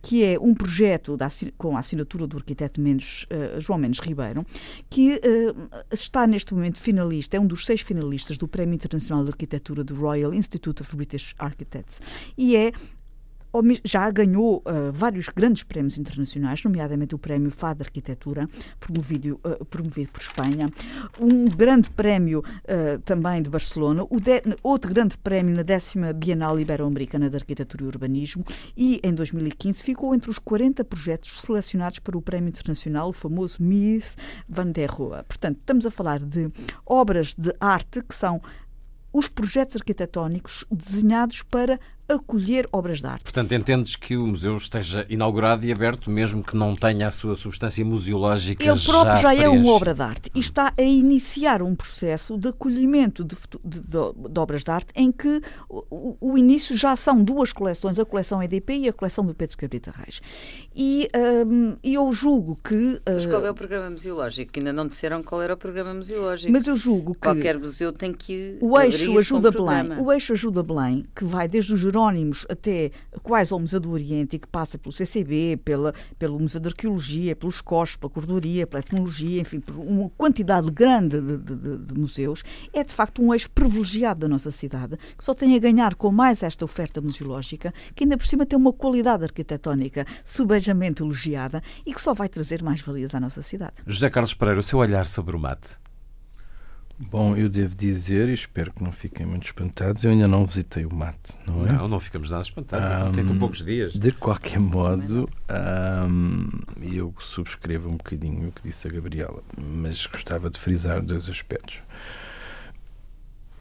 que 0.01 0.23
é 0.23 0.37
um 0.39 0.53
projeto 0.53 1.15
da 1.17 1.29
com 1.57 1.75
a 1.77 1.79
assinatura 1.79 2.27
do 2.27 2.37
arquiteto 2.37 2.81
Mendes, 2.81 3.25
eh, 3.29 3.57
João 3.71 3.79
Mendes 3.79 3.99
Ribeiro, 3.99 4.45
que 4.89 5.13
eh, 5.13 5.53
está 5.91 6.27
neste 6.27 6.53
momento 6.53 6.77
finalista, 6.77 7.37
é 7.37 7.39
um 7.39 7.47
dos 7.47 7.65
seis 7.65 7.79
finalistas 7.79 8.37
do 8.37 8.47
Prémio 8.47 8.75
Internacional 8.75 9.23
de 9.23 9.29
Arquitetura 9.29 9.83
do 9.83 9.95
Royal 9.95 10.33
Institute 10.33 10.81
of 10.81 10.95
British 10.95 11.33
Architects 11.39 12.01
e 12.37 12.57
é 12.57 12.73
já 13.83 14.09
ganhou 14.11 14.61
ah, 14.65 14.91
vários 14.93 15.27
grandes 15.29 15.63
prémios 15.63 15.97
internacionais, 15.97 16.63
nomeadamente 16.63 17.15
o 17.15 17.17
Prémio 17.17 17.51
FAD 17.51 17.77
de 17.77 17.83
Arquitetura, 17.83 18.47
promovido, 18.79 19.39
ah, 19.43 19.63
promovido 19.69 20.09
por 20.11 20.21
Espanha, 20.21 20.69
um 21.19 21.45
grande 21.49 21.89
prémio 21.89 22.43
ah, 22.67 22.99
também 23.03 23.41
de 23.41 23.49
Barcelona, 23.49 24.03
de- 24.03 24.57
outro 24.63 24.93
grande 24.93 25.17
prémio 25.17 25.55
na 25.55 25.63
décima 25.63 26.13
Bienal 26.13 26.59
Ibero-Americana 26.59 27.29
de 27.29 27.35
Arquitetura 27.35 27.83
e 27.83 27.87
Urbanismo. 27.87 28.45
E, 28.75 28.99
em 29.03 29.13
2015, 29.13 29.83
ficou 29.83 30.15
entre 30.15 30.29
os 30.29 30.39
40 30.39 30.83
projetos 30.85 31.41
selecionados 31.41 31.99
para 31.99 32.17
o 32.17 32.21
Prémio 32.21 32.49
Internacional, 32.49 33.09
o 33.09 33.13
famoso 33.13 33.61
Mies 33.61 34.15
van 34.47 34.71
der 34.71 34.89
Rohe. 34.89 35.23
Portanto, 35.23 35.57
estamos 35.59 35.85
a 35.85 35.91
falar 35.91 36.19
de 36.19 36.51
obras 36.85 37.33
de 37.33 37.53
arte 37.59 38.01
que 38.01 38.15
são 38.15 38.41
os 39.13 39.27
projetos 39.27 39.75
arquitetónicos 39.75 40.63
desenhados 40.71 41.41
para 41.41 41.79
acolher 42.13 42.67
obras 42.71 42.99
de 42.99 43.07
arte. 43.07 43.23
Portanto, 43.23 43.53
entendes 43.53 43.95
que 43.95 44.15
o 44.17 44.27
museu 44.27 44.55
esteja 44.57 45.05
inaugurado 45.09 45.65
e 45.65 45.71
aberto, 45.71 46.09
mesmo 46.09 46.43
que 46.43 46.55
não 46.55 46.75
tenha 46.75 47.07
a 47.07 47.11
sua 47.11 47.35
substância 47.35 47.83
museológica 47.85 48.63
Ele 48.63 48.79
próprio 48.79 49.17
já, 49.17 49.35
é 49.35 49.47
uma 49.49 49.71
obra 49.71 49.93
de 49.93 50.01
arte 50.01 50.31
e 50.35 50.39
está 50.39 50.73
a 50.77 50.81
iniciar 50.81 51.61
um 51.61 51.75
processo 51.75 52.37
de 52.37 52.49
acolhimento 52.49 53.23
de, 53.23 53.35
de- 53.63 53.79
de- 53.81 54.29
de 54.31 54.39
obras 54.39 54.63
de 54.63 54.71
arte 54.71 54.89
em 54.95 55.11
que 55.11 55.41
o, 55.69 55.83
o- 55.89 56.17
o 56.33 56.37
início 56.37 56.75
já 56.77 56.95
são 56.95 57.23
duas 57.23 57.51
coleções, 57.53 57.97
a 57.99 58.05
coleção 58.05 58.41
EDP 58.41 58.73
e 58.73 58.89
a 58.89 58.93
coleção 58.93 59.25
do 59.25 59.33
Pedro 59.33 59.57
Cabrita 59.57 59.91
Reis. 59.91 60.21
E 60.75 61.09
hum, 61.45 61.75
eu 61.83 62.11
julgo 62.13 62.57
que. 62.63 62.99
Mas 63.05 63.25
uh, 63.25 63.29
qual 63.29 63.45
é 63.45 63.51
o 63.51 63.53
programa 63.55 63.89
museológico? 63.89 64.51
Ainda 64.57 64.71
não 64.73 64.87
disseram 64.87 65.21
qual 65.23 65.41
era 65.41 65.53
o 65.53 65.57
programa 65.57 65.93
museológico. 65.93 66.51
mas 66.51 66.65
eu 66.67 66.75
julgo 66.75 67.13
que. 67.13 67.19
Qualquer 67.21 67.57
museu 67.59 67.91
tem 67.91 68.13
que 68.13 68.57
O 68.61 68.79
eixo 68.79 69.17
ajuda 69.17 69.49
um 69.49 69.51
Belém, 69.51 69.99
o 69.99 70.11
eixo 70.11 70.33
ajuda 70.33 70.63
Belém, 70.63 71.05
que 71.15 71.23
vai 71.25 71.47
desde 71.47 71.73
os 71.73 71.79
Jerónimos 72.01 72.45
até 72.49 72.91
quase 73.21 73.53
ao 73.53 73.59
Museu 73.59 73.79
do 73.79 73.91
Oriente 73.91 74.35
e 74.35 74.39
que 74.39 74.47
passa 74.47 74.77
pelo 74.77 74.91
CCB, 74.91 75.57
pela, 75.63 75.93
pelo 76.17 76.39
Museu 76.39 76.59
de 76.59 76.67
Arqueologia, 76.69 77.35
pelos 77.35 77.61
COS, 77.61 77.95
pela 77.95 78.09
Cordoaria, 78.09 78.65
pela 78.65 78.79
Etnologia, 78.79 79.39
enfim, 79.39 79.59
por 79.59 79.77
uma 79.77 80.09
quantidade 80.17 80.69
grande 80.71 81.21
de, 81.21 81.37
de- 81.37 81.55
de- 81.55 81.77
de 81.77 81.93
museus, 81.99 82.43
é 82.73 82.83
de 82.83 82.91
facto 82.93 83.21
um 83.21 83.33
eixo 83.33 83.49
privilegiado 83.51 84.21
da 84.21 84.27
nossa 84.27 84.49
cidade, 84.51 84.97
que 85.17 85.23
só 85.23 85.33
tem 85.33 85.55
a 85.55 85.59
ganhar 85.59 85.93
com 85.95 86.11
mais 86.11 86.41
esta 86.43 86.65
oferta 86.65 86.99
museológica, 87.01 87.73
que 87.95 88.03
ainda 88.03 88.17
por 88.17 88.25
cima 88.25 88.45
tem 88.45 88.57
uma 88.57 88.73
qualidade 88.73 89.23
arquitetónica 89.23 90.05
subejamente 90.25 91.03
elogiada 91.03 91.61
e 91.85 91.93
que 91.93 92.01
só 92.01 92.13
vai 92.13 92.27
trazer 92.27 92.63
mais 92.63 92.81
valias 92.81 93.13
à 93.13 93.19
nossa 93.19 93.41
cidade. 93.41 93.73
José 93.85 94.09
Carlos 94.09 94.33
Pereira, 94.33 94.59
o 94.59 94.63
seu 94.63 94.79
olhar 94.79 95.05
sobre 95.05 95.35
o 95.35 95.39
mate. 95.39 95.77
Bom, 97.09 97.35
eu 97.35 97.49
devo 97.49 97.75
dizer, 97.75 98.29
e 98.29 98.33
espero 98.33 98.71
que 98.71 98.83
não 98.83 98.91
fiquem 98.91 99.25
muito 99.25 99.45
espantados, 99.45 100.03
eu 100.03 100.11
ainda 100.11 100.27
não 100.27 100.45
visitei 100.45 100.85
o 100.85 100.93
mate, 100.93 101.37
não 101.47 101.65
é? 101.65 101.71
Não, 101.71 101.87
não 101.87 101.99
ficamos 101.99 102.29
nada 102.29 102.43
espantados. 102.43 102.89
Então, 102.89 103.11
tem 103.11 103.25
tão 103.25 103.37
poucos 103.37 103.63
dias. 103.63 103.93
De 103.93 104.11
qualquer 104.11 104.59
modo, 104.59 105.29
ahm, 105.49 106.47
eu 106.81 107.13
subscrevo 107.19 107.89
um 107.89 107.97
bocadinho 107.97 108.49
o 108.49 108.51
que 108.51 108.61
disse 108.63 108.87
a 108.87 108.91
Gabriela, 108.91 109.41
mas 109.57 110.05
gostava 110.05 110.49
de 110.49 110.59
frisar 110.59 111.01
dois 111.01 111.27
aspectos. 111.27 111.79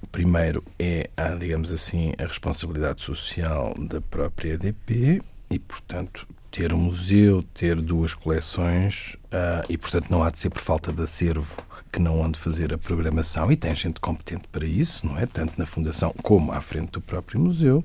O 0.02 0.06
primeiro 0.06 0.62
é, 0.78 1.08
a, 1.16 1.30
digamos 1.30 1.72
assim, 1.72 2.12
a 2.18 2.26
responsabilidade 2.26 3.02
social 3.02 3.74
da 3.78 4.00
própria 4.00 4.54
EDP 4.54 5.22
e, 5.50 5.58
portanto, 5.58 6.26
ter 6.50 6.72
um 6.74 6.78
museu, 6.78 7.42
ter 7.42 7.76
duas 7.80 8.14
coleções 8.14 9.16
ah, 9.30 9.62
e, 9.68 9.78
portanto, 9.78 10.10
não 10.10 10.22
há 10.22 10.30
de 10.30 10.38
ser 10.38 10.50
por 10.50 10.60
falta 10.60 10.92
de 10.92 11.02
acervo 11.02 11.56
que 11.90 12.00
não 12.00 12.20
onde 12.20 12.38
fazer 12.38 12.72
a 12.72 12.78
programação 12.78 13.50
e 13.50 13.56
tem 13.56 13.74
gente 13.74 14.00
competente 14.00 14.46
para 14.48 14.66
isso, 14.66 15.06
não 15.06 15.18
é? 15.18 15.26
Tanto 15.26 15.58
na 15.58 15.66
Fundação 15.66 16.14
como 16.22 16.52
à 16.52 16.60
frente 16.60 16.92
do 16.92 17.00
próprio 17.00 17.40
museu. 17.40 17.84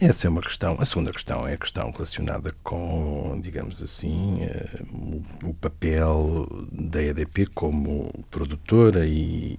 Essa 0.00 0.26
é 0.26 0.30
uma 0.30 0.40
questão. 0.40 0.76
A 0.80 0.84
segunda 0.84 1.12
questão 1.12 1.46
é 1.46 1.54
a 1.54 1.56
questão 1.56 1.90
relacionada 1.90 2.54
com, 2.64 3.38
digamos 3.40 3.82
assim, 3.82 4.42
eh, 4.42 4.82
o, 5.44 5.54
papel 5.54 6.48
da 6.72 7.02
EDP 7.02 7.46
como 7.46 8.12
produtora 8.30 9.06
e, 9.06 9.56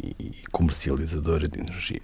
comercializadora 0.51 1.47
de 1.47 1.59
energia. 1.59 2.01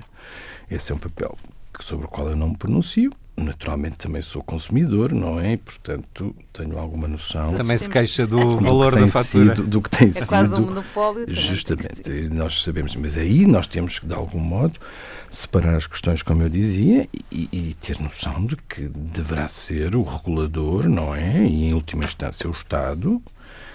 Esse 0.70 0.92
é 0.92 0.96
um 0.96 1.00
papel 1.00 1.38
sobre 1.82 2.06
o 2.06 2.10
qual 2.10 2.30
eu 2.30 2.36
não 2.36 2.50
me 2.50 2.58
pronuncio. 2.58 3.12
Naturalmente 3.44 3.98
também 3.98 4.22
sou 4.22 4.44
consumidor, 4.44 5.12
não 5.14 5.40
é? 5.40 5.54
E, 5.54 5.58
portanto, 5.58 6.36
tenho 6.54 6.78
alguma 6.78 7.08
noção 7.08 7.48
Também 7.50 7.78
se 7.78 7.90
queixa 7.90 8.28
do 8.28 8.40
do 8.40 8.60
valor 8.60 8.94
que 8.94 9.00
da 9.02 9.08
fatura. 9.08 9.56
sido- 9.56 9.68
do 9.68 9.82
que 9.82 9.90
tem 9.90 10.10
É 10.10 10.14
sido 10.14 10.28
quase 10.28 10.56
um 10.56 10.66
monopólio. 10.66 11.26
Justamente, 11.34 12.10
nós 12.32 12.64
sabemos, 12.64 12.96
mas 12.96 13.18
aí 13.18 13.46
nós 13.46 13.66
temos 13.68 14.00
que, 14.00 14.06
de 14.06 14.14
algum 14.14 14.40
modo, 14.40 14.74
separar 15.32 15.76
as 15.76 15.88
questões, 15.88 16.22
como 16.24 16.42
eu 16.44 16.50
dizia, 16.50 17.08
e, 17.32 17.48
e 17.52 17.76
ter 17.80 18.00
noção 18.00 18.46
de 18.46 18.56
que 18.58 18.82
deverá 18.90 19.48
ser 19.48 19.96
o 19.96 20.04
regulador, 20.04 20.88
não 20.90 21.14
é? 21.16 21.46
E, 21.46 21.66
em 21.66 21.74
última 21.74 22.04
instância, 22.04 22.48
o 22.48 22.52
Estado, 22.52 23.22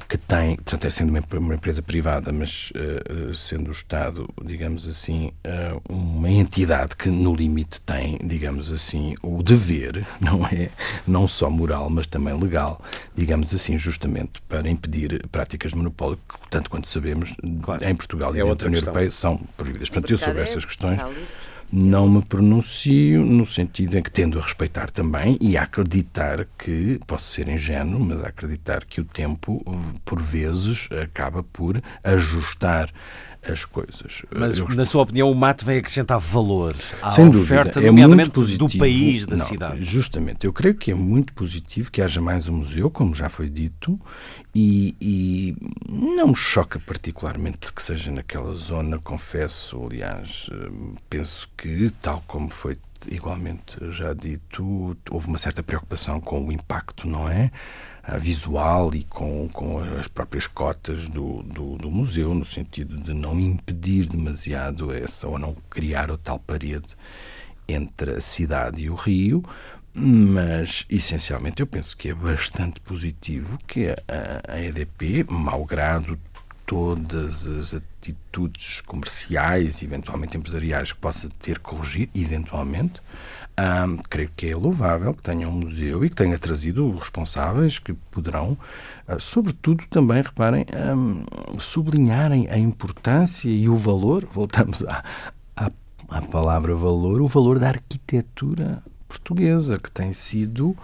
que 0.09 0.17
tem, 0.17 0.57
portanto, 0.57 0.85
é 0.85 0.91
sendo 0.91 1.11
uma, 1.11 1.23
uma 1.39 1.55
empresa 1.55 1.83
privada, 1.83 2.33
mas 2.33 2.71
uh, 2.73 3.35
sendo 3.35 3.69
o 3.69 3.73
Estado, 3.73 4.29
digamos 4.43 4.89
assim, 4.89 5.33
uh, 5.45 5.81
uma 5.89 6.31
entidade 6.31 6.97
que 6.97 7.09
no 7.09 7.35
limite 7.35 7.81
tem, 7.81 8.19
digamos 8.23 8.73
assim, 8.73 9.15
o 9.23 9.43
dever, 9.43 10.07
não 10.21 10.47
é, 10.47 10.71
não 11.07 11.27
só 11.27 11.51
moral, 11.51 11.89
mas 11.91 12.07
também 12.07 12.35
legal, 12.39 12.83
digamos 13.15 13.55
assim, 13.55 13.77
justamente 13.79 14.41
para 14.49 14.69
impedir 14.69 15.27
práticas 15.29 15.73
de 15.73 15.77
monopólio 15.77 16.19
que, 16.29 16.49
tanto 16.51 16.71
quanto 16.71 16.89
sabemos, 16.89 17.35
claro. 17.63 17.87
em 17.87 17.95
Portugal 17.95 18.35
e 18.35 18.41
é 18.41 18.45
na 18.45 18.51
União 18.53 18.75
Europeia 18.75 19.11
são 19.11 19.39
proibidas. 19.57 19.89
Portanto, 19.89 20.11
eu 20.11 20.17
sobre 20.17 20.43
essas 20.43 20.65
questões 20.65 21.01
não 21.73 22.09
me 22.09 22.23
pronuncio 22.23 23.25
no 23.25 23.45
sentido 23.45 23.97
em 23.97 24.03
que 24.03 24.11
tendo 24.11 24.39
a 24.39 24.43
respeitar 24.43 24.91
também 24.91 25.37
e 25.41 25.57
a 25.57 25.63
acreditar 25.63 26.47
que, 26.59 27.01
posso 27.07 27.33
ser 27.33 27.49
ingênuo, 27.49 28.01
mas 28.01 28.23
acreditar 28.23 28.85
que 28.85 29.01
o 29.01 29.05
tempo, 29.05 29.63
por 30.05 30.21
vezes, 30.21 30.89
acaba 31.03 31.43
por 31.43 31.81
ajustar 32.03 32.91
as 33.47 33.65
coisas. 33.65 34.23
Mas, 34.35 34.59
Eu 34.59 34.69
na 34.71 34.85
sua 34.85 35.03
opinião, 35.03 35.31
o 35.31 35.35
mate 35.35 35.65
vem 35.65 35.79
acrescentar 35.79 36.19
valor 36.19 36.75
à 37.03 37.11
Sem 37.11 37.29
oferta, 37.29 37.81
dúvida. 37.81 38.03
É 38.03 38.07
muito 38.07 38.31
positivo. 38.31 38.69
do 38.69 38.79
país, 38.79 39.27
da 39.27 39.37
não, 39.37 39.45
cidade? 39.45 39.85
Justamente. 39.85 40.47
Eu 40.47 40.53
creio 40.53 40.75
que 40.75 40.91
é 40.91 40.95
muito 40.95 41.33
positivo 41.35 41.91
que 41.91 42.01
haja 42.03 42.21
mais 42.21 42.49
um 42.49 42.57
museu, 42.57 42.91
como 42.91 43.15
já 43.15 43.29
foi 43.29 43.49
dito, 43.49 44.01
e, 44.55 44.95
e 45.01 45.57
não 45.89 46.29
me 46.29 46.37
choca 46.37 46.79
particularmente 46.79 47.73
que 47.73 47.83
seja 47.83 48.11
naquela 48.11 48.55
zona, 48.55 48.99
confesso, 48.99 49.85
aliás, 49.85 50.49
eh, 50.53 50.71
penso 51.11 51.49
que, 51.57 51.91
tal 52.01 52.23
como 52.27 52.51
foi 52.51 52.77
igualmente 53.11 53.77
já 53.91 54.13
dito, 54.13 54.97
houve 55.11 55.29
uma 55.29 55.39
certa 55.39 55.63
preocupação 55.63 56.21
com 56.21 56.45
o 56.47 56.53
impacto, 56.53 57.09
não 57.09 57.29
é? 57.29 57.51
visual 58.19 58.95
e 58.95 59.03
com, 59.05 59.49
com 59.49 59.79
as 59.99 60.09
próprias 60.09 60.47
cotas 60.47 61.09
do, 61.09 61.43
do, 61.43 61.77
do, 61.79 61.91
museu, 61.91 62.35
no 62.35 62.45
sentido 62.45 62.97
de 62.97 63.15
não 63.15 63.39
impedir 63.41 64.07
demasiado 64.07 64.93
essa, 64.93 65.27
ou 65.27 65.39
não 65.39 65.57
criar 65.71 66.11
o 66.11 66.19
tal 66.19 66.39
parede 66.39 66.95
entre 67.67 68.13
a 68.13 68.21
cidade 68.21 68.85
e 68.85 68.91
o 68.91 68.95
rio, 68.95 69.43
mas 69.95 70.85
essencialmente 70.91 71.61
eu 71.61 71.67
penso 71.67 71.97
que 71.97 72.11
é 72.11 72.15
bastante 72.15 72.81
positivo 72.81 73.57
que 73.67 73.89
a, 73.89 73.97
a 74.53 74.61
EDP, 74.61 75.25
malgrado 75.29 76.19
todas 76.67 77.47
as 77.47 77.75
atitudes 78.05 78.81
comerciais 78.83 79.83
eventualmente 79.83 80.37
empresariais 80.37 80.93
que 80.93 80.99
possa 80.99 81.29
ter 81.41 81.59
que 81.59 81.65
corrigir, 81.65 82.11
eventualmente, 82.15 83.01
um, 83.59 83.97
creio 83.97 84.31
que 84.35 84.49
é 84.51 84.57
louvável 84.57 85.15
que 85.15 85.23
tenha 85.23 85.49
um 85.49 85.53
museu 85.53 86.05
e 86.05 86.11
que 86.11 86.17
tenha 86.17 86.39
trazido 86.39 86.91
responsáveis 86.97 87.79
que 87.79 87.93
poderão, 88.11 88.59
uh, 89.09 89.21
sobretudo 89.21 89.87
também, 89.89 90.23
reparem, 90.23 90.67
um, 90.97 91.25
sublinharem 91.59 92.49
a 92.51 92.59
importância 92.59 93.49
e 93.49 93.69
o 93.69 93.77
valor, 93.77 94.27
voltamos 94.31 94.85
à, 94.85 95.05
à, 95.57 95.71
à 96.09 96.23
palavra 96.23 96.75
valor, 96.75 97.23
o 97.23 97.29
valor 97.29 97.59
da 97.59 97.69
arquitetura 97.69 98.83
portuguesa, 99.09 99.79
que 99.79 99.91
tem 99.91 100.13
sido 100.13 100.77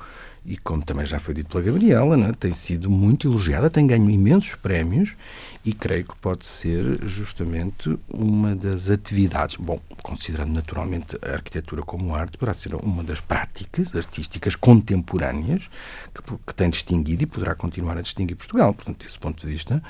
e 0.50 0.56
como 0.56 0.82
também 0.82 1.06
já 1.06 1.20
foi 1.20 1.32
dito 1.32 1.48
pela 1.48 1.62
Gabriela, 1.62 2.16
né, 2.16 2.32
tem 2.38 2.50
sido 2.50 2.90
muito 2.90 3.28
elogiada, 3.28 3.70
tem 3.70 3.86
ganho 3.86 4.10
imensos 4.10 4.56
prémios 4.56 5.16
e 5.64 5.72
creio 5.72 6.04
que 6.04 6.16
pode 6.16 6.44
ser 6.44 6.98
justamente 7.06 7.96
uma 8.08 8.56
das 8.56 8.90
atividades, 8.90 9.54
bom, 9.54 9.78
considerando 10.02 10.52
naturalmente 10.52 11.16
a 11.22 11.34
arquitetura 11.34 11.82
como 11.82 12.16
arte, 12.16 12.36
poderá 12.36 12.52
ser 12.52 12.74
uma 12.74 13.04
das 13.04 13.20
práticas 13.20 13.94
artísticas 13.94 14.56
contemporâneas 14.56 15.70
que, 16.12 16.20
que 16.44 16.54
tem 16.54 16.68
distinguido 16.68 17.22
e 17.22 17.26
poderá 17.26 17.54
continuar 17.54 17.96
a 17.96 18.02
distinguir 18.02 18.36
Portugal. 18.36 18.74
Portanto, 18.74 19.06
desse 19.06 19.20
ponto 19.20 19.46
de 19.46 19.52
vista, 19.52 19.80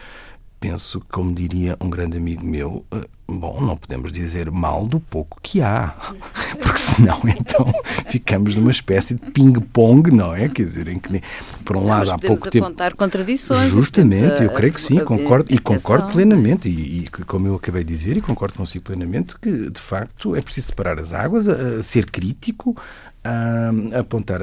penso, 0.61 1.01
como 1.11 1.35
diria 1.35 1.77
um 1.81 1.89
grande 1.89 2.19
amigo 2.19 2.45
meu, 2.45 2.85
eh, 2.93 3.09
bom, 3.27 3.63
não 3.63 3.79
podemos 3.79 4.13
dizer 4.13 4.51
mal 4.51 4.87
do 4.87 5.01
pouco 5.01 5.39
que 5.43 5.63
há, 5.63 5.97
porque 6.61 6.79
senão 6.79 7.19
então 7.25 7.67
ficamos 8.07 8.55
numa 8.55 8.71
espécie 8.71 9.15
de 9.15 9.31
ping-pong, 9.31 10.11
não 10.11 10.35
é? 10.35 10.51
Quer 10.51 10.65
dizer, 10.65 10.89
em 10.89 10.99
que 10.99 11.23
por 11.65 11.79
um 11.79 11.87
lado 11.87 12.11
há 12.11 12.19
pouco 12.19 12.51
tempo. 12.51 12.67
apontar 12.67 12.95
contradições. 12.95 13.71
Justamente, 13.71 14.43
eu 14.43 14.51
creio 14.51 14.75
que 14.75 14.81
sim, 14.81 14.99
a, 14.99 15.05
concordo, 15.05 15.51
a 15.51 15.55
e 15.55 15.59
concordo 15.59 16.13
plenamente, 16.13 16.69
e, 16.69 17.05
e, 17.05 17.09
como 17.09 17.47
eu 17.47 17.55
acabei 17.55 17.83
de 17.83 17.95
dizer, 17.95 18.19
e 18.19 18.21
concordo 18.21 18.55
consigo 18.55 18.85
plenamente, 18.85 19.39
que 19.39 19.71
de 19.71 19.81
facto 19.81 20.37
é 20.37 20.43
preciso 20.43 20.67
separar 20.67 21.01
as 21.01 21.15
águas, 21.15 21.47
ser 21.83 22.11
crítico, 22.11 22.77
a 23.23 23.99
apontar 23.99 24.41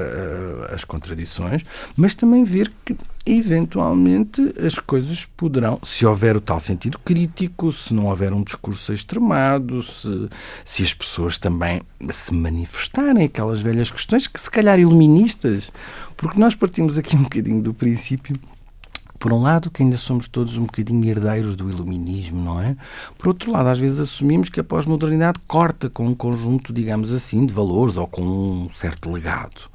as 0.72 0.84
contradições, 0.84 1.64
mas 1.96 2.14
também 2.14 2.44
ver 2.44 2.70
que, 2.84 2.96
eventualmente, 3.26 4.54
as 4.64 4.78
coisas 4.78 5.24
poderão, 5.24 5.78
se 5.82 6.06
houver 6.06 6.36
o 6.36 6.40
tal 6.40 6.60
sentido 6.60 6.98
crítico, 6.98 7.72
se 7.72 7.92
não 7.92 8.06
houver 8.06 8.32
um 8.32 8.42
discurso 8.42 8.92
extremado, 8.92 9.82
se, 9.82 10.28
se 10.64 10.82
as 10.82 10.94
pessoas 10.94 11.38
também 11.38 11.82
se 12.10 12.32
manifestarem 12.32 13.24
aquelas 13.24 13.60
velhas 13.60 13.90
questões 13.90 14.26
que, 14.26 14.40
se 14.40 14.50
calhar, 14.50 14.78
iluministas, 14.78 15.72
porque 16.16 16.38
nós 16.38 16.54
partimos 16.54 16.96
aqui 16.96 17.16
um 17.16 17.24
bocadinho 17.24 17.62
do 17.62 17.74
princípio 17.74 18.36
por 19.18 19.32
um 19.32 19.42
lado, 19.42 19.70
que 19.70 19.82
ainda 19.82 19.96
somos 19.96 20.28
todos 20.28 20.56
um 20.56 20.64
bocadinho 20.64 21.04
herdeiros 21.04 21.56
do 21.56 21.68
iluminismo, 21.68 22.42
não 22.42 22.60
é? 22.60 22.76
Por 23.16 23.28
outro 23.28 23.50
lado, 23.50 23.68
às 23.68 23.78
vezes 23.78 23.98
assumimos 23.98 24.48
que 24.48 24.60
a 24.60 24.64
pós-modernidade 24.64 25.40
corta 25.46 25.90
com 25.90 26.06
um 26.06 26.14
conjunto, 26.14 26.72
digamos 26.72 27.12
assim, 27.12 27.44
de 27.44 27.52
valores 27.52 27.96
ou 27.96 28.06
com 28.06 28.22
um 28.22 28.70
certo 28.70 29.10
legado. 29.10 29.68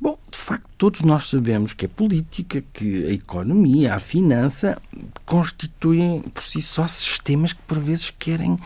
Bom, 0.00 0.18
de 0.30 0.36
facto, 0.36 0.68
todos 0.76 1.02
nós 1.02 1.30
sabemos 1.30 1.72
que 1.72 1.86
a 1.86 1.88
política, 1.88 2.62
que 2.72 3.06
a 3.06 3.12
economia, 3.12 3.94
a 3.94 3.98
finança 3.98 4.76
constituem 5.24 6.20
por 6.20 6.42
si 6.42 6.60
só 6.60 6.86
sistemas 6.86 7.52
que 7.52 7.62
por 7.62 7.78
vezes 7.78 8.10
querem, 8.10 8.58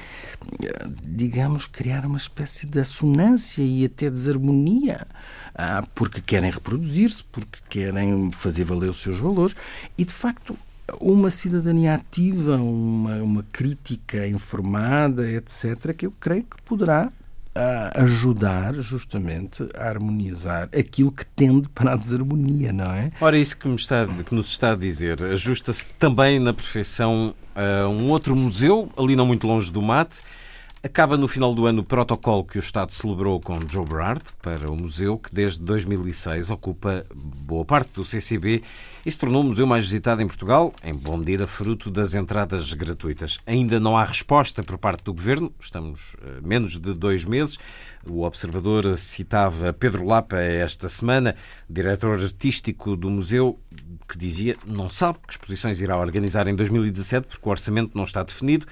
eh, 0.64 0.88
digamos, 1.04 1.66
criar 1.66 2.06
uma 2.06 2.16
espécie 2.16 2.66
de 2.66 2.80
assonância 2.80 3.62
e 3.62 3.84
até 3.84 4.10
desarmonia 4.10 5.06
porque 5.94 6.20
querem 6.20 6.50
reproduzir-se, 6.50 7.24
porque 7.24 7.58
querem 7.68 8.30
fazer 8.32 8.64
valer 8.64 8.90
os 8.90 9.02
seus 9.02 9.18
valores 9.18 9.54
e, 9.96 10.04
de 10.04 10.12
facto, 10.12 10.56
uma 11.00 11.30
cidadania 11.30 11.94
ativa, 11.94 12.56
uma, 12.56 13.16
uma 13.16 13.44
crítica 13.52 14.26
informada, 14.26 15.30
etc., 15.30 15.94
que 15.94 16.06
eu 16.06 16.12
creio 16.18 16.44
que 16.44 16.62
poderá 16.62 17.12
ah, 17.54 18.02
ajudar 18.02 18.74
justamente 18.74 19.66
a 19.76 19.88
harmonizar 19.88 20.68
aquilo 20.72 21.10
que 21.10 21.26
tende 21.26 21.68
para 21.68 21.92
a 21.92 21.96
desarmonia, 21.96 22.72
não 22.72 22.92
é? 22.92 23.10
Ora, 23.20 23.36
isso 23.36 23.58
que, 23.58 23.68
está, 23.68 24.06
que 24.06 24.34
nos 24.34 24.48
está 24.48 24.72
a 24.72 24.76
dizer 24.76 25.22
ajusta-se 25.24 25.86
também 25.98 26.38
na 26.38 26.52
perfeição 26.52 27.34
a 27.54 27.88
um 27.88 28.10
outro 28.10 28.36
museu, 28.36 28.90
ali 28.96 29.16
não 29.16 29.26
muito 29.26 29.46
longe 29.46 29.72
do 29.72 29.82
Mate, 29.82 30.20
Acaba 30.80 31.16
no 31.16 31.26
final 31.26 31.52
do 31.52 31.66
ano 31.66 31.80
o 31.80 31.84
protocolo 31.84 32.44
que 32.44 32.56
o 32.56 32.60
Estado 32.60 32.92
celebrou 32.92 33.40
com 33.40 33.58
Joe 33.68 33.84
Brard 33.84 34.22
para 34.40 34.70
o 34.70 34.76
museu, 34.76 35.18
que 35.18 35.34
desde 35.34 35.60
2006 35.64 36.50
ocupa 36.50 37.04
boa 37.12 37.64
parte 37.64 37.90
do 37.94 38.04
CCB 38.04 38.62
e 39.04 39.10
se 39.10 39.18
tornou 39.18 39.42
o 39.42 39.44
museu 39.44 39.66
mais 39.66 39.86
visitado 39.86 40.22
em 40.22 40.28
Portugal, 40.28 40.72
em 40.84 40.94
boa 40.94 41.18
medida 41.18 41.48
fruto 41.48 41.90
das 41.90 42.14
entradas 42.14 42.72
gratuitas. 42.74 43.40
Ainda 43.44 43.80
não 43.80 43.96
há 43.96 44.04
resposta 44.04 44.62
por 44.62 44.78
parte 44.78 45.02
do 45.02 45.12
Governo, 45.12 45.52
estamos 45.58 46.14
a 46.22 46.28
eh, 46.28 46.40
menos 46.44 46.78
de 46.78 46.94
dois 46.94 47.24
meses. 47.24 47.58
O 48.06 48.22
observador 48.22 48.96
citava 48.96 49.72
Pedro 49.72 50.06
Lapa 50.06 50.38
esta 50.38 50.88
semana, 50.88 51.34
diretor 51.68 52.20
artístico 52.20 52.94
do 52.94 53.10
museu, 53.10 53.58
que 54.08 54.16
dizia 54.16 54.56
não 54.64 54.88
sabe 54.88 55.18
que 55.26 55.32
exposições 55.32 55.80
irá 55.80 55.98
organizar 55.98 56.46
em 56.46 56.54
2017 56.54 57.26
porque 57.26 57.48
o 57.48 57.50
orçamento 57.50 57.96
não 57.96 58.04
está 58.04 58.22
definido. 58.22 58.64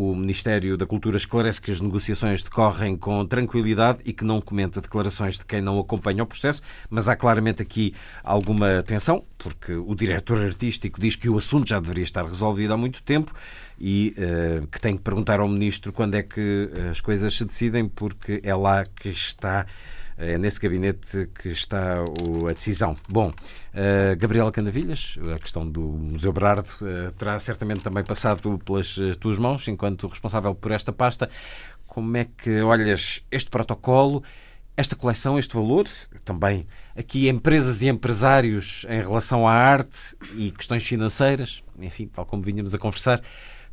O 0.00 0.14
Ministério 0.14 0.76
da 0.76 0.86
Cultura 0.86 1.16
esclarece 1.16 1.60
que 1.60 1.72
as 1.72 1.80
negociações 1.80 2.44
decorrem 2.44 2.96
com 2.96 3.26
tranquilidade 3.26 3.98
e 4.04 4.12
que 4.12 4.24
não 4.24 4.40
comenta 4.40 4.80
declarações 4.80 5.38
de 5.38 5.44
quem 5.44 5.60
não 5.60 5.76
acompanha 5.76 6.22
o 6.22 6.26
processo, 6.26 6.62
mas 6.88 7.08
há 7.08 7.16
claramente 7.16 7.62
aqui 7.62 7.92
alguma 8.22 8.80
tensão, 8.84 9.24
porque 9.36 9.72
o 9.72 9.96
diretor 9.96 10.40
artístico 10.40 11.00
diz 11.00 11.16
que 11.16 11.28
o 11.28 11.36
assunto 11.36 11.70
já 11.70 11.80
deveria 11.80 12.04
estar 12.04 12.24
resolvido 12.24 12.72
há 12.72 12.76
muito 12.76 13.02
tempo 13.02 13.34
e 13.76 14.14
uh, 14.16 14.68
que 14.68 14.80
tem 14.80 14.96
que 14.96 15.02
perguntar 15.02 15.40
ao 15.40 15.48
Ministro 15.48 15.92
quando 15.92 16.14
é 16.14 16.22
que 16.22 16.70
as 16.88 17.00
coisas 17.00 17.34
se 17.34 17.44
decidem, 17.44 17.88
porque 17.88 18.40
é 18.44 18.54
lá 18.54 18.84
que 18.84 19.08
está 19.08 19.66
é 20.18 20.36
nesse 20.36 20.60
gabinete 20.60 21.30
que 21.40 21.48
está 21.48 22.02
a 22.02 22.52
decisão. 22.52 22.96
Bom, 23.08 23.28
uh, 23.28 24.16
Gabriela 24.18 24.50
Candavilhas, 24.50 25.16
a 25.34 25.38
questão 25.38 25.68
do 25.68 25.80
Museu 25.80 26.32
Berardo 26.32 26.68
uh, 26.82 27.12
terá 27.12 27.38
certamente 27.38 27.80
também 27.80 28.02
passado 28.02 28.58
pelas 28.58 28.96
tuas 29.20 29.38
mãos, 29.38 29.68
enquanto 29.68 30.08
responsável 30.08 30.54
por 30.54 30.72
esta 30.72 30.92
pasta. 30.92 31.30
Como 31.86 32.16
é 32.16 32.24
que 32.24 32.60
olhas 32.60 33.24
este 33.30 33.48
protocolo, 33.48 34.22
esta 34.76 34.96
coleção, 34.96 35.38
este 35.38 35.54
valor, 35.54 35.86
também 36.24 36.66
aqui 36.96 37.28
empresas 37.28 37.82
e 37.82 37.88
empresários 37.88 38.84
em 38.88 39.00
relação 39.00 39.46
à 39.46 39.52
arte 39.52 40.16
e 40.34 40.50
questões 40.50 40.84
financeiras, 40.84 41.62
enfim, 41.78 42.08
tal 42.08 42.26
como 42.26 42.42
vínhamos 42.42 42.74
a 42.74 42.78
conversar, 42.78 43.20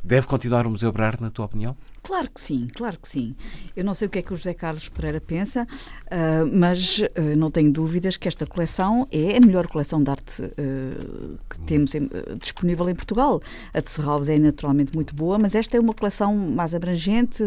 deve 0.04 0.28
continuar 0.28 0.68
o 0.68 0.70
Museu 0.70 0.92
Berardo, 0.92 1.24
na 1.24 1.30
tua 1.32 1.46
opinião? 1.46 1.76
Claro 2.06 2.30
que 2.30 2.40
sim, 2.40 2.68
claro 2.76 3.00
que 3.02 3.08
sim. 3.08 3.34
Eu 3.76 3.84
não 3.84 3.96
sei 3.96 4.08
o 4.08 4.12
que 4.12 4.20
é 4.20 4.22
que 4.22 4.32
o 4.32 4.38
José 4.38 4.54
Carlos 4.54 4.88
Pereira 4.90 5.20
pensa, 5.20 5.64
uh, 5.64 6.46
mas 6.54 7.00
uh, 7.00 7.36
não 7.36 7.50
tenho 7.50 7.72
dúvidas 7.72 8.16
que 8.16 8.28
esta 8.28 8.46
coleção 8.46 9.08
é 9.12 9.38
a 9.38 9.40
melhor 9.40 9.66
coleção 9.66 10.04
de 10.04 10.12
arte 10.12 10.44
uh, 10.44 11.40
que 11.50 11.60
temos 11.62 11.96
em, 11.96 12.08
disponível 12.40 12.88
em 12.88 12.94
Portugal. 12.94 13.42
A 13.74 13.80
de 13.80 13.90
Serralves 13.90 14.30
é 14.30 14.38
naturalmente 14.38 14.94
muito 14.94 15.16
boa, 15.16 15.40
mas 15.40 15.56
esta 15.56 15.78
é 15.78 15.80
uma 15.80 15.96
coleção 15.96 16.36
mais 16.36 16.76
abrangente 16.76 17.44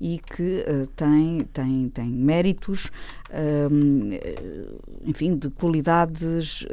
e 0.00 0.20
que 0.20 0.64
tem, 0.94 1.40
tem, 1.52 1.88
tem 1.88 2.08
méritos 2.08 2.90
enfim, 5.04 5.36
de 5.36 5.50
qualidades 5.50 6.64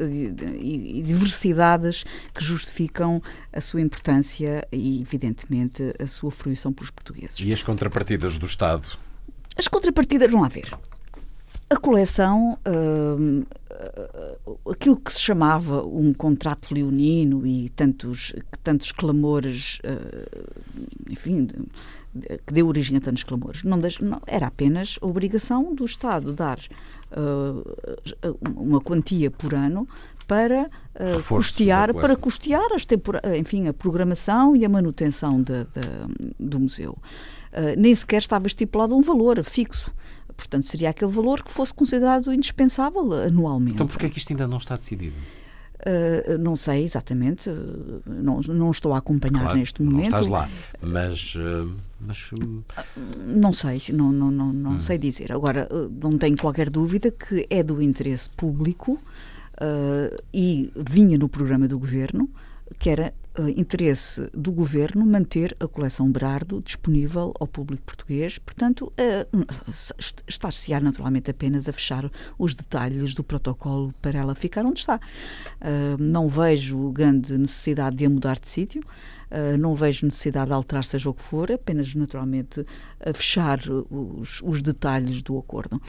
e 0.60 1.02
diversidades 1.02 2.06
que 2.34 2.44
justificam 2.44 3.22
a 3.52 3.60
sua 3.60 3.82
importância 3.82 4.66
e, 4.72 5.02
evidentemente, 5.02 5.94
a 6.00 6.08
sua 6.08 6.32
fruição 6.32 6.72
pelos 6.76 6.92
portugueses. 6.92 7.40
E 7.40 7.52
as 7.52 7.64
contrapartidas 7.64 8.38
do 8.38 8.46
Estado? 8.46 8.88
As 9.58 9.68
contrapartidas 9.68 10.30
vão 10.30 10.42
lá 10.42 10.48
ver. 10.48 10.70
A 11.68 11.78
coleção, 11.78 12.60
aquilo 14.70 14.98
que 14.98 15.12
se 15.12 15.22
chamava 15.22 15.84
um 15.84 16.14
contrato 16.14 16.74
leonino 16.74 17.46
e 17.46 17.70
tantos, 17.70 18.34
tantos 18.64 18.92
clamores, 18.92 19.80
uh, 19.80 21.10
enfim, 21.10 21.48
que 22.46 22.54
deu 22.54 22.68
origem 22.68 22.98
a 22.98 23.02
tantos 23.02 23.24
clamores. 23.24 23.64
Não, 23.64 23.80
era 24.28 24.48
apenas 24.48 25.00
a 25.02 25.06
obrigação 25.08 25.74
do 25.74 25.86
Estado 25.86 26.34
dar 26.34 26.60
uh, 27.12 28.38
uma 28.56 28.80
quantia 28.80 29.32
por 29.32 29.54
ano 29.54 29.88
para 30.28 30.70
uh, 30.96 31.24
custear 31.28 31.94
para 31.94 32.16
custear 32.16 32.68
as 32.74 32.86
enfim 33.38 33.68
a 33.68 33.74
programação 33.74 34.56
e 34.56 34.66
a 34.66 34.70
manutenção 34.70 35.42
de, 35.42 35.64
de, 35.66 36.36
do 36.40 36.60
museu 36.60 36.92
uh, 36.92 37.80
nem 37.80 37.94
sequer 37.94 38.18
estava 38.18 38.48
estipulado 38.48 38.96
um 38.96 39.02
valor 39.02 39.44
fixo 39.44 39.94
portanto 40.36 40.66
seria 40.66 40.90
aquele 40.90 41.12
valor 41.12 41.44
que 41.44 41.52
fosse 41.52 41.74
considerado 41.74 42.34
indispensável 42.34 43.12
anualmente 43.14 43.76
então 43.76 43.88
porquê 43.88 44.08
é 44.08 44.10
que 44.10 44.18
isto 44.18 44.32
ainda 44.32 44.48
não 44.48 44.58
está 44.58 44.76
decidido 44.76 45.16
Uh, 45.86 46.38
não 46.40 46.56
sei 46.56 46.84
exatamente, 46.84 47.48
não, 48.08 48.40
não 48.42 48.72
estou 48.72 48.96
a 48.96 48.98
acompanhar 48.98 49.44
claro, 49.44 49.60
neste 49.60 49.84
momento. 49.84 50.10
Não 50.10 50.20
estás 50.20 50.28
lá, 50.28 50.50
mas. 50.82 51.36
Uh, 51.36 51.76
mas... 52.00 52.32
Não 53.28 53.54
sei, 53.54 53.80
não, 53.90 54.12
não, 54.12 54.32
não, 54.32 54.52
não 54.52 54.72
hum. 54.72 54.80
sei 54.80 54.98
dizer. 54.98 55.32
Agora, 55.32 55.68
não 56.02 56.18
tenho 56.18 56.38
qualquer 56.38 56.72
dúvida 56.72 57.12
que 57.12 57.46
é 57.52 57.62
do 57.62 57.84
interesse 57.84 58.28
público 58.32 59.00
uh, 59.62 60.24
e 60.34 60.72
vinha 60.76 61.18
no 61.18 61.30
programa 61.30 61.68
do 61.68 61.78
governo 61.80 62.30
que 62.80 62.90
era 62.90 63.14
uh, 63.38 63.48
interesse 63.50 64.30
do 64.34 64.52
governo 64.52 65.06
manter 65.06 65.56
a 65.60 65.68
coleção 65.68 66.12
Berardo 66.12 66.62
disponível 66.62 67.34
ao 67.40 67.48
público 67.48 67.84
português. 67.84 68.38
Portanto, 68.40 68.92
uh, 69.00 69.46
estar-se-á 70.28 70.80
naturalmente 70.80 71.30
apenas 71.30 71.70
a 71.70 71.74
fechar 71.74 72.10
os 72.38 72.56
detalhes 72.56 73.14
do 73.14 73.24
protocolo 73.24 73.94
para 74.02 74.20
ela 74.20 74.36
ficar 74.36 74.66
onde 74.66 74.80
está. 74.80 74.96
Uh, 74.96 76.02
não 76.02 76.28
vejo 76.28 76.92
grande 76.92 77.38
necessidade 77.38 77.96
de 77.98 78.06
a 78.06 78.10
mudar 78.10 78.40
de 78.40 78.50
sítio. 78.50 78.84
Uh, 79.32 79.58
não 79.58 79.76
vejo 79.76 80.06
necessidade 80.06 80.48
de 80.48 80.54
alterar 80.54 80.84
seja 80.84 81.10
o 81.10 81.14
que 81.14 81.22
for, 81.22 81.52
apenas 81.52 81.94
naturalmente 81.96 82.66
fechar 83.14 83.60
os, 83.90 84.42
os 84.44 84.62
detalhes 84.62 85.22
do 85.22 85.38
acordo. 85.38 85.82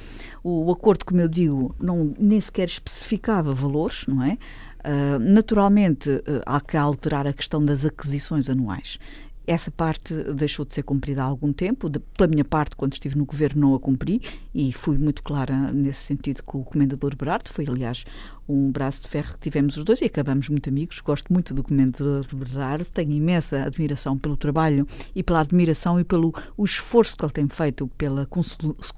O, 0.43 0.67
o, 0.67 0.73
acordo, 0.73 1.05
como 1.05 1.21
eu 1.21 1.29
digo, 1.29 1.75
não, 1.79 2.13
nem 2.19 2.41
sequer 2.41 2.67
especificava 2.67 3.55
valores, 3.55 4.07
não 4.07 4.23
é? 4.23 4.39
Uh, 4.87 5.19
naturalmente, 5.19 6.09
uh, 6.09 6.23
há 6.47 6.61
que 6.61 6.77
alterar 6.77 7.27
a 7.27 7.33
questão 7.33 7.65
das 7.65 7.85
aquisições 7.85 8.49
anuais. 8.49 9.01
Essa 9.47 9.71
parte 9.71 10.13
deixou 10.35 10.65
de 10.65 10.75
ser 10.75 10.83
cumprida 10.83 11.23
há 11.23 11.27
algum 11.27 11.53
tempo. 11.53 11.89
De, 11.89 12.01
pela 12.01 12.29
minha 12.29 12.45
parte, 12.45 12.75
quando 12.75 12.95
estive 12.95 13.17
no 13.17 13.25
governo, 13.25 13.61
não 13.61 13.75
a 13.75 13.81
cumpri 13.81 14.21
e 14.53 14.73
fui 14.73 14.99
muito 14.99 15.23
clara 15.23 15.73
nesse 15.73 16.01
sentido 16.01 16.43
com 16.43 16.61
o 16.61 16.65
Comendador 16.65 17.15
Berardo. 17.15 17.49
Foi, 17.51 17.65
aliás, 17.67 18.05
um 18.49 18.73
braço 18.73 19.03
de 19.03 19.09
ferro 19.09 19.35
que 19.35 19.41
tivemos 19.41 19.77
os 19.77 19.85
dois 19.85 20.01
e 20.01 20.07
acabamos 20.07 20.49
muito 20.49 20.69
amigos. 20.69 21.01
Gosto 21.01 21.33
muito 21.33 21.55
do 21.55 21.63
Comendador 21.63 22.27
Berardo. 22.35 22.87
Tenho 22.87 23.13
imensa 23.13 23.63
admiração 23.63 24.19
pelo 24.19 24.37
trabalho 24.37 24.85
e 25.15 25.23
pela 25.23 25.41
admiração 25.41 26.01
e 26.01 26.05
pelo 26.05 26.35
o 26.57 26.65
esforço 26.65 27.17
que 27.17 27.25
ele 27.25 27.33
tem 27.33 27.49
feito 27.49 27.87
pela 27.97 28.29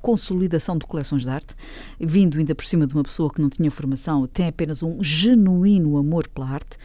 consolidação 0.01 0.79
de 0.79 0.87
coleções 0.87 1.23
de 1.23 1.29
arte, 1.29 1.55
vindo 2.01 2.39
ainda 2.39 2.55
por 2.55 2.65
cima 2.65 2.87
de 2.87 2.95
uma 2.95 3.03
pessoa 3.03 3.31
que 3.31 3.43
não 3.43 3.51
tinha 3.51 3.71
formação, 3.71 4.27
tem 4.27 4.47
apenas 4.47 4.83
um 4.83 5.03
genuíno 5.03 5.99
amor 5.99 6.27
pela 6.29 6.49
arte. 6.49 6.79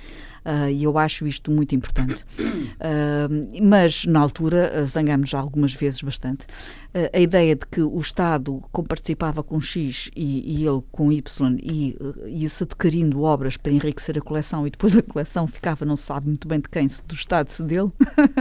Uh, 0.45 0.69
e 0.69 0.83
eu 0.83 0.97
acho 0.97 1.25
isto 1.25 1.49
muito 1.49 1.73
importante. 1.73 2.23
Uh, 2.39 3.63
mas, 3.63 4.05
na 4.05 4.19
altura, 4.19 4.85
zangamos 4.85 5.33
algumas 5.33 5.73
vezes 5.73 6.01
bastante. 6.01 6.45
Uh, 6.93 7.09
a 7.13 7.19
ideia 7.19 7.55
de 7.55 7.65
que 7.65 7.81
o 7.81 7.97
Estado 7.97 8.61
comparticipava 8.71 9.41
com 9.41 9.59
X 9.59 10.11
e, 10.15 10.59
e 10.59 10.67
ele 10.67 10.81
com 10.91 11.11
Y 11.11 11.57
e 11.61 11.97
ia-se 12.27 12.63
adquirindo 12.63 13.21
obras 13.21 13.57
para 13.57 13.71
enriquecer 13.71 14.17
a 14.17 14.21
coleção 14.21 14.67
e 14.67 14.69
depois 14.69 14.95
a 14.95 15.01
coleção 15.01 15.47
ficava, 15.47 15.85
não 15.85 15.95
se 15.95 16.03
sabe 16.03 16.27
muito 16.27 16.47
bem 16.47 16.59
de 16.59 16.69
quem, 16.69 16.87
se 16.89 17.03
do 17.03 17.15
Estado, 17.15 17.49
se 17.49 17.63
dele, 17.63 17.91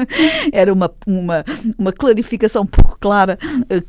era 0.53 0.73
uma, 0.73 0.93
uma, 1.07 1.45
uma 1.79 1.93
clarificação 1.93 2.67
pouco 2.67 2.99
clara 2.99 3.39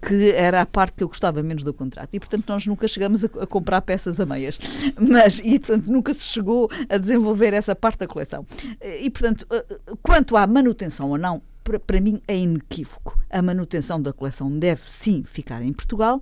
que 0.07 0.31
era 0.31 0.61
a 0.61 0.65
parte 0.65 0.95
que 0.97 1.03
eu 1.03 1.07
gostava 1.07 1.41
menos 1.43 1.63
do 1.63 1.73
contrato. 1.73 2.09
E, 2.13 2.19
portanto, 2.19 2.45
nós 2.47 2.65
nunca 2.65 2.87
chegamos 2.87 3.23
a, 3.25 3.27
a 3.41 3.47
comprar 3.47 3.81
peças 3.81 4.19
a 4.19 4.25
meias. 4.25 4.59
Mas, 4.99 5.39
e, 5.43 5.59
portanto, 5.59 5.87
nunca 5.91 6.13
se 6.13 6.25
chegou 6.25 6.69
a 6.89 6.97
desenvolver 6.97 7.53
essa 7.53 7.75
parte 7.75 8.02
da 8.03 8.07
coleção. 8.07 8.45
E, 9.01 9.09
portanto, 9.09 9.47
eh, 9.49 9.65
quanto 10.01 10.35
à 10.35 10.45
manutenção 10.45 11.09
ou 11.09 11.17
não, 11.17 11.41
para, 11.63 12.01
mim 12.01 12.21
é 12.27 12.37
inequívoco. 12.37 13.17
A 13.29 13.41
manutenção 13.41 14.01
da 14.01 14.11
coleção 14.11 14.57
deve 14.59 14.81
sim 14.85 15.23
ficar 15.23 15.61
em 15.61 15.71
Portugal 15.71 16.21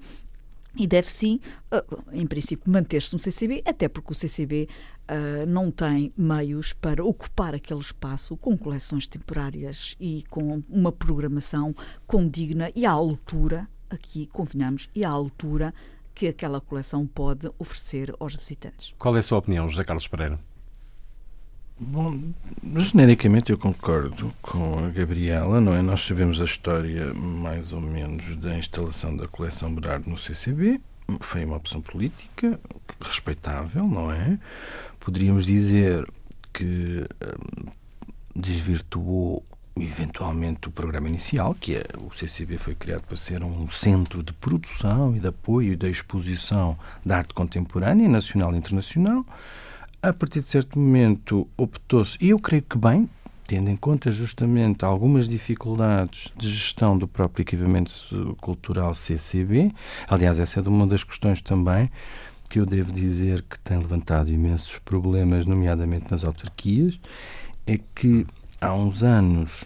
e 0.78 0.88
deve 0.88 1.12
sim, 1.12 1.40
eh, 1.72 1.84
em 2.14 2.26
princípio, 2.26 2.72
manter-se 2.72 3.14
no 3.14 3.22
CCB, 3.22 3.64
até 3.66 3.90
porque 3.90 4.14
o 4.14 4.16
CCB 4.16 4.68
uh, 4.70 5.14
eh, 5.14 5.46
não 5.46 5.70
tem 5.70 6.14
meios 6.16 6.72
para 6.72 7.04
ocupar 7.04 7.54
aquele 7.54 7.82
espaço 7.82 8.38
com 8.38 8.58
coleções 8.58 9.06
temporárias 9.06 9.96
e 10.00 10.24
com 10.30 10.64
uma 10.70 10.92
programação 10.92 11.76
condigna 12.08 12.72
e 12.74 12.86
à 12.86 12.92
altura, 12.92 13.68
aqui 13.90 14.28
convenhamos, 14.28 14.90
e 14.96 15.04
à 15.04 15.10
altura 15.10 15.74
que 16.14 16.28
aquela 16.28 16.62
coleção 16.62 17.06
pode 17.06 17.50
oferecer 17.58 18.14
aos 18.20 18.36
visitantes. 18.36 18.94
Qual 18.98 19.16
é 19.16 19.20
a 19.20 19.24
sua 19.24 19.40
opinião, 19.40 19.68
José 19.68 19.84
Carlos 19.84 20.08
Pereira? 20.08 20.40
Bom, 21.84 22.16
genericamente 22.76 23.52
eu 23.52 23.58
concordo 23.58 24.32
com 24.40 24.86
a 24.86 24.90
Gabriela, 24.92 25.60
não 25.60 25.74
é? 25.74 25.82
Nós 25.82 26.06
sabemos 26.06 26.40
a 26.40 26.44
história 26.46 27.12
mais 27.12 27.74
ou 27.74 27.82
menos 27.82 28.36
da 28.36 28.56
instalação 28.56 29.18
da 29.18 29.28
coleção 29.28 29.74
Berardo 29.74 30.08
no 30.08 30.16
CCB. 30.16 30.80
Foi 31.20 31.44
uma 31.44 31.58
opção 31.58 31.82
política 31.82 32.60
respeitável, 33.04 33.84
não 33.84 34.12
é? 34.12 34.38
Poderíamos 35.00 35.48
dizer 35.48 36.08
que 36.54 37.04
hum, 37.04 37.72
desvirtuou 38.36 39.44
eventualmente 39.76 40.68
o 40.68 40.72
programa 40.72 41.10
inicial, 41.10 41.56
que 41.56 41.78
é 41.78 41.86
o 41.98 42.12
CCB 42.14 42.60
foi 42.60 42.76
criado 42.76 43.02
para 43.08 43.18
ser 43.18 43.44
um 43.44 43.68
centro 43.68 44.22
de 44.22 44.34
produção 44.34 45.16
e 45.16 45.20
de 45.20 45.28
apoio 45.28 45.74
e 45.74 45.76
da 45.76 45.90
exposição 45.90 46.78
da 47.04 47.18
arte 47.18 47.34
contemporânea, 47.34 48.08
nacional 48.08 48.54
e 48.54 48.58
internacional 48.58 49.26
a 50.02 50.12
partir 50.12 50.40
de 50.40 50.48
certo 50.48 50.80
momento 50.80 51.48
optou-se, 51.56 52.18
e 52.20 52.30
eu 52.30 52.40
creio 52.40 52.64
que 52.64 52.78
bem, 52.78 53.10
tendo 53.46 53.70
em 53.70 53.76
conta 53.76 54.10
justamente 54.10 54.84
algumas 54.84 55.28
dificuldades 55.28 56.32
de 56.38 56.50
gestão 56.50 56.98
do 56.98 57.08
próprio 57.08 57.44
equipamento 57.44 58.36
cultural 58.40 58.96
CCB, 58.96 59.72
aliás, 60.08 60.40
essa 60.40 60.60
é 60.60 60.64
uma 60.64 60.88
das 60.88 61.04
questões 61.04 61.42
também 61.42 61.92
que 62.50 62.60
eu 62.60 62.66
devo 62.66 62.92
dizer 62.92 63.44
que 63.44 63.60
tem 63.60 63.78
levantado 63.78 64.30
imensos 64.30 64.80
problemas, 64.80 65.46
nomeadamente 65.46 66.12
nas 66.12 66.26
autarquias, 66.26 67.00
é 67.66 67.80
que 67.96 68.26
há 68.60 68.74
uns 68.74 69.04
anos 69.04 69.66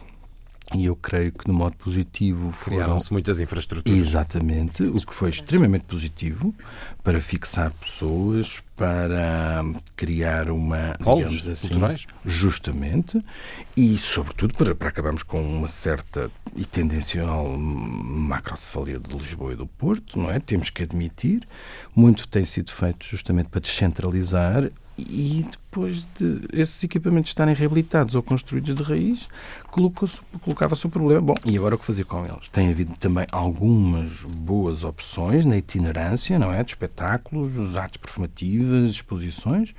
e 0.73 0.85
eu 0.85 0.95
creio 0.95 1.31
que, 1.31 1.45
de 1.45 1.51
modo 1.51 1.75
positivo, 1.77 2.51
criaram-se 2.63 3.11
muitas 3.13 3.39
infraestruturas. 3.39 3.97
Exatamente, 3.97 4.83
o 4.83 4.95
que 4.95 5.13
foi 5.13 5.29
extremamente 5.29 5.85
positivo 5.85 6.53
para 7.03 7.19
fixar 7.19 7.71
pessoas, 7.73 8.63
para 8.75 9.63
criar 9.95 10.49
uma. 10.49 10.97
Polos 11.03 11.47
assim, 11.47 11.67
culturais? 11.67 12.07
Justamente, 12.25 13.23
e, 13.77 13.95
sobretudo, 13.97 14.55
para, 14.55 14.73
para 14.73 14.89
acabarmos 14.89 15.21
com 15.21 15.41
uma 15.41 15.67
certa 15.67 16.31
e 16.55 16.65
tendencial 16.65 17.47
macrocefalia 17.57 18.99
de 18.99 19.15
Lisboa 19.15 19.53
e 19.53 19.55
do 19.55 19.67
Porto, 19.67 20.17
não 20.17 20.31
é? 20.31 20.39
Temos 20.39 20.69
que 20.69 20.83
admitir. 20.83 21.47
Muito 21.95 22.27
tem 22.27 22.43
sido 22.43 22.71
feito 22.71 23.05
justamente 23.05 23.49
para 23.49 23.61
descentralizar 23.61 24.71
e 24.97 25.45
depois 25.49 26.07
de 26.15 26.41
esses 26.53 26.83
equipamentos 26.83 27.29
estarem 27.29 27.53
reabilitados 27.53 28.15
ou 28.15 28.23
construídos 28.23 28.73
de 28.73 28.81
raiz, 28.81 29.27
colocava-se 30.41 30.87
o 30.87 30.89
problema. 30.89 31.21
Bom, 31.21 31.35
e 31.45 31.57
agora 31.57 31.75
o 31.75 31.77
que 31.77 31.85
fazer 31.85 32.05
com 32.05 32.25
eles? 32.25 32.47
Tem 32.49 32.69
havido 32.69 32.95
também 32.97 33.27
algumas 33.31 34.23
boas 34.23 34.83
opções 34.83 35.45
na 35.45 35.57
itinerância, 35.57 36.39
não 36.39 36.51
é? 36.53 36.63
De 36.63 36.71
espetáculos, 36.71 37.75
artes 37.75 37.97
performativas, 37.97 38.91
exposições. 38.91 39.75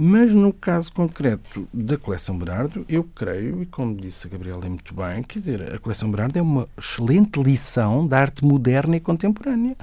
Mas 0.00 0.32
no 0.32 0.52
caso 0.52 0.92
concreto 0.92 1.68
da 1.74 1.98
coleção 1.98 2.38
Berardo, 2.38 2.86
eu 2.88 3.02
creio, 3.02 3.64
e 3.64 3.66
como 3.66 3.96
disse 3.96 4.28
a 4.28 4.30
Gabriela 4.30 4.64
muito 4.68 4.94
bem, 4.94 5.24
quer 5.24 5.40
dizer, 5.40 5.74
a 5.74 5.78
coleção 5.80 6.08
Berardo 6.08 6.38
é 6.38 6.42
uma 6.42 6.68
excelente 6.78 7.42
lição 7.42 8.06
da 8.06 8.20
arte 8.20 8.44
moderna 8.44 8.94
e 8.96 9.00
contemporânea. 9.00 9.76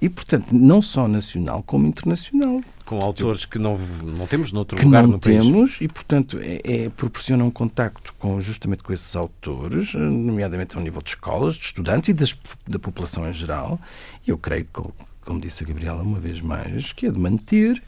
E, 0.00 0.08
portanto, 0.08 0.52
não 0.52 0.80
só 0.80 1.06
nacional 1.06 1.62
como 1.62 1.86
internacional. 1.86 2.60
Com 2.84 3.00
autores 3.00 3.44
que 3.44 3.58
não, 3.58 3.76
não 3.78 4.26
temos 4.26 4.50
noutro 4.50 4.78
que 4.78 4.84
lugar 4.84 5.02
não 5.02 5.10
no 5.10 5.18
temos, 5.18 5.76
país. 5.76 5.80
e, 5.80 5.88
portanto, 5.88 6.38
é, 6.40 6.60
é, 6.64 6.88
proporciona 6.88 7.44
um 7.44 7.50
contacto 7.50 8.14
com, 8.18 8.40
justamente 8.40 8.82
com 8.82 8.92
esses 8.92 9.14
autores, 9.14 9.94
nomeadamente 9.94 10.76
ao 10.76 10.82
nível 10.82 11.02
de 11.02 11.10
escolas, 11.10 11.54
de 11.56 11.64
estudantes 11.64 12.08
e 12.08 12.12
das, 12.12 12.36
da 12.66 12.78
população 12.78 13.28
em 13.28 13.32
geral. 13.32 13.78
E 14.26 14.30
eu 14.30 14.38
creio 14.38 14.66
como 15.30 15.40
disse 15.40 15.62
a 15.62 15.66
Gabriela 15.66 16.02
uma 16.02 16.18
vez 16.18 16.40
mais, 16.40 16.92
que 16.92 17.06
é 17.06 17.10
de 17.10 17.18
manter, 17.18 17.80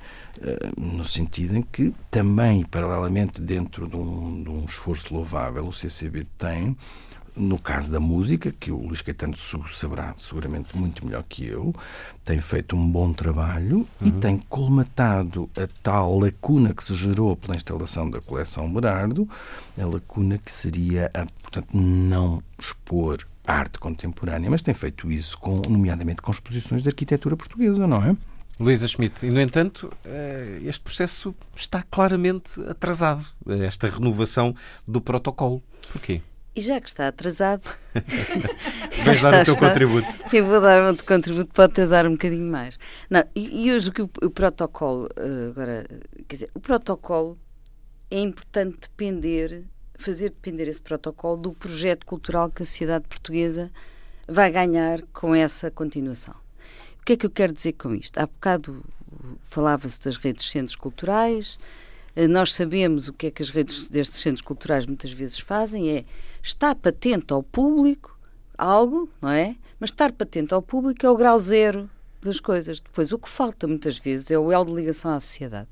no 0.76 1.04
sentido 1.04 1.56
em 1.56 1.62
que 1.62 1.94
também, 2.10 2.64
paralelamente, 2.64 3.40
dentro 3.40 3.88
de 3.88 3.96
um, 3.96 4.42
de 4.42 4.50
um 4.50 4.64
esforço 4.64 5.12
louvável, 5.12 5.66
o 5.66 5.72
CCB 5.72 6.26
tem 6.38 6.76
no 7.34 7.58
caso 7.58 7.90
da 7.90 7.98
música, 7.98 8.52
que 8.52 8.70
o 8.70 8.76
Luís 8.76 9.00
Caetano 9.00 9.34
saberá 9.36 10.14
seguramente 10.18 10.76
muito 10.76 11.04
melhor 11.04 11.24
que 11.26 11.46
eu, 11.46 11.74
tem 12.24 12.40
feito 12.40 12.76
um 12.76 12.90
bom 12.90 13.12
trabalho 13.12 13.78
uhum. 13.78 14.08
e 14.08 14.12
tem 14.12 14.38
colmatado 14.48 15.48
a 15.56 15.66
tal 15.82 16.18
lacuna 16.18 16.74
que 16.74 16.84
se 16.84 16.94
gerou 16.94 17.34
pela 17.36 17.56
instalação 17.56 18.08
da 18.10 18.20
coleção 18.20 18.70
Berardo, 18.72 19.28
a 19.80 19.86
lacuna 19.86 20.36
que 20.38 20.52
seria, 20.52 21.10
a, 21.14 21.24
portanto, 21.42 21.68
não 21.72 22.42
expor 22.58 23.26
arte 23.44 23.78
contemporânea, 23.78 24.50
mas 24.50 24.62
tem 24.62 24.74
feito 24.74 25.10
isso, 25.10 25.36
com, 25.38 25.62
nomeadamente 25.68 26.22
com 26.22 26.30
exposições 26.30 26.82
de 26.82 26.88
arquitetura 26.88 27.36
portuguesa, 27.36 27.86
não 27.86 28.04
é? 28.04 28.16
Luísa 28.62 28.86
Schmidt, 28.86 29.26
e 29.26 29.30
no 29.30 29.40
entanto, 29.40 29.92
eh, 30.04 30.60
este 30.62 30.80
processo 30.80 31.34
está 31.56 31.82
claramente 31.82 32.60
atrasado, 32.68 33.26
esta 33.66 33.88
renovação 33.88 34.54
do 34.86 35.00
protocolo. 35.00 35.60
Porquê? 35.90 36.22
E 36.54 36.60
já 36.60 36.80
que 36.80 36.88
está 36.88 37.08
atrasado. 37.08 37.62
Vais 39.04 39.20
dar 39.20 39.42
o 39.42 39.44
teu 39.44 39.54
está, 39.54 39.68
contributo. 39.68 40.06
Eu 40.32 40.46
vou 40.46 40.60
dar 40.60 40.92
um 40.92 40.96
contributo, 40.96 41.52
pode 41.52 41.72
atrasar 41.72 42.06
um 42.06 42.12
bocadinho 42.12 42.48
mais. 42.52 42.78
Não, 43.10 43.24
e, 43.34 43.66
e 43.66 43.72
hoje 43.72 43.88
o 43.88 43.92
que 43.92 44.02
o, 44.02 44.10
o, 44.22 44.30
protocolo. 44.30 45.08
Eh, 45.16 45.48
agora, 45.50 45.84
quer 46.28 46.36
dizer, 46.36 46.50
o 46.54 46.60
protocolo 46.60 47.36
é 48.12 48.20
importante 48.20 48.82
depender, 48.82 49.64
fazer 49.96 50.30
depender 50.30 50.68
esse 50.68 50.80
protocolo 50.80 51.36
do 51.36 51.52
projeto 51.52 52.06
cultural 52.06 52.48
que 52.48 52.62
a 52.62 52.66
sociedade 52.66 53.08
portuguesa 53.08 53.72
vai 54.28 54.52
ganhar 54.52 55.02
com 55.12 55.34
essa 55.34 55.68
continuação. 55.68 56.41
O 57.02 57.04
que 57.04 57.14
é 57.14 57.16
que 57.16 57.26
eu 57.26 57.30
quero 57.30 57.52
dizer 57.52 57.72
com 57.72 57.92
isto? 57.96 58.16
Há 58.16 58.26
bocado 58.26 58.84
falava-se 59.42 60.00
das 60.00 60.16
redes 60.16 60.44
de 60.44 60.50
centros 60.52 60.76
culturais. 60.76 61.58
Eh, 62.14 62.28
nós 62.28 62.54
sabemos 62.54 63.08
o 63.08 63.12
que 63.12 63.26
é 63.26 63.30
que 63.32 63.42
as 63.42 63.50
redes 63.50 63.90
destes 63.90 64.20
centros 64.20 64.40
culturais 64.40 64.86
muitas 64.86 65.10
vezes 65.10 65.40
fazem, 65.40 65.90
é 65.90 66.04
está 66.40 66.72
patente 66.76 67.32
ao 67.32 67.42
público 67.42 68.16
algo, 68.56 69.10
não 69.20 69.30
é? 69.30 69.56
Mas 69.80 69.90
estar 69.90 70.12
patente 70.12 70.54
ao 70.54 70.62
público 70.62 71.04
é 71.04 71.10
o 71.10 71.16
grau 71.16 71.40
zero 71.40 71.90
das 72.20 72.38
coisas. 72.38 72.80
Depois, 72.80 73.10
o 73.10 73.18
que 73.18 73.28
falta 73.28 73.66
muitas 73.66 73.98
vezes 73.98 74.30
é 74.30 74.38
o 74.38 74.52
elo 74.52 74.66
de 74.66 74.72
ligação 74.72 75.12
à 75.12 75.18
sociedade. 75.18 75.68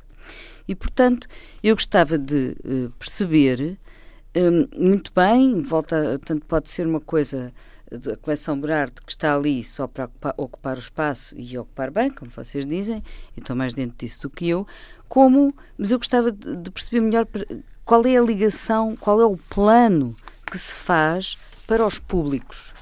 E, 0.66 0.74
portanto, 0.74 1.28
eu 1.62 1.76
gostava 1.76 2.18
de 2.18 2.56
uh, 2.64 2.90
perceber 2.98 3.78
um, 4.36 4.84
muito 4.84 5.12
bem, 5.14 5.62
volta, 5.62 6.18
tanto 6.24 6.44
pode 6.44 6.68
ser 6.68 6.88
uma 6.88 7.00
coisa 7.00 7.52
da 7.90 8.16
coleção 8.16 8.58
Berardo 8.58 9.02
que 9.02 9.12
está 9.12 9.34
ali 9.34 9.64
só 9.64 9.86
para 9.86 10.04
ocupar, 10.04 10.34
ocupar, 10.36 10.76
o 10.76 10.80
espaço 10.80 11.34
e 11.36 11.58
ocupar 11.58 11.90
bem, 11.90 12.10
como 12.10 12.30
vocês 12.30 12.64
dizem, 12.64 13.02
e 13.36 13.40
estão 13.40 13.56
mais 13.56 13.74
dentro 13.74 13.96
disso 13.98 14.22
do 14.22 14.30
que 14.30 14.48
eu, 14.48 14.66
como, 15.08 15.54
mas 15.76 15.90
eu 15.90 15.98
gostava 15.98 16.30
de 16.30 16.70
perceber 16.70 17.00
melhor 17.00 17.26
qual 17.84 18.04
é 18.06 18.16
a 18.16 18.22
ligação, 18.22 18.96
qual 18.96 19.20
é 19.20 19.24
o 19.24 19.36
plano 19.36 20.16
que 20.46 20.56
se 20.56 20.74
faz 20.74 21.36
para 21.66 21.84
os 21.84 21.98
públicos, 21.98 22.72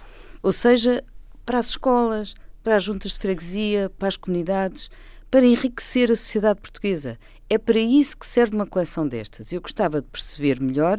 ou 0.42 0.52
seja, 0.52 1.02
para 1.44 1.58
as 1.58 1.70
escolas, 1.70 2.34
para 2.62 2.76
as 2.76 2.84
juntas 2.84 3.12
de 3.12 3.18
freguesia, 3.18 3.90
para 3.98 4.08
as 4.08 4.16
comunidades, 4.16 4.90
para 5.30 5.44
enriquecer 5.44 6.10
a 6.10 6.16
sociedade 6.16 6.60
portuguesa. 6.60 7.18
É 7.48 7.56
para 7.56 7.78
isso 7.78 8.16
que 8.16 8.26
serve 8.26 8.54
uma 8.54 8.66
coleção 8.66 9.08
destas. 9.08 9.52
Eu 9.52 9.60
gostava 9.60 10.02
de 10.02 10.08
perceber 10.08 10.60
melhor 10.60 10.98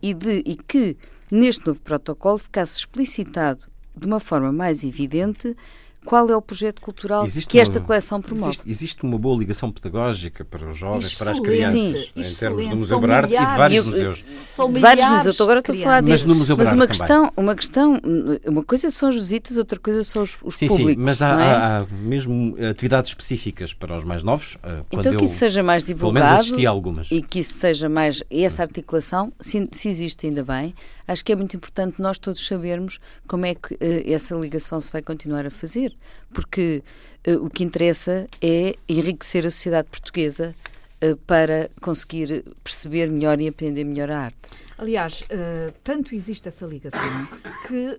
e, 0.00 0.14
de, 0.14 0.42
e 0.46 0.56
que 0.56 0.96
neste 1.30 1.66
novo 1.66 1.80
protocolo 1.80 2.38
ficasse 2.38 2.78
explicitado 2.78 3.64
de 3.96 4.06
uma 4.06 4.20
forma 4.20 4.52
mais 4.52 4.84
evidente 4.84 5.56
qual 6.04 6.28
é 6.30 6.36
o 6.36 6.40
projeto 6.40 6.80
cultural 6.80 7.24
existe 7.24 7.48
que 7.48 7.60
esta 7.60 7.78
coleção 7.78 8.20
promove. 8.20 8.48
Existe, 8.48 8.70
existe, 8.70 9.02
uma 9.02 9.18
boa 9.18 9.38
ligação 9.38 9.70
pedagógica 9.70 10.44
para 10.44 10.68
os 10.68 10.76
jovens, 10.76 11.06
excelente, 11.06 11.18
para 11.18 11.30
as 11.32 11.40
crianças, 11.40 11.72
sim, 11.72 12.12
em 12.16 12.34
termos 12.34 12.68
do 12.68 12.76
Museu 12.76 13.00
Berardo 13.00 13.34
e 13.34 13.38
de 13.38 13.44
vários 13.44 13.86
eu, 13.86 13.92
museus. 13.92 14.24
São 14.48 14.72
de 14.72 14.80
vários 14.80 15.06
museus, 15.06 15.40
agora 15.40 15.60
estou 15.60 15.74
a 15.74 15.78
falar 15.78 16.00
disso. 16.00 16.10
Mas 16.10 16.24
no 16.24 16.34
Museu 16.34 16.56
mas 16.56 16.72
uma 16.72 16.86
questão, 16.86 17.32
uma 17.36 17.54
questão, 17.54 18.00
uma 18.46 18.64
coisa 18.64 18.90
são 18.90 19.10
as 19.10 19.14
visitas, 19.14 19.58
outra 19.58 19.78
coisa 19.78 20.02
são 20.02 20.22
os, 20.22 20.38
os 20.42 20.56
sim, 20.56 20.68
públicos. 20.68 20.94
Sim, 20.94 21.04
mas 21.04 21.20
há, 21.20 21.28
é? 21.28 21.50
há, 21.50 21.78
há, 21.78 21.86
mesmo 22.02 22.56
atividades 22.70 23.10
específicas 23.10 23.74
para 23.74 23.96
os 23.96 24.04
mais 24.04 24.22
novos. 24.22 24.56
Eh, 24.62 24.82
então 24.92 25.16
que 25.16 25.24
isso 25.24 25.36
seja 25.36 25.62
mais 25.62 25.84
divulgado. 25.84 26.14
Pelo 26.14 26.26
menos 26.26 26.40
assisti 26.40 26.66
a 26.66 26.70
algumas. 26.70 27.08
E 27.10 27.20
que 27.20 27.40
isso 27.40 27.54
seja 27.54 27.88
mais, 27.88 28.22
essa 28.30 28.62
articulação, 28.62 29.32
se, 29.38 29.68
se 29.70 29.88
existe 29.88 30.26
ainda 30.26 30.42
bem, 30.42 30.74
acho 31.10 31.24
que 31.24 31.32
é 31.32 31.36
muito 31.36 31.56
importante 31.56 32.00
nós 32.00 32.18
todos 32.18 32.46
sabermos 32.46 33.00
como 33.26 33.44
é 33.44 33.54
que 33.54 33.74
uh, 33.74 33.78
essa 34.06 34.34
ligação 34.36 34.80
se 34.80 34.92
vai 34.92 35.02
continuar 35.02 35.44
a 35.44 35.50
fazer, 35.50 35.92
porque 36.32 36.84
uh, 37.26 37.44
o 37.44 37.50
que 37.50 37.64
interessa 37.64 38.28
é 38.40 38.74
enriquecer 38.88 39.44
a 39.44 39.50
sociedade 39.50 39.88
portuguesa 39.88 40.54
uh, 41.04 41.16
para 41.26 41.68
conseguir 41.80 42.44
perceber 42.62 43.10
melhor 43.10 43.40
e 43.40 43.48
aprender 43.48 43.84
melhor 43.84 44.10
a 44.10 44.20
arte. 44.20 44.38
Aliás, 44.80 45.24
tanto 45.84 46.14
existe 46.14 46.48
essa 46.48 46.66
ligação 46.66 47.28
que 47.66 47.98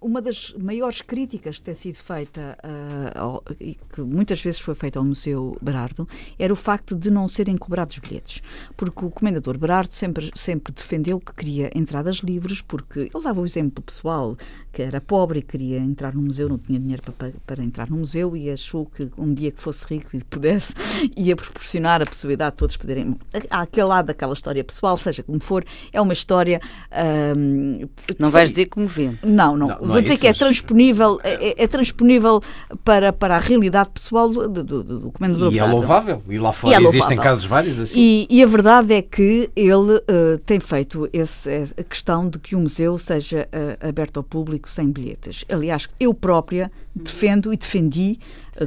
uma 0.00 0.22
das 0.22 0.54
maiores 0.54 1.02
críticas 1.02 1.58
que 1.58 1.64
tem 1.64 1.74
sido 1.74 1.96
feita 1.96 2.56
uh, 2.62 3.18
ao, 3.18 3.44
e 3.60 3.76
que 3.92 4.00
muitas 4.00 4.40
vezes 4.40 4.60
foi 4.60 4.74
feita 4.74 4.98
ao 4.98 5.04
Museu 5.04 5.56
Berardo 5.60 6.08
era 6.38 6.52
o 6.52 6.56
facto 6.56 6.94
de 6.94 7.10
não 7.10 7.26
serem 7.26 7.56
cobrados 7.56 7.98
bilhetes, 7.98 8.40
porque 8.76 9.04
o 9.04 9.10
comendador 9.10 9.58
Berardo 9.58 9.92
sempre, 9.92 10.30
sempre 10.34 10.72
defendeu 10.72 11.18
que 11.18 11.32
queria 11.34 11.70
entradas 11.74 12.16
livres, 12.18 12.62
porque 12.62 13.00
ele 13.00 13.22
dava 13.22 13.40
o 13.40 13.44
exemplo 13.44 13.82
pessoal 13.82 14.36
que 14.72 14.82
era 14.82 15.00
pobre 15.00 15.40
e 15.40 15.42
queria 15.42 15.78
entrar 15.78 16.14
no 16.14 16.22
museu, 16.22 16.48
não 16.48 16.58
tinha 16.58 16.78
dinheiro 16.78 17.02
para, 17.02 17.32
para 17.44 17.64
entrar 17.64 17.90
no 17.90 17.96
museu 17.96 18.36
e 18.36 18.50
achou 18.50 18.86
que 18.86 19.10
um 19.18 19.34
dia 19.34 19.50
que 19.50 19.60
fosse 19.60 19.84
rico 19.86 20.10
e 20.14 20.22
pudesse, 20.22 20.72
ia 21.16 21.34
proporcionar 21.34 22.00
a 22.02 22.06
possibilidade 22.06 22.52
de 22.52 22.58
todos 22.58 22.76
poderem. 22.76 23.16
Há 23.50 23.62
aquele 23.62 23.86
lado 23.86 24.06
daquela 24.06 24.32
história 24.32 24.62
pessoal, 24.62 24.96
seja 24.96 25.24
como 25.24 25.40
for, 25.40 25.64
é 25.92 26.00
uma 26.00 26.07
história. 26.12 26.60
Uh, 26.90 27.88
não 28.18 28.30
vais 28.30 28.50
dizer 28.50 28.66
como 28.66 28.86
vê. 28.86 29.10
Não, 29.22 29.56
não. 29.56 29.68
não 29.68 29.78
vou 29.78 30.00
dizer 30.00 30.14
isso, 30.14 30.22
que 30.22 30.26
é 30.26 30.32
transponível, 30.32 31.20
é, 31.22 31.48
é, 31.48 31.64
é, 31.64 31.66
transponível 31.66 32.42
para, 32.84 33.12
para 33.12 33.36
a 33.36 33.38
realidade 33.38 33.90
pessoal 33.90 34.28
do, 34.28 34.48
do, 34.48 34.82
do 34.82 35.10
comendador. 35.12 35.52
E 35.52 35.58
é 35.58 35.64
louvável. 35.64 36.22
E 36.28 36.38
lá 36.38 36.52
fora 36.52 36.74
e 36.74 36.84
é 36.84 36.88
existem 36.88 37.16
casos 37.16 37.44
vários 37.44 37.78
assim. 37.78 37.98
E, 37.98 38.26
e, 38.30 38.42
a 38.42 38.46
verdade 38.46 38.94
é 38.94 39.02
que 39.02 39.50
ele 39.54 39.94
uh, 39.94 40.38
tem 40.44 40.60
feito 40.60 41.08
esse, 41.12 41.48
a 41.76 41.82
questão 41.82 42.28
de 42.28 42.38
que 42.38 42.54
o 42.54 42.60
museu 42.60 42.98
seja 42.98 43.48
uh, 43.52 43.88
aberto 43.88 44.18
ao 44.18 44.22
público 44.22 44.68
sem 44.68 44.90
bilhetes. 44.90 45.44
Aliás, 45.48 45.88
eu 45.98 46.12
própria 46.14 46.70
defendo 46.94 47.52
e 47.52 47.56
defendi 47.56 48.18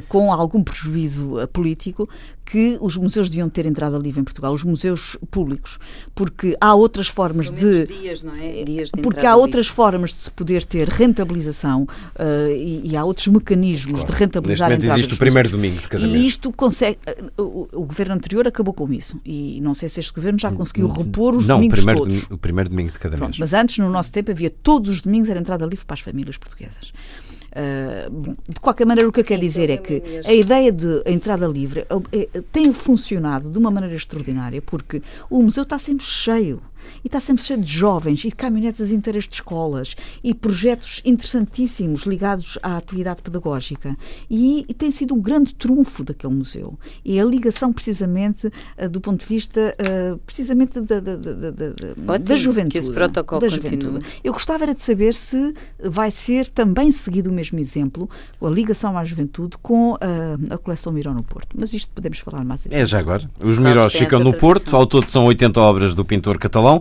com 0.08 0.32
algum 0.32 0.62
prejuízo 0.62 1.36
político 1.52 2.08
que 2.44 2.76
os 2.80 2.96
museus 2.96 3.28
deviam 3.30 3.48
ter 3.48 3.66
entrada 3.66 3.96
livre 3.96 4.20
em 4.20 4.24
Portugal, 4.24 4.52
os 4.52 4.64
museus 4.64 5.16
públicos, 5.30 5.78
porque 6.14 6.56
há 6.60 6.74
outras 6.74 7.08
formas 7.08 7.50
de 7.50 7.86
dias, 7.86 8.22
não 8.22 8.34
é? 8.34 8.64
Dias 8.64 8.90
de 8.94 9.00
porque 9.00 9.24
há 9.24 9.34
outras 9.34 9.66
livre. 9.66 9.76
formas 9.76 10.10
de 10.10 10.16
se 10.18 10.30
poder 10.30 10.64
ter 10.64 10.88
rentabilização 10.88 11.84
uh, 11.84 12.50
e, 12.54 12.90
e, 12.90 12.96
há 12.96 13.04
outros 13.04 13.28
mecanismos 13.28 14.00
claro. 14.00 14.12
de 14.12 14.18
rentabilizar 14.18 14.68
Neste 14.68 14.84
momento 14.84 14.98
existe 14.98 15.14
o 15.14 15.16
primeiro 15.16 15.48
domingo 15.48 15.80
de 15.80 15.88
cada 15.88 16.06
mês. 16.06 16.22
E 16.22 16.26
isto 16.26 16.52
consegue 16.52 16.98
uh, 17.38 17.42
o, 17.42 17.68
o, 17.80 17.86
governo 17.86 18.14
anterior 18.14 18.46
acabou 18.46 18.74
com 18.74 18.92
isso 18.92 19.20
e 19.24 19.60
não 19.62 19.72
sei 19.72 19.88
se 19.88 20.00
este 20.00 20.12
governo 20.12 20.38
já 20.38 20.50
conseguiu 20.50 20.88
repor 20.88 21.34
os 21.34 21.46
não, 21.46 21.56
domingos 21.56 21.78
primeiro, 21.78 22.00
todos. 22.00 22.22
o 22.30 22.36
primeiro 22.36 22.68
domingo 22.68 22.92
de 22.92 22.98
cada 22.98 23.16
Pronto, 23.16 23.30
mês. 23.30 23.38
Mas 23.38 23.54
antes 23.54 23.78
no 23.78 23.88
nosso 23.88 24.12
tempo 24.12 24.30
havia 24.30 24.50
todos 24.50 24.90
os 24.90 25.00
domingos 25.00 25.28
era 25.28 25.40
entrada 25.40 25.64
livre 25.64 25.84
para 25.86 25.94
as 25.94 26.00
famílias 26.00 26.36
portuguesas. 26.36 26.92
Uh, 27.52 28.36
de 28.48 28.60
qualquer 28.60 28.86
maneira, 28.86 29.08
o 29.08 29.12
que 29.12 29.20
eu 29.20 29.24
quero 29.24 29.40
dizer 29.40 29.68
é 29.68 29.76
que 29.76 30.02
a 30.24 30.32
ideia 30.32 30.72
de 30.72 31.02
entrada 31.04 31.46
livre 31.46 31.80
é, 31.80 32.18
é, 32.18 32.40
tem 32.50 32.72
funcionado 32.72 33.50
de 33.50 33.58
uma 33.58 33.70
maneira 33.70 33.94
extraordinária 33.94 34.62
porque 34.62 35.02
o 35.28 35.42
museu 35.42 35.62
está 35.62 35.78
sempre 35.78 36.04
cheio. 36.04 36.62
E 37.04 37.08
está 37.08 37.20
sempre 37.20 37.42
cheio 37.42 37.60
de 37.60 37.70
jovens 37.70 38.24
e 38.24 38.30
caminhonetas 38.30 38.92
inteiras 38.92 39.24
de 39.24 39.34
escolas 39.34 39.94
e 40.22 40.34
projetos 40.34 41.00
interessantíssimos 41.04 42.02
ligados 42.02 42.58
à 42.62 42.76
atividade 42.76 43.22
pedagógica. 43.22 43.96
E, 44.30 44.64
e 44.68 44.74
tem 44.74 44.90
sido 44.90 45.14
um 45.14 45.20
grande 45.20 45.54
trunfo 45.54 46.04
daquele 46.04 46.34
museu. 46.34 46.78
E 47.04 47.20
a 47.20 47.24
ligação, 47.24 47.72
precisamente, 47.72 48.46
uh, 48.46 48.88
do 48.88 49.00
ponto 49.00 49.20
de 49.20 49.26
vista, 49.26 49.74
uh, 49.80 50.18
precisamente 50.18 50.80
da, 50.80 51.00
da, 51.00 51.16
da, 51.16 51.50
da, 51.50 52.18
da 52.18 52.36
juventude. 52.36 52.72
Que 52.72 52.78
esse 52.78 52.90
protocolo 52.90 53.40
da 53.40 53.48
juventude. 53.48 54.04
Eu 54.22 54.32
gostava 54.32 54.64
era 54.64 54.74
de 54.74 54.82
saber 54.82 55.14
se 55.14 55.54
vai 55.82 56.10
ser 56.10 56.46
também 56.48 56.90
seguido 56.90 57.30
o 57.30 57.32
mesmo 57.32 57.58
exemplo, 57.58 58.08
a 58.40 58.48
ligação 58.48 58.96
à 58.96 59.04
juventude, 59.04 59.56
com 59.60 59.94
a, 59.94 60.54
a 60.54 60.58
coleção 60.58 60.92
Miró 60.92 61.12
no 61.12 61.22
Porto. 61.22 61.56
Mas 61.58 61.72
isto 61.72 61.90
podemos 61.90 62.18
falar 62.18 62.44
mais 62.44 62.66
É 62.70 62.86
já 62.86 62.98
agora. 62.98 63.28
Os 63.40 63.58
Mirós 63.58 63.94
ficam 63.94 64.20
no 64.20 64.32
Porto, 64.32 64.74
ao 64.76 64.86
todo 64.86 65.08
são 65.08 65.24
80 65.26 65.60
obras 65.60 65.94
do 65.94 66.04
pintor 66.04 66.38
catalão, 66.38 66.71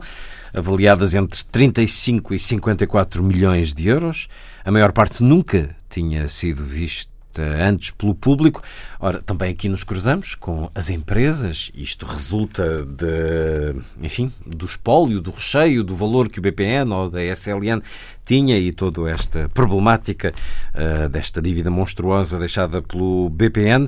avaliadas 0.53 1.15
entre 1.15 1.43
35 1.45 2.33
e 2.33 2.39
54 2.39 3.23
milhões 3.23 3.73
de 3.73 3.87
euros. 3.87 4.27
A 4.63 4.71
maior 4.71 4.91
parte 4.91 5.23
nunca 5.23 5.75
tinha 5.89 6.27
sido 6.27 6.63
vista 6.63 7.11
antes 7.39 7.91
pelo 7.91 8.13
público. 8.13 8.61
Ora, 8.99 9.21
também 9.21 9.51
aqui 9.51 9.69
nos 9.69 9.83
cruzamos 9.83 10.35
com 10.35 10.69
as 10.75 10.89
empresas. 10.89 11.71
Isto 11.73 12.05
resulta 12.05 12.85
de, 12.85 13.75
enfim, 14.01 14.31
do 14.45 14.65
espólio, 14.65 15.21
do 15.21 15.31
recheio, 15.31 15.83
do 15.83 15.95
valor 15.95 16.29
que 16.29 16.39
o 16.39 16.41
BPN 16.41 16.91
ou 16.91 17.09
da 17.09 17.23
SLN 17.23 17.81
tinha 18.25 18.57
e 18.57 18.71
toda 18.71 19.09
esta 19.09 19.49
problemática 19.49 20.33
uh, 20.73 21.09
desta 21.09 21.41
dívida 21.41 21.69
monstruosa 21.69 22.37
deixada 22.37 22.81
pelo 22.81 23.29
BPN. 23.29 23.87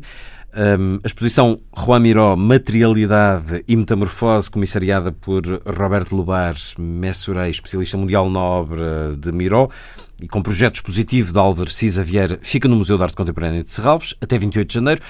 Um, 0.56 0.99
a 1.04 1.08
exposição 1.08 1.60
Juan 1.76 1.99
Miró, 1.99 2.36
Materialidade 2.36 3.64
e 3.68 3.76
Metamorfose, 3.76 4.51
comissariada 4.51 5.12
por 5.12 5.41
Roberto 5.66 6.16
Lubar, 6.16 6.56
messurei, 6.78 7.49
especialista 7.49 7.97
mundial 7.97 8.30
na 8.30 8.39
obra 8.39 9.16
de 9.18 9.32
Miró, 9.32 9.68
e 10.22 10.28
com 10.28 10.43
projeto 10.43 10.76
expositivo 10.76 11.34
de 11.34 11.39
Álvaro 11.39 11.72
Cisa 11.72 12.04
Vieira, 12.04 12.38
fica 12.43 12.68
no 12.68 12.76
Museu 12.76 12.97
de 12.97 13.04
Arte 13.04 13.16
Contemporânea 13.16 13.64
de 13.64 13.72
Serralves 13.72 14.14
até 14.22 14.38
28 14.38 14.68
de 14.68 14.74
janeiro. 14.76 15.01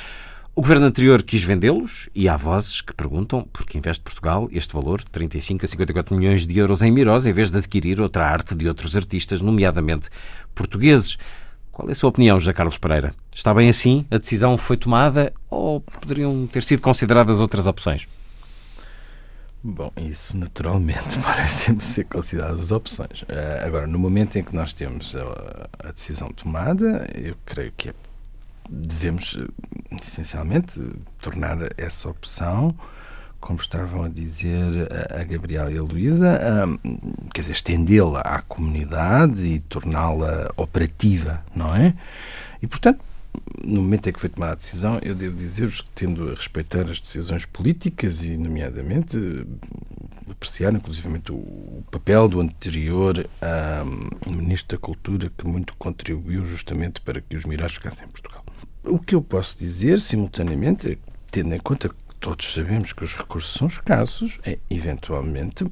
O 0.56 0.62
governo 0.62 0.86
anterior 0.86 1.22
quis 1.22 1.44
vendê-los 1.44 2.10
e 2.16 2.30
há 2.30 2.38
vozes 2.38 2.80
que 2.80 2.94
perguntam 2.94 3.42
por 3.52 3.66
que 3.66 3.78
investe 3.78 4.02
Portugal 4.02 4.48
este 4.50 4.74
valor, 4.74 5.04
35 5.04 5.66
a 5.66 5.68
54 5.68 6.16
milhões 6.16 6.48
de 6.48 6.58
euros 6.58 6.82
em 6.82 6.92
Mirós, 6.92 7.26
em 7.26 7.34
vez 7.34 7.52
de 7.52 7.58
adquirir 7.58 8.00
outra 8.00 8.26
arte 8.26 8.56
de 8.56 8.68
outros 8.68 8.96
artistas, 8.96 9.42
nomeadamente 9.42 10.10
portugueses. 10.56 11.18
Qual 11.74 11.90
é 11.90 11.92
a 11.92 11.96
sua 11.96 12.12
opinião, 12.12 12.38
José 12.38 12.54
Carlos 12.54 12.78
Pereira? 12.78 13.16
Está 13.34 13.52
bem 13.52 13.68
assim? 13.68 14.06
A 14.12 14.20
decisão 14.20 14.56
foi 14.60 14.78
tomada 14.78 15.34
ou 15.50 15.82
poderiam 15.82 16.46
ter 16.46 16.62
sido 16.62 16.84
consideradas 16.84 17.40
outras 17.40 17.66
opções? 17.66 18.08
Bom, 19.64 19.92
isso 19.98 20.38
naturalmente 20.38 21.18
parece 21.26 21.66
sempre 21.66 21.84
ser 21.84 22.04
consideradas 22.04 22.72
opções. 22.72 23.24
Uh, 23.24 23.66
agora, 23.66 23.88
no 23.88 23.98
momento 23.98 24.38
em 24.38 24.44
que 24.44 24.56
nós 24.56 24.72
temos 24.72 25.16
a, 25.16 25.88
a 25.88 25.92
decisão 25.92 26.30
tomada, 26.30 27.10
eu 27.16 27.36
creio 27.44 27.74
que 27.76 27.90
é, 27.90 27.94
devemos, 28.70 29.36
essencialmente, 30.00 30.80
tornar 31.20 31.58
essa 31.76 32.08
opção 32.08 32.76
como 33.44 33.60
estavam 33.60 34.04
a 34.04 34.08
dizer 34.08 34.88
a, 35.14 35.22
Gabriela 35.26 35.70
e 35.70 35.78
a 35.78 35.84
Luísa, 35.84 36.40
quer 37.34 37.42
dizer, 37.42 37.52
estendê-la 37.52 38.22
à 38.22 38.42
comunidade 38.42 39.46
e 39.46 39.60
torná-la 39.60 40.50
operativa, 40.56 41.44
não 41.54 41.76
é? 41.76 41.94
E, 42.62 42.68
portanto, 42.68 43.04
no 43.62 43.82
momento 43.82 44.08
em 44.08 44.14
que 44.14 44.20
foi 44.22 44.30
tomada 44.30 44.54
a 44.54 44.56
decisão, 44.56 44.98
eu 45.02 45.14
devo 45.14 45.36
dizer-vos 45.36 45.82
que, 45.82 45.90
tendo 45.94 46.30
a 46.30 46.36
respeitar 46.36 46.90
as 46.90 47.02
decisões 47.02 47.46
políticas 47.46 48.24
e, 48.24 48.38
nomeadamente, 48.38 49.18
apreciar, 50.32 50.74
inclusivamente, 50.74 51.34
o 51.34 51.84
papel 51.92 52.30
do 52.30 52.40
anterior 52.40 53.28
um, 54.26 54.32
Ministro 54.38 54.78
da 54.78 54.82
Cultura, 54.82 55.30
que 55.38 55.46
muito 55.46 55.76
contribuiu 55.76 56.46
justamente 56.46 57.02
para 57.02 57.20
que 57.20 57.36
os 57.36 57.44
Mirás 57.44 57.74
ficassem 57.74 58.06
em 58.06 58.10
Portugal. 58.10 58.46
O 58.86 58.98
que 58.98 59.16
eu 59.16 59.22
posso 59.22 59.58
dizer, 59.58 60.00
simultaneamente, 60.00 60.98
tendo 61.30 61.54
em 61.54 61.60
conta 61.60 61.90
todos 62.24 62.54
sabemos 62.54 62.94
que 62.94 63.04
os 63.04 63.18
recursos 63.18 63.54
são 63.54 63.68
escassos, 63.68 64.40
é 64.46 64.58
eventualmente 64.70 65.66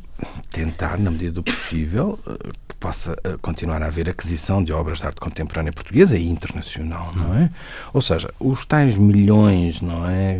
tentar, 0.49 0.99
na 0.99 1.09
medida 1.09 1.31
do 1.31 1.43
possível, 1.43 2.19
eh, 2.27 2.51
que 2.67 2.75
possa 2.75 3.17
eh, 3.23 3.37
continuar 3.41 3.81
a 3.81 3.85
haver 3.85 4.09
aquisição 4.09 4.61
de 4.61 4.73
obras 4.73 4.99
de 4.99 5.05
arte 5.05 5.21
contemporânea 5.21 5.71
portuguesa 5.71 6.17
e 6.17 6.27
internacional, 6.27 7.15
não 7.15 7.33
é? 7.33 7.49
Ou 7.93 8.01
seja, 8.01 8.33
os 8.37 8.65
tais 8.65 8.97
milhões, 8.97 9.79
não 9.79 10.05
é, 10.05 10.39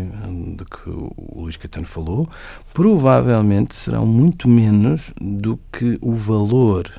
de 0.57 0.66
que 0.66 0.89
o 0.89 1.43
Luís 1.43 1.55
Caetano 1.55 1.86
falou, 1.86 2.30
provavelmente 2.74 3.74
serão 3.74 4.05
muito 4.05 4.49
menos 4.49 5.14
do 5.18 5.57
que 5.72 5.97
o 6.01 6.14
valor 6.14 6.91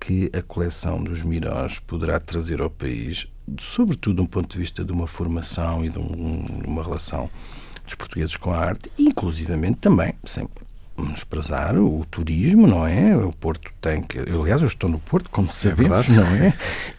que 0.00 0.30
a 0.32 0.40
coleção 0.40 1.04
dos 1.04 1.22
Mirós 1.22 1.80
poderá 1.80 2.18
trazer 2.18 2.62
ao 2.62 2.70
país, 2.70 3.26
sobretudo 3.60 4.22
do 4.22 4.26
ponto 4.26 4.54
de 4.54 4.58
vista 4.58 4.82
de 4.82 4.90
uma 4.90 5.06
formação 5.06 5.84
e 5.84 5.90
de 5.90 5.98
uma 5.98 6.82
relação 6.82 7.28
dos 7.86 7.94
portugueses 7.94 8.36
com 8.36 8.52
a 8.52 8.58
arte, 8.58 8.90
inclusivamente 8.98 9.78
também, 9.78 10.14
sem 10.24 10.48
menosprezar 10.98 11.76
o 11.76 12.04
turismo, 12.10 12.66
não 12.66 12.86
é? 12.86 13.16
O 13.16 13.32
Porto 13.32 13.70
tem 13.80 14.02
que. 14.02 14.18
Eu, 14.18 14.42
aliás, 14.42 14.62
eu 14.62 14.66
estou 14.66 14.88
no 14.88 14.98
Porto, 14.98 15.28
como 15.30 15.48
é 15.48 15.52
sabemos, 15.52 16.08
é 16.08 16.12
não 16.12 16.26
é? 16.26 16.54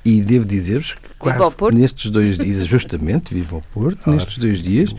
E 0.05 0.21
devo 0.21 0.45
dizer-vos 0.45 0.93
que 0.93 1.09
quase 1.17 1.55
nestes 1.73 2.11
dois 2.11 2.37
dias, 2.37 2.65
justamente, 2.67 3.33
vivo 3.33 3.57
ao 3.57 3.61
Porto, 3.61 3.97
claro. 4.03 4.19
nestes 4.19 4.37
dois 4.37 4.61
dias, 4.61 4.95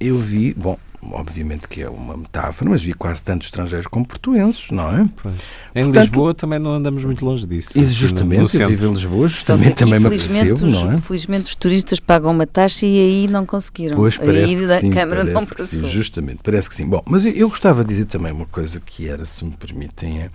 eu 0.00 0.18
vi, 0.18 0.52
bom, 0.54 0.78
obviamente 1.02 1.68
que 1.68 1.82
é 1.82 1.88
uma 1.88 2.16
metáfora, 2.16 2.70
mas 2.70 2.82
vi 2.82 2.92
quase 2.92 3.22
tantos 3.22 3.48
estrangeiros 3.48 3.86
como 3.86 4.06
portuenses, 4.06 4.70
não 4.70 4.90
é? 4.90 5.08
Pois. 5.22 5.34
Em 5.74 5.84
Portanto, 5.84 6.02
Lisboa 6.02 6.34
também 6.34 6.58
não 6.58 6.72
andamos 6.72 7.04
muito 7.04 7.24
longe 7.24 7.46
disso. 7.46 7.78
E 7.78 7.84
justamente, 7.84 8.60
eu 8.60 8.68
vivo 8.68 8.86
em 8.86 8.90
Lisboa, 8.90 9.28
justamente 9.28 9.68
aqui, 9.68 9.84
também 9.84 10.00
me 10.00 10.06
apercebo, 10.06 10.66
não 10.66 10.92
é? 10.92 11.00
Felizmente 11.00 11.44
os 11.46 11.54
turistas 11.54 12.00
pagam 12.00 12.30
uma 12.30 12.46
taxa 12.46 12.86
e 12.86 12.98
aí 12.98 13.28
não 13.28 13.44
conseguiram. 13.46 13.96
Pois, 13.96 14.16
parece 14.16 14.64
aí 14.64 14.72
a 14.72 14.80
sim, 14.80 14.90
Câmara 14.90 15.24
não 15.24 15.46
passou. 15.46 15.66
Sim, 15.66 15.88
justamente, 15.88 16.40
parece 16.42 16.68
que 16.68 16.74
sim. 16.74 16.86
Bom, 16.86 17.02
mas 17.06 17.24
eu 17.24 17.48
gostava 17.48 17.82
de 17.82 17.88
dizer 17.88 18.06
também 18.06 18.32
uma 18.32 18.46
coisa 18.46 18.80
que 18.80 19.08
era, 19.08 19.24
se 19.24 19.44
me 19.44 19.52
permitem, 19.52 20.20
é... 20.20 20.30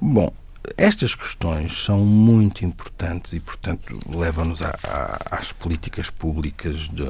Bom, 0.00 0.32
estas 0.76 1.14
questões 1.14 1.84
são 1.84 1.98
muito 1.98 2.64
importantes 2.64 3.32
e, 3.32 3.40
portanto, 3.40 3.98
levam-nos 4.08 4.60
às 5.30 5.52
políticas 5.52 6.10
públicas 6.10 6.88
de, 6.88 7.04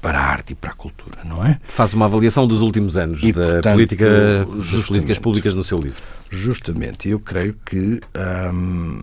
para 0.00 0.18
a 0.18 0.24
arte 0.24 0.52
e 0.52 0.54
para 0.54 0.70
a 0.70 0.74
cultura, 0.74 1.22
não 1.24 1.44
é? 1.44 1.60
Faz 1.64 1.92
uma 1.94 2.06
avaliação 2.06 2.46
dos 2.46 2.62
últimos 2.62 2.96
anos 2.96 3.22
e, 3.22 3.32
da 3.32 3.46
portanto, 3.46 3.74
política, 3.74 4.46
das 4.46 4.86
políticas 4.86 5.18
públicas 5.18 5.54
no 5.54 5.64
seu 5.64 5.78
livro. 5.78 6.02
Justamente, 6.30 7.08
eu 7.08 7.18
creio 7.18 7.56
que 7.66 8.00
hum, 8.54 9.00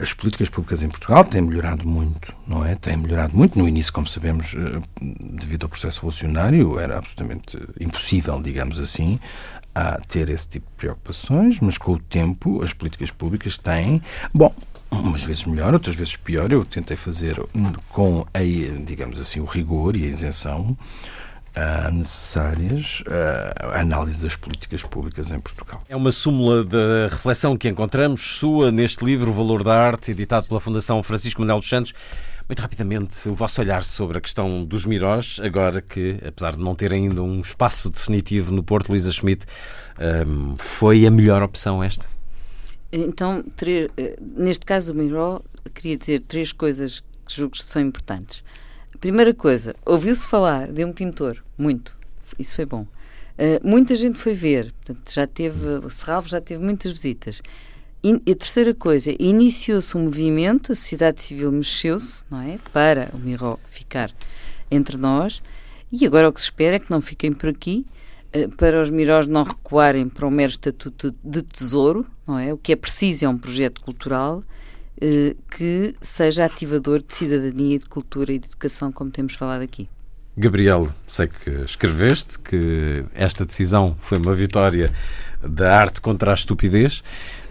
as 0.00 0.12
políticas 0.12 0.48
públicas 0.48 0.82
em 0.82 0.88
Portugal 0.88 1.24
têm 1.24 1.42
melhorado 1.42 1.86
muito, 1.86 2.32
não 2.46 2.64
é? 2.64 2.76
Têm 2.76 2.96
melhorado 2.96 3.36
muito. 3.36 3.58
No 3.58 3.66
início, 3.66 3.92
como 3.92 4.06
sabemos, 4.06 4.54
eh, 4.54 4.80
devido 5.00 5.64
ao 5.64 5.68
processo 5.68 5.98
revolucionário, 5.98 6.78
era 6.78 6.98
absolutamente 6.98 7.58
impossível, 7.80 8.40
digamos 8.40 8.78
assim, 8.78 9.18
a 9.74 9.98
ter 10.00 10.28
esse 10.28 10.48
tipo 10.48 10.66
de 10.70 10.76
preocupações, 10.76 11.58
mas 11.60 11.78
com 11.78 11.92
o 11.92 11.98
tempo 11.98 12.62
as 12.62 12.72
políticas 12.72 13.10
públicas 13.10 13.56
têm, 13.56 14.02
bom, 14.32 14.54
umas 14.90 15.22
vezes 15.22 15.44
melhor, 15.44 15.72
outras 15.72 15.96
vezes 15.96 16.16
pior. 16.16 16.52
Eu 16.52 16.64
tentei 16.64 16.96
fazer 16.96 17.42
com 17.88 18.26
a, 18.34 18.40
digamos 18.84 19.18
assim, 19.18 19.40
o 19.40 19.44
rigor 19.44 19.96
e 19.96 20.04
a 20.04 20.08
isenção 20.08 20.76
uh, 21.56 21.92
necessárias 21.92 23.02
uh, 23.06 23.74
a 23.74 23.80
análise 23.80 24.22
das 24.22 24.36
políticas 24.36 24.82
públicas 24.82 25.30
em 25.30 25.40
Portugal. 25.40 25.82
É 25.88 25.96
uma 25.96 26.12
súmula 26.12 26.64
da 26.64 27.08
reflexão 27.10 27.56
que 27.56 27.68
encontramos 27.68 28.38
sua 28.38 28.70
neste 28.70 29.04
livro 29.04 29.32
Valor 29.32 29.64
da 29.64 29.74
Arte, 29.74 30.10
editado 30.10 30.46
pela 30.46 30.60
Fundação 30.60 31.02
Francisco 31.02 31.40
Manuel 31.40 31.58
dos 31.58 31.68
Santos. 31.68 31.94
Muito 32.52 32.60
rapidamente, 32.60 33.30
o 33.30 33.34
vosso 33.34 33.62
olhar 33.62 33.82
sobre 33.82 34.18
a 34.18 34.20
questão 34.20 34.62
dos 34.62 34.84
Mirós, 34.84 35.40
agora 35.42 35.80
que, 35.80 36.18
apesar 36.22 36.54
de 36.54 36.60
não 36.60 36.74
ter 36.74 36.92
ainda 36.92 37.22
um 37.22 37.40
espaço 37.40 37.88
definitivo 37.88 38.52
no 38.52 38.62
Porto, 38.62 38.90
Luísa 38.90 39.10
Schmidt, 39.10 39.46
um, 40.26 40.54
foi 40.58 41.06
a 41.06 41.10
melhor 41.10 41.42
opção 41.42 41.82
esta? 41.82 42.06
Então, 42.92 43.42
eh, 43.96 44.18
neste 44.20 44.66
caso 44.66 44.92
do 44.92 44.98
Miró, 44.98 45.40
queria 45.72 45.96
dizer 45.96 46.24
três 46.24 46.52
coisas 46.52 47.00
que 47.24 47.34
julgo 47.34 47.52
que 47.52 47.64
são 47.64 47.80
importantes. 47.80 48.44
Primeira 49.00 49.32
coisa, 49.32 49.74
ouviu-se 49.86 50.28
falar 50.28 50.70
de 50.70 50.84
um 50.84 50.92
pintor, 50.92 51.42
muito, 51.56 51.96
isso 52.38 52.54
foi 52.54 52.66
bom. 52.66 52.82
Uh, 52.82 53.66
muita 53.66 53.96
gente 53.96 54.18
foi 54.18 54.34
ver, 54.34 54.72
portanto, 54.72 55.10
já 55.10 55.26
teve, 55.26 55.88
Serralvo 55.88 56.28
já 56.28 56.38
teve 56.38 56.62
muitas 56.62 56.92
visitas. 56.92 57.40
E 58.04 58.14
a 58.14 58.34
terceira 58.34 58.74
coisa, 58.74 59.14
iniciou-se 59.16 59.96
um 59.96 60.04
movimento, 60.04 60.72
a 60.72 60.74
sociedade 60.74 61.22
civil 61.22 61.52
mexeu-se, 61.52 62.24
não 62.28 62.40
é? 62.40 62.58
Para 62.72 63.10
o 63.14 63.18
Miró 63.18 63.58
ficar 63.70 64.10
entre 64.68 64.96
nós, 64.96 65.40
e 65.92 66.04
agora 66.04 66.28
o 66.28 66.32
que 66.32 66.40
se 66.40 66.46
espera 66.46 66.76
é 66.76 66.78
que 66.80 66.90
não 66.90 67.00
fiquem 67.00 67.32
por 67.32 67.48
aqui, 67.48 67.86
eh, 68.32 68.48
para 68.48 68.82
os 68.82 68.90
Mirós 68.90 69.26
não 69.28 69.44
recuarem 69.44 70.08
para 70.08 70.26
o 70.26 70.30
mero 70.30 70.50
estatuto 70.50 71.14
de 71.22 71.42
tesouro, 71.42 72.04
não 72.26 72.38
é? 72.38 72.52
O 72.52 72.58
que 72.58 72.72
é 72.72 72.76
preciso 72.76 73.24
é 73.24 73.28
um 73.28 73.38
projeto 73.38 73.80
cultural 73.82 74.42
eh, 75.00 75.36
que 75.56 75.94
seja 76.00 76.44
ativador 76.44 77.02
de 77.02 77.14
cidadania, 77.14 77.78
de 77.78 77.86
cultura 77.86 78.32
e 78.32 78.38
de 78.38 78.46
educação, 78.46 78.90
como 78.90 79.10
temos 79.10 79.34
falado 79.34 79.62
aqui. 79.62 79.88
Gabriel, 80.36 80.88
sei 81.06 81.28
que 81.28 81.50
escreveste 81.50 82.38
que 82.38 83.04
esta 83.14 83.44
decisão 83.44 83.94
foi 84.00 84.16
uma 84.16 84.32
vitória 84.32 84.90
da 85.42 85.76
arte 85.76 86.00
contra 86.00 86.30
a 86.30 86.34
estupidez. 86.34 87.02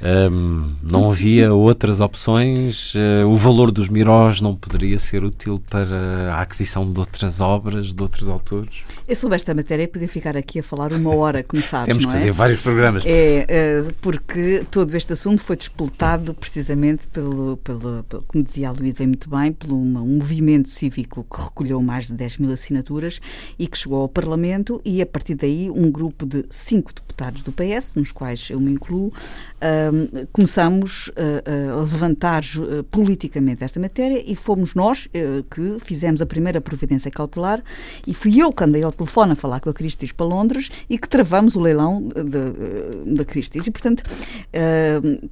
Um, 0.03 0.71
não 0.81 1.11
havia 1.11 1.53
outras 1.53 2.01
opções? 2.01 2.95
Uh, 2.95 3.27
o 3.27 3.35
valor 3.35 3.71
dos 3.71 3.87
Mirós 3.87 4.41
não 4.41 4.55
poderia 4.55 4.97
ser 4.97 5.23
útil 5.23 5.61
para 5.69 6.33
a 6.33 6.41
aquisição 6.41 6.91
de 6.91 6.99
outras 6.99 7.39
obras, 7.39 7.93
de 7.93 8.01
outros 8.01 8.27
autores? 8.27 8.83
É 9.07 9.13
sobre 9.13 9.35
esta 9.35 9.53
matéria 9.53 9.87
podia 9.87 10.07
ficar 10.07 10.35
aqui 10.35 10.59
a 10.59 10.63
falar 10.63 10.91
uma 10.91 11.15
hora, 11.15 11.43
como 11.43 11.61
sabes, 11.63 11.87
Temos 11.87 12.05
que 12.05 12.11
é? 12.11 12.13
fazer 12.15 12.31
vários 12.31 12.61
programas. 12.61 13.03
É, 13.05 13.45
é, 13.47 13.87
porque 14.01 14.65
todo 14.71 14.95
este 14.95 15.13
assunto 15.13 15.41
foi 15.41 15.55
despoltado 15.55 16.33
precisamente 16.33 17.05
pelo, 17.07 17.57
pelo, 17.57 18.03
pelo 18.03 18.23
como 18.23 18.43
dizia 18.43 18.69
a 18.69 18.71
Luísa 18.71 19.05
muito 19.05 19.29
bem, 19.29 19.51
pelo 19.51 19.75
um 19.75 20.17
movimento 20.17 20.69
cívico 20.69 21.25
que 21.31 21.41
recolheu 21.41 21.81
mais 21.81 22.07
de 22.07 22.13
10 22.13 22.39
mil 22.39 22.51
assinaturas 22.51 23.19
e 23.59 23.67
que 23.67 23.77
chegou 23.77 24.01
ao 24.01 24.09
Parlamento 24.09 24.81
e 24.83 25.01
a 25.01 25.05
partir 25.05 25.35
daí 25.35 25.69
um 25.69 25.91
grupo 25.91 26.25
de 26.25 26.43
cinco 26.49 26.91
deputados 26.93 27.43
do 27.43 27.51
PS, 27.51 27.93
nos 27.95 28.11
quais 28.11 28.49
eu 28.49 28.59
me 28.59 28.71
incluo, 28.71 29.13
começamos 30.31 31.11
a, 31.15 31.71
a 31.73 31.79
levantar 31.79 32.43
uh, 32.57 32.83
politicamente 32.85 33.63
esta 33.63 33.79
matéria 33.79 34.21
e 34.25 34.35
fomos 34.35 34.75
nós 34.75 35.07
que 35.49 35.77
fizemos 35.79 36.21
a 36.21 36.25
primeira 36.25 36.61
providência 36.61 37.11
cautelar 37.11 37.63
e 38.05 38.13
fui 38.13 38.41
eu 38.41 38.51
que 38.51 38.63
andei 38.63 38.83
ao 38.83 38.91
telefone 38.91 39.33
a 39.33 39.35
falar 39.35 39.59
com 39.59 39.69
a 39.69 39.73
Christie's 39.73 40.11
para 40.11 40.25
Londres 40.25 40.69
e 40.89 40.97
que 40.97 41.07
travamos 41.07 41.55
o 41.55 41.59
leilão 41.59 42.07
da 43.05 43.25
Christie's. 43.25 43.67
E, 43.67 43.71
portanto, 43.71 44.03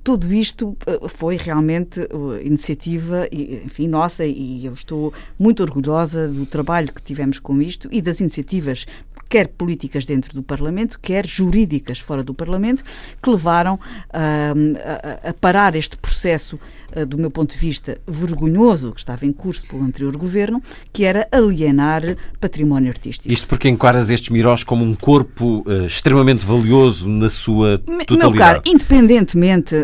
tudo 0.03 0.33
isto 0.33 0.77
foi 1.07 1.37
realmente 1.37 2.01
iniciativa, 2.43 3.27
enfim, 3.31 3.87
nossa 3.87 4.25
e 4.25 4.65
eu 4.65 4.73
estou 4.73 5.13
muito 5.37 5.63
orgulhosa 5.63 6.27
do 6.27 6.45
trabalho 6.45 6.93
que 6.93 7.01
tivemos 7.01 7.39
com 7.39 7.61
isto 7.61 7.87
e 7.91 8.01
das 8.01 8.19
iniciativas 8.19 8.85
quer 9.29 9.47
políticas 9.47 10.05
dentro 10.05 10.33
do 10.33 10.41
Parlamento, 10.41 10.99
quer 10.99 11.25
jurídicas 11.25 11.99
fora 11.99 12.23
do 12.23 12.33
Parlamento, 12.33 12.83
que 13.21 13.29
levaram 13.29 13.75
uh, 13.75 14.48
a, 14.53 15.29
a, 15.29 15.33
parar 15.33 15.75
este 15.75 15.97
processo, 15.97 16.59
uh, 16.95 17.05
do 17.05 17.17
meu 17.17 17.31
ponto 17.31 17.53
de 17.53 17.57
vista, 17.57 17.97
vergonhoso 18.07 18.91
que 18.91 18.99
estava 18.99 19.25
em 19.25 19.33
curso 19.33 19.65
pelo 19.65 19.83
anterior 19.83 20.15
governo, 20.17 20.61
que 20.91 21.03
era 21.03 21.27
alienar 21.31 22.17
património 22.39 22.89
artístico. 22.89 23.31
Isto 23.31 23.47
porque 23.47 23.69
enquadras 23.69 24.09
estes 24.09 24.29
Mirós 24.29 24.63
como 24.63 24.83
um 24.83 24.95
corpo 24.95 25.63
uh, 25.65 25.85
extremamente 25.85 26.45
valioso 26.45 27.09
na 27.09 27.29
sua 27.29 27.77
totalidade. 27.77 28.17
Meu 28.17 28.33
caro, 28.33 28.61
independentemente 28.65 29.75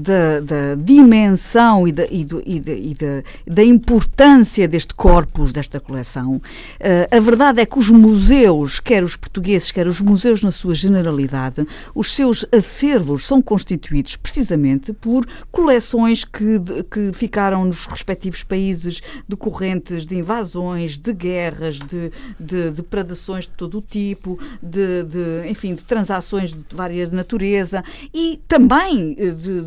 da, 0.00 0.40
da, 0.40 0.74
dimensão 0.76 1.86
e, 1.86 1.92
da, 1.92 2.06
e, 2.10 2.24
do, 2.24 2.42
e, 2.46 2.60
da, 2.60 2.72
e 2.72 2.94
da, 2.94 3.22
da, 3.46 3.64
importância 3.64 4.66
deste 4.68 4.94
corpus, 4.94 5.52
desta 5.52 5.80
coleção, 5.80 6.40
a 7.10 7.20
verdade 7.20 7.60
é 7.60 7.66
que 7.66 7.78
os 7.78 7.90
museus 7.90 8.80
quer 8.80 9.02
os 9.02 9.16
portugueses, 9.16 9.70
quer 9.70 9.86
os 9.86 10.00
museus 10.00 10.42
na 10.42 10.50
sua 10.50 10.74
generalidade, 10.74 11.66
os 11.94 12.14
seus 12.14 12.44
acervos 12.52 13.26
são 13.26 13.40
constituídos 13.42 14.07
precisamente 14.16 14.92
por 14.92 15.26
coleções 15.50 16.24
que, 16.24 16.60
que 16.90 17.12
ficaram 17.12 17.64
nos 17.64 17.86
respectivos 17.86 18.42
países 18.42 19.00
decorrentes 19.28 20.06
de 20.06 20.16
invasões, 20.16 20.98
de 20.98 21.12
guerras, 21.12 21.78
de, 21.78 22.10
de 22.38 22.70
depredações 22.70 23.44
de 23.44 23.50
todo 23.50 23.78
o 23.78 23.82
tipo, 23.82 24.38
de, 24.62 25.04
de, 25.04 25.48
enfim, 25.48 25.74
de 25.74 25.84
transações 25.84 26.52
de 26.52 26.64
várias 26.74 27.10
natureza 27.10 27.84
e 28.14 28.40
também 28.46 29.14
eh, 29.18 29.30
de, 29.30 29.62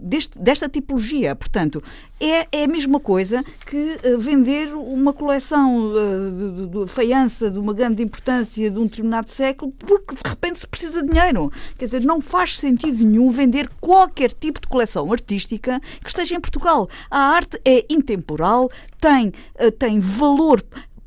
deste, 0.00 0.38
desta 0.38 0.68
tipologia. 0.68 1.34
Portanto, 1.34 1.82
é, 2.20 2.46
é 2.52 2.64
a 2.64 2.68
mesma 2.68 3.00
coisa 3.00 3.44
que 3.66 3.98
eh, 4.02 4.16
vender 4.16 4.74
uma 4.74 5.12
coleção 5.12 5.92
eh, 5.96 6.30
de, 6.30 6.84
de 6.84 6.86
faiança 6.86 7.50
de 7.50 7.58
uma 7.58 7.74
grande 7.74 8.02
importância 8.02 8.70
de 8.70 8.78
um 8.78 8.84
determinado 8.84 9.30
século 9.30 9.72
porque 9.72 10.14
de 10.14 10.28
repente 10.28 10.60
se 10.60 10.66
precisa 10.66 11.02
de 11.02 11.10
dinheiro. 11.10 11.50
Quer 11.76 11.86
dizer, 11.86 12.04
não 12.04 12.20
faz 12.20 12.56
sentido 12.56 13.04
nenhum 13.04 13.30
vender 13.30 13.68
qualquer 13.80 14.32
tipo 14.32 14.60
de 14.60 14.68
coleção 14.68 15.12
artística 15.12 15.80
que 16.02 16.08
esteja 16.08 16.36
em 16.36 16.40
Portugal. 16.40 16.88
A 17.10 17.18
arte 17.18 17.60
é 17.64 17.84
intemporal, 17.90 18.70
tem, 19.00 19.32
eh, 19.56 19.70
tem 19.70 19.98
valor 19.98 20.64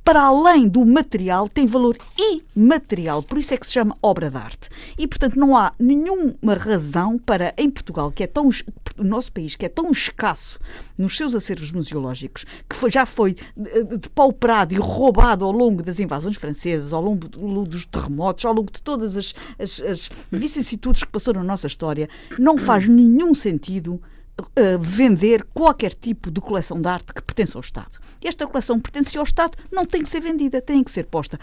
para 0.08 0.22
além 0.22 0.70
do 0.70 0.86
material, 0.86 1.50
tem 1.50 1.66
valor 1.66 1.98
imaterial. 2.56 3.22
Por 3.22 3.38
isso 3.38 3.54
é 3.54 3.58
que 3.58 3.68
se 3.68 3.74
chama 3.74 3.98
obra 4.02 4.30
de 4.30 4.38
arte. 4.38 4.70
E, 4.98 5.06
portanto, 5.06 5.38
não 5.38 5.54
há 5.54 5.74
nenhuma 5.78 6.54
razão 6.58 7.20
para, 7.20 7.54
em 7.58 7.70
Portugal, 7.70 8.10
que 8.10 8.24
é 8.24 8.28
tão, 8.28 8.50
o 8.98 9.04
nosso 9.04 9.34
país, 9.34 9.58
que 9.58 9.66
é 9.66 9.70
tão 9.70 9.92
escasso 9.92 10.60
nos 10.98 11.18
seus 11.18 11.36
acervos 11.36 11.74
museológicos, 11.74 12.46
que 12.70 12.76
foi, 12.78 12.90
já 12.90 13.06
foi 13.06 13.36
depauperado 14.00 14.74
e 14.74 14.78
roubado 14.78 15.44
ao 15.44 15.52
longo 15.52 15.84
das 15.84 16.00
invasões 16.00 16.38
francesas, 16.38 16.94
ao 16.94 17.02
longo 17.02 17.28
dos 17.66 17.86
terremotos, 17.86 18.46
ao 18.46 18.54
longo 18.54 18.72
de 18.72 18.82
todas 18.82 19.18
as, 19.18 19.36
as, 19.60 19.82
as 19.82 20.10
vicissitudes 20.32 21.04
que 21.04 21.12
passaram 21.12 21.42
na 21.42 21.48
nossa 21.48 21.68
história, 21.68 22.08
não 22.40 22.58
faz 22.58 22.88
nenhum 22.88 23.36
sentido 23.36 24.02
uh, 24.42 24.80
vender 24.80 25.46
qualquer 25.54 25.94
tipo 25.94 26.30
de 26.32 26.40
coleção 26.42 26.80
de 26.80 26.88
arte 26.88 27.14
que 27.14 27.22
pertence 27.22 27.56
ao 27.56 27.62
Estado. 27.62 28.00
Esta 28.24 28.48
coleção 28.48 28.80
pertence 28.80 29.18
ao 29.18 29.24
Estado, 29.24 29.58
não 29.72 29.86
tem 29.86 30.02
que 30.02 30.10
ser 30.10 30.20
vendida, 30.20 30.62
tem 30.62 30.84
que 30.84 30.92
ser 30.92 31.06
posta 31.06 31.40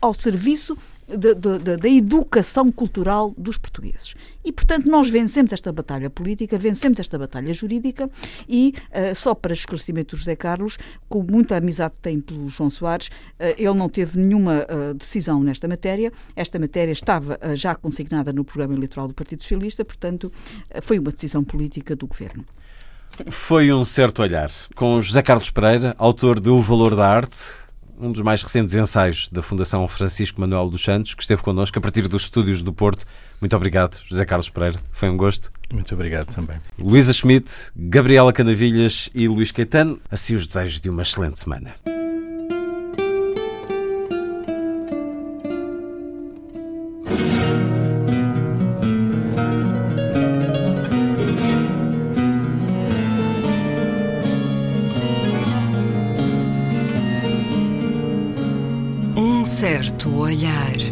ao 0.00 0.12
serviço 0.12 0.76
da 1.16 1.88
educação 1.88 2.70
cultural 2.70 3.34
dos 3.36 3.56
portugueses. 3.56 4.14
E, 4.44 4.52
portanto, 4.52 4.86
nós 4.88 5.08
vencemos 5.08 5.52
esta 5.52 5.72
batalha 5.72 6.10
política, 6.10 6.58
vencemos 6.58 7.00
esta 7.00 7.18
batalha 7.18 7.52
jurídica 7.52 8.10
e, 8.48 8.74
uh, 8.90 9.14
só 9.14 9.34
para 9.34 9.52
esclarecimento 9.52 10.14
do 10.14 10.18
José 10.18 10.36
Carlos, 10.36 10.78
com 11.08 11.22
muita 11.22 11.56
amizade 11.56 11.94
que 11.94 12.00
tem 12.00 12.20
pelo 12.20 12.48
João 12.48 12.68
Soares, 12.68 13.08
uh, 13.08 13.54
ele 13.56 13.74
não 13.74 13.88
teve 13.88 14.18
nenhuma 14.18 14.64
uh, 14.64 14.94
decisão 14.94 15.42
nesta 15.42 15.66
matéria. 15.66 16.12
Esta 16.36 16.58
matéria 16.58 16.92
estava 16.92 17.38
já 17.54 17.74
consignada 17.74 18.32
no 18.32 18.44
programa 18.44 18.74
eleitoral 18.74 19.08
do 19.08 19.14
Partido 19.14 19.42
Socialista, 19.42 19.84
portanto, 19.84 20.30
foi 20.82 20.98
uma 20.98 21.10
decisão 21.10 21.42
política 21.42 21.96
do 21.96 22.06
governo. 22.06 22.44
Foi 23.30 23.72
um 23.72 23.84
certo 23.84 24.22
olhar. 24.22 24.50
Com 24.74 25.00
José 25.00 25.22
Carlos 25.22 25.50
Pereira, 25.50 25.94
autor 25.98 26.38
de 26.38 26.50
O 26.50 26.60
Valor 26.60 26.94
da 26.94 27.06
Arte, 27.08 27.67
um 28.00 28.12
dos 28.12 28.22
mais 28.22 28.42
recentes 28.42 28.74
ensaios 28.74 29.28
da 29.28 29.42
Fundação 29.42 29.86
Francisco 29.88 30.40
Manuel 30.40 30.70
dos 30.70 30.82
Santos, 30.82 31.14
que 31.14 31.22
esteve 31.22 31.42
connosco 31.42 31.78
a 31.78 31.82
partir 31.82 32.06
dos 32.08 32.22
estúdios 32.22 32.62
do 32.62 32.72
Porto. 32.72 33.04
Muito 33.40 33.54
obrigado, 33.56 34.00
José 34.06 34.24
Carlos 34.24 34.48
Pereira. 34.48 34.80
Foi 34.92 35.08
um 35.08 35.16
gosto. 35.16 35.50
Muito 35.72 35.94
obrigado 35.94 36.34
também. 36.34 36.56
Luísa 36.78 37.12
Schmidt, 37.12 37.70
Gabriela 37.76 38.32
Canavilhas 38.32 39.10
e 39.14 39.28
Luís 39.28 39.52
Caetano, 39.52 40.00
assim 40.10 40.34
os 40.34 40.46
desejos 40.46 40.80
de 40.80 40.88
uma 40.88 41.02
excelente 41.02 41.40
semana. 41.40 41.74
Certo 59.98 60.10
olhar. 60.16 60.87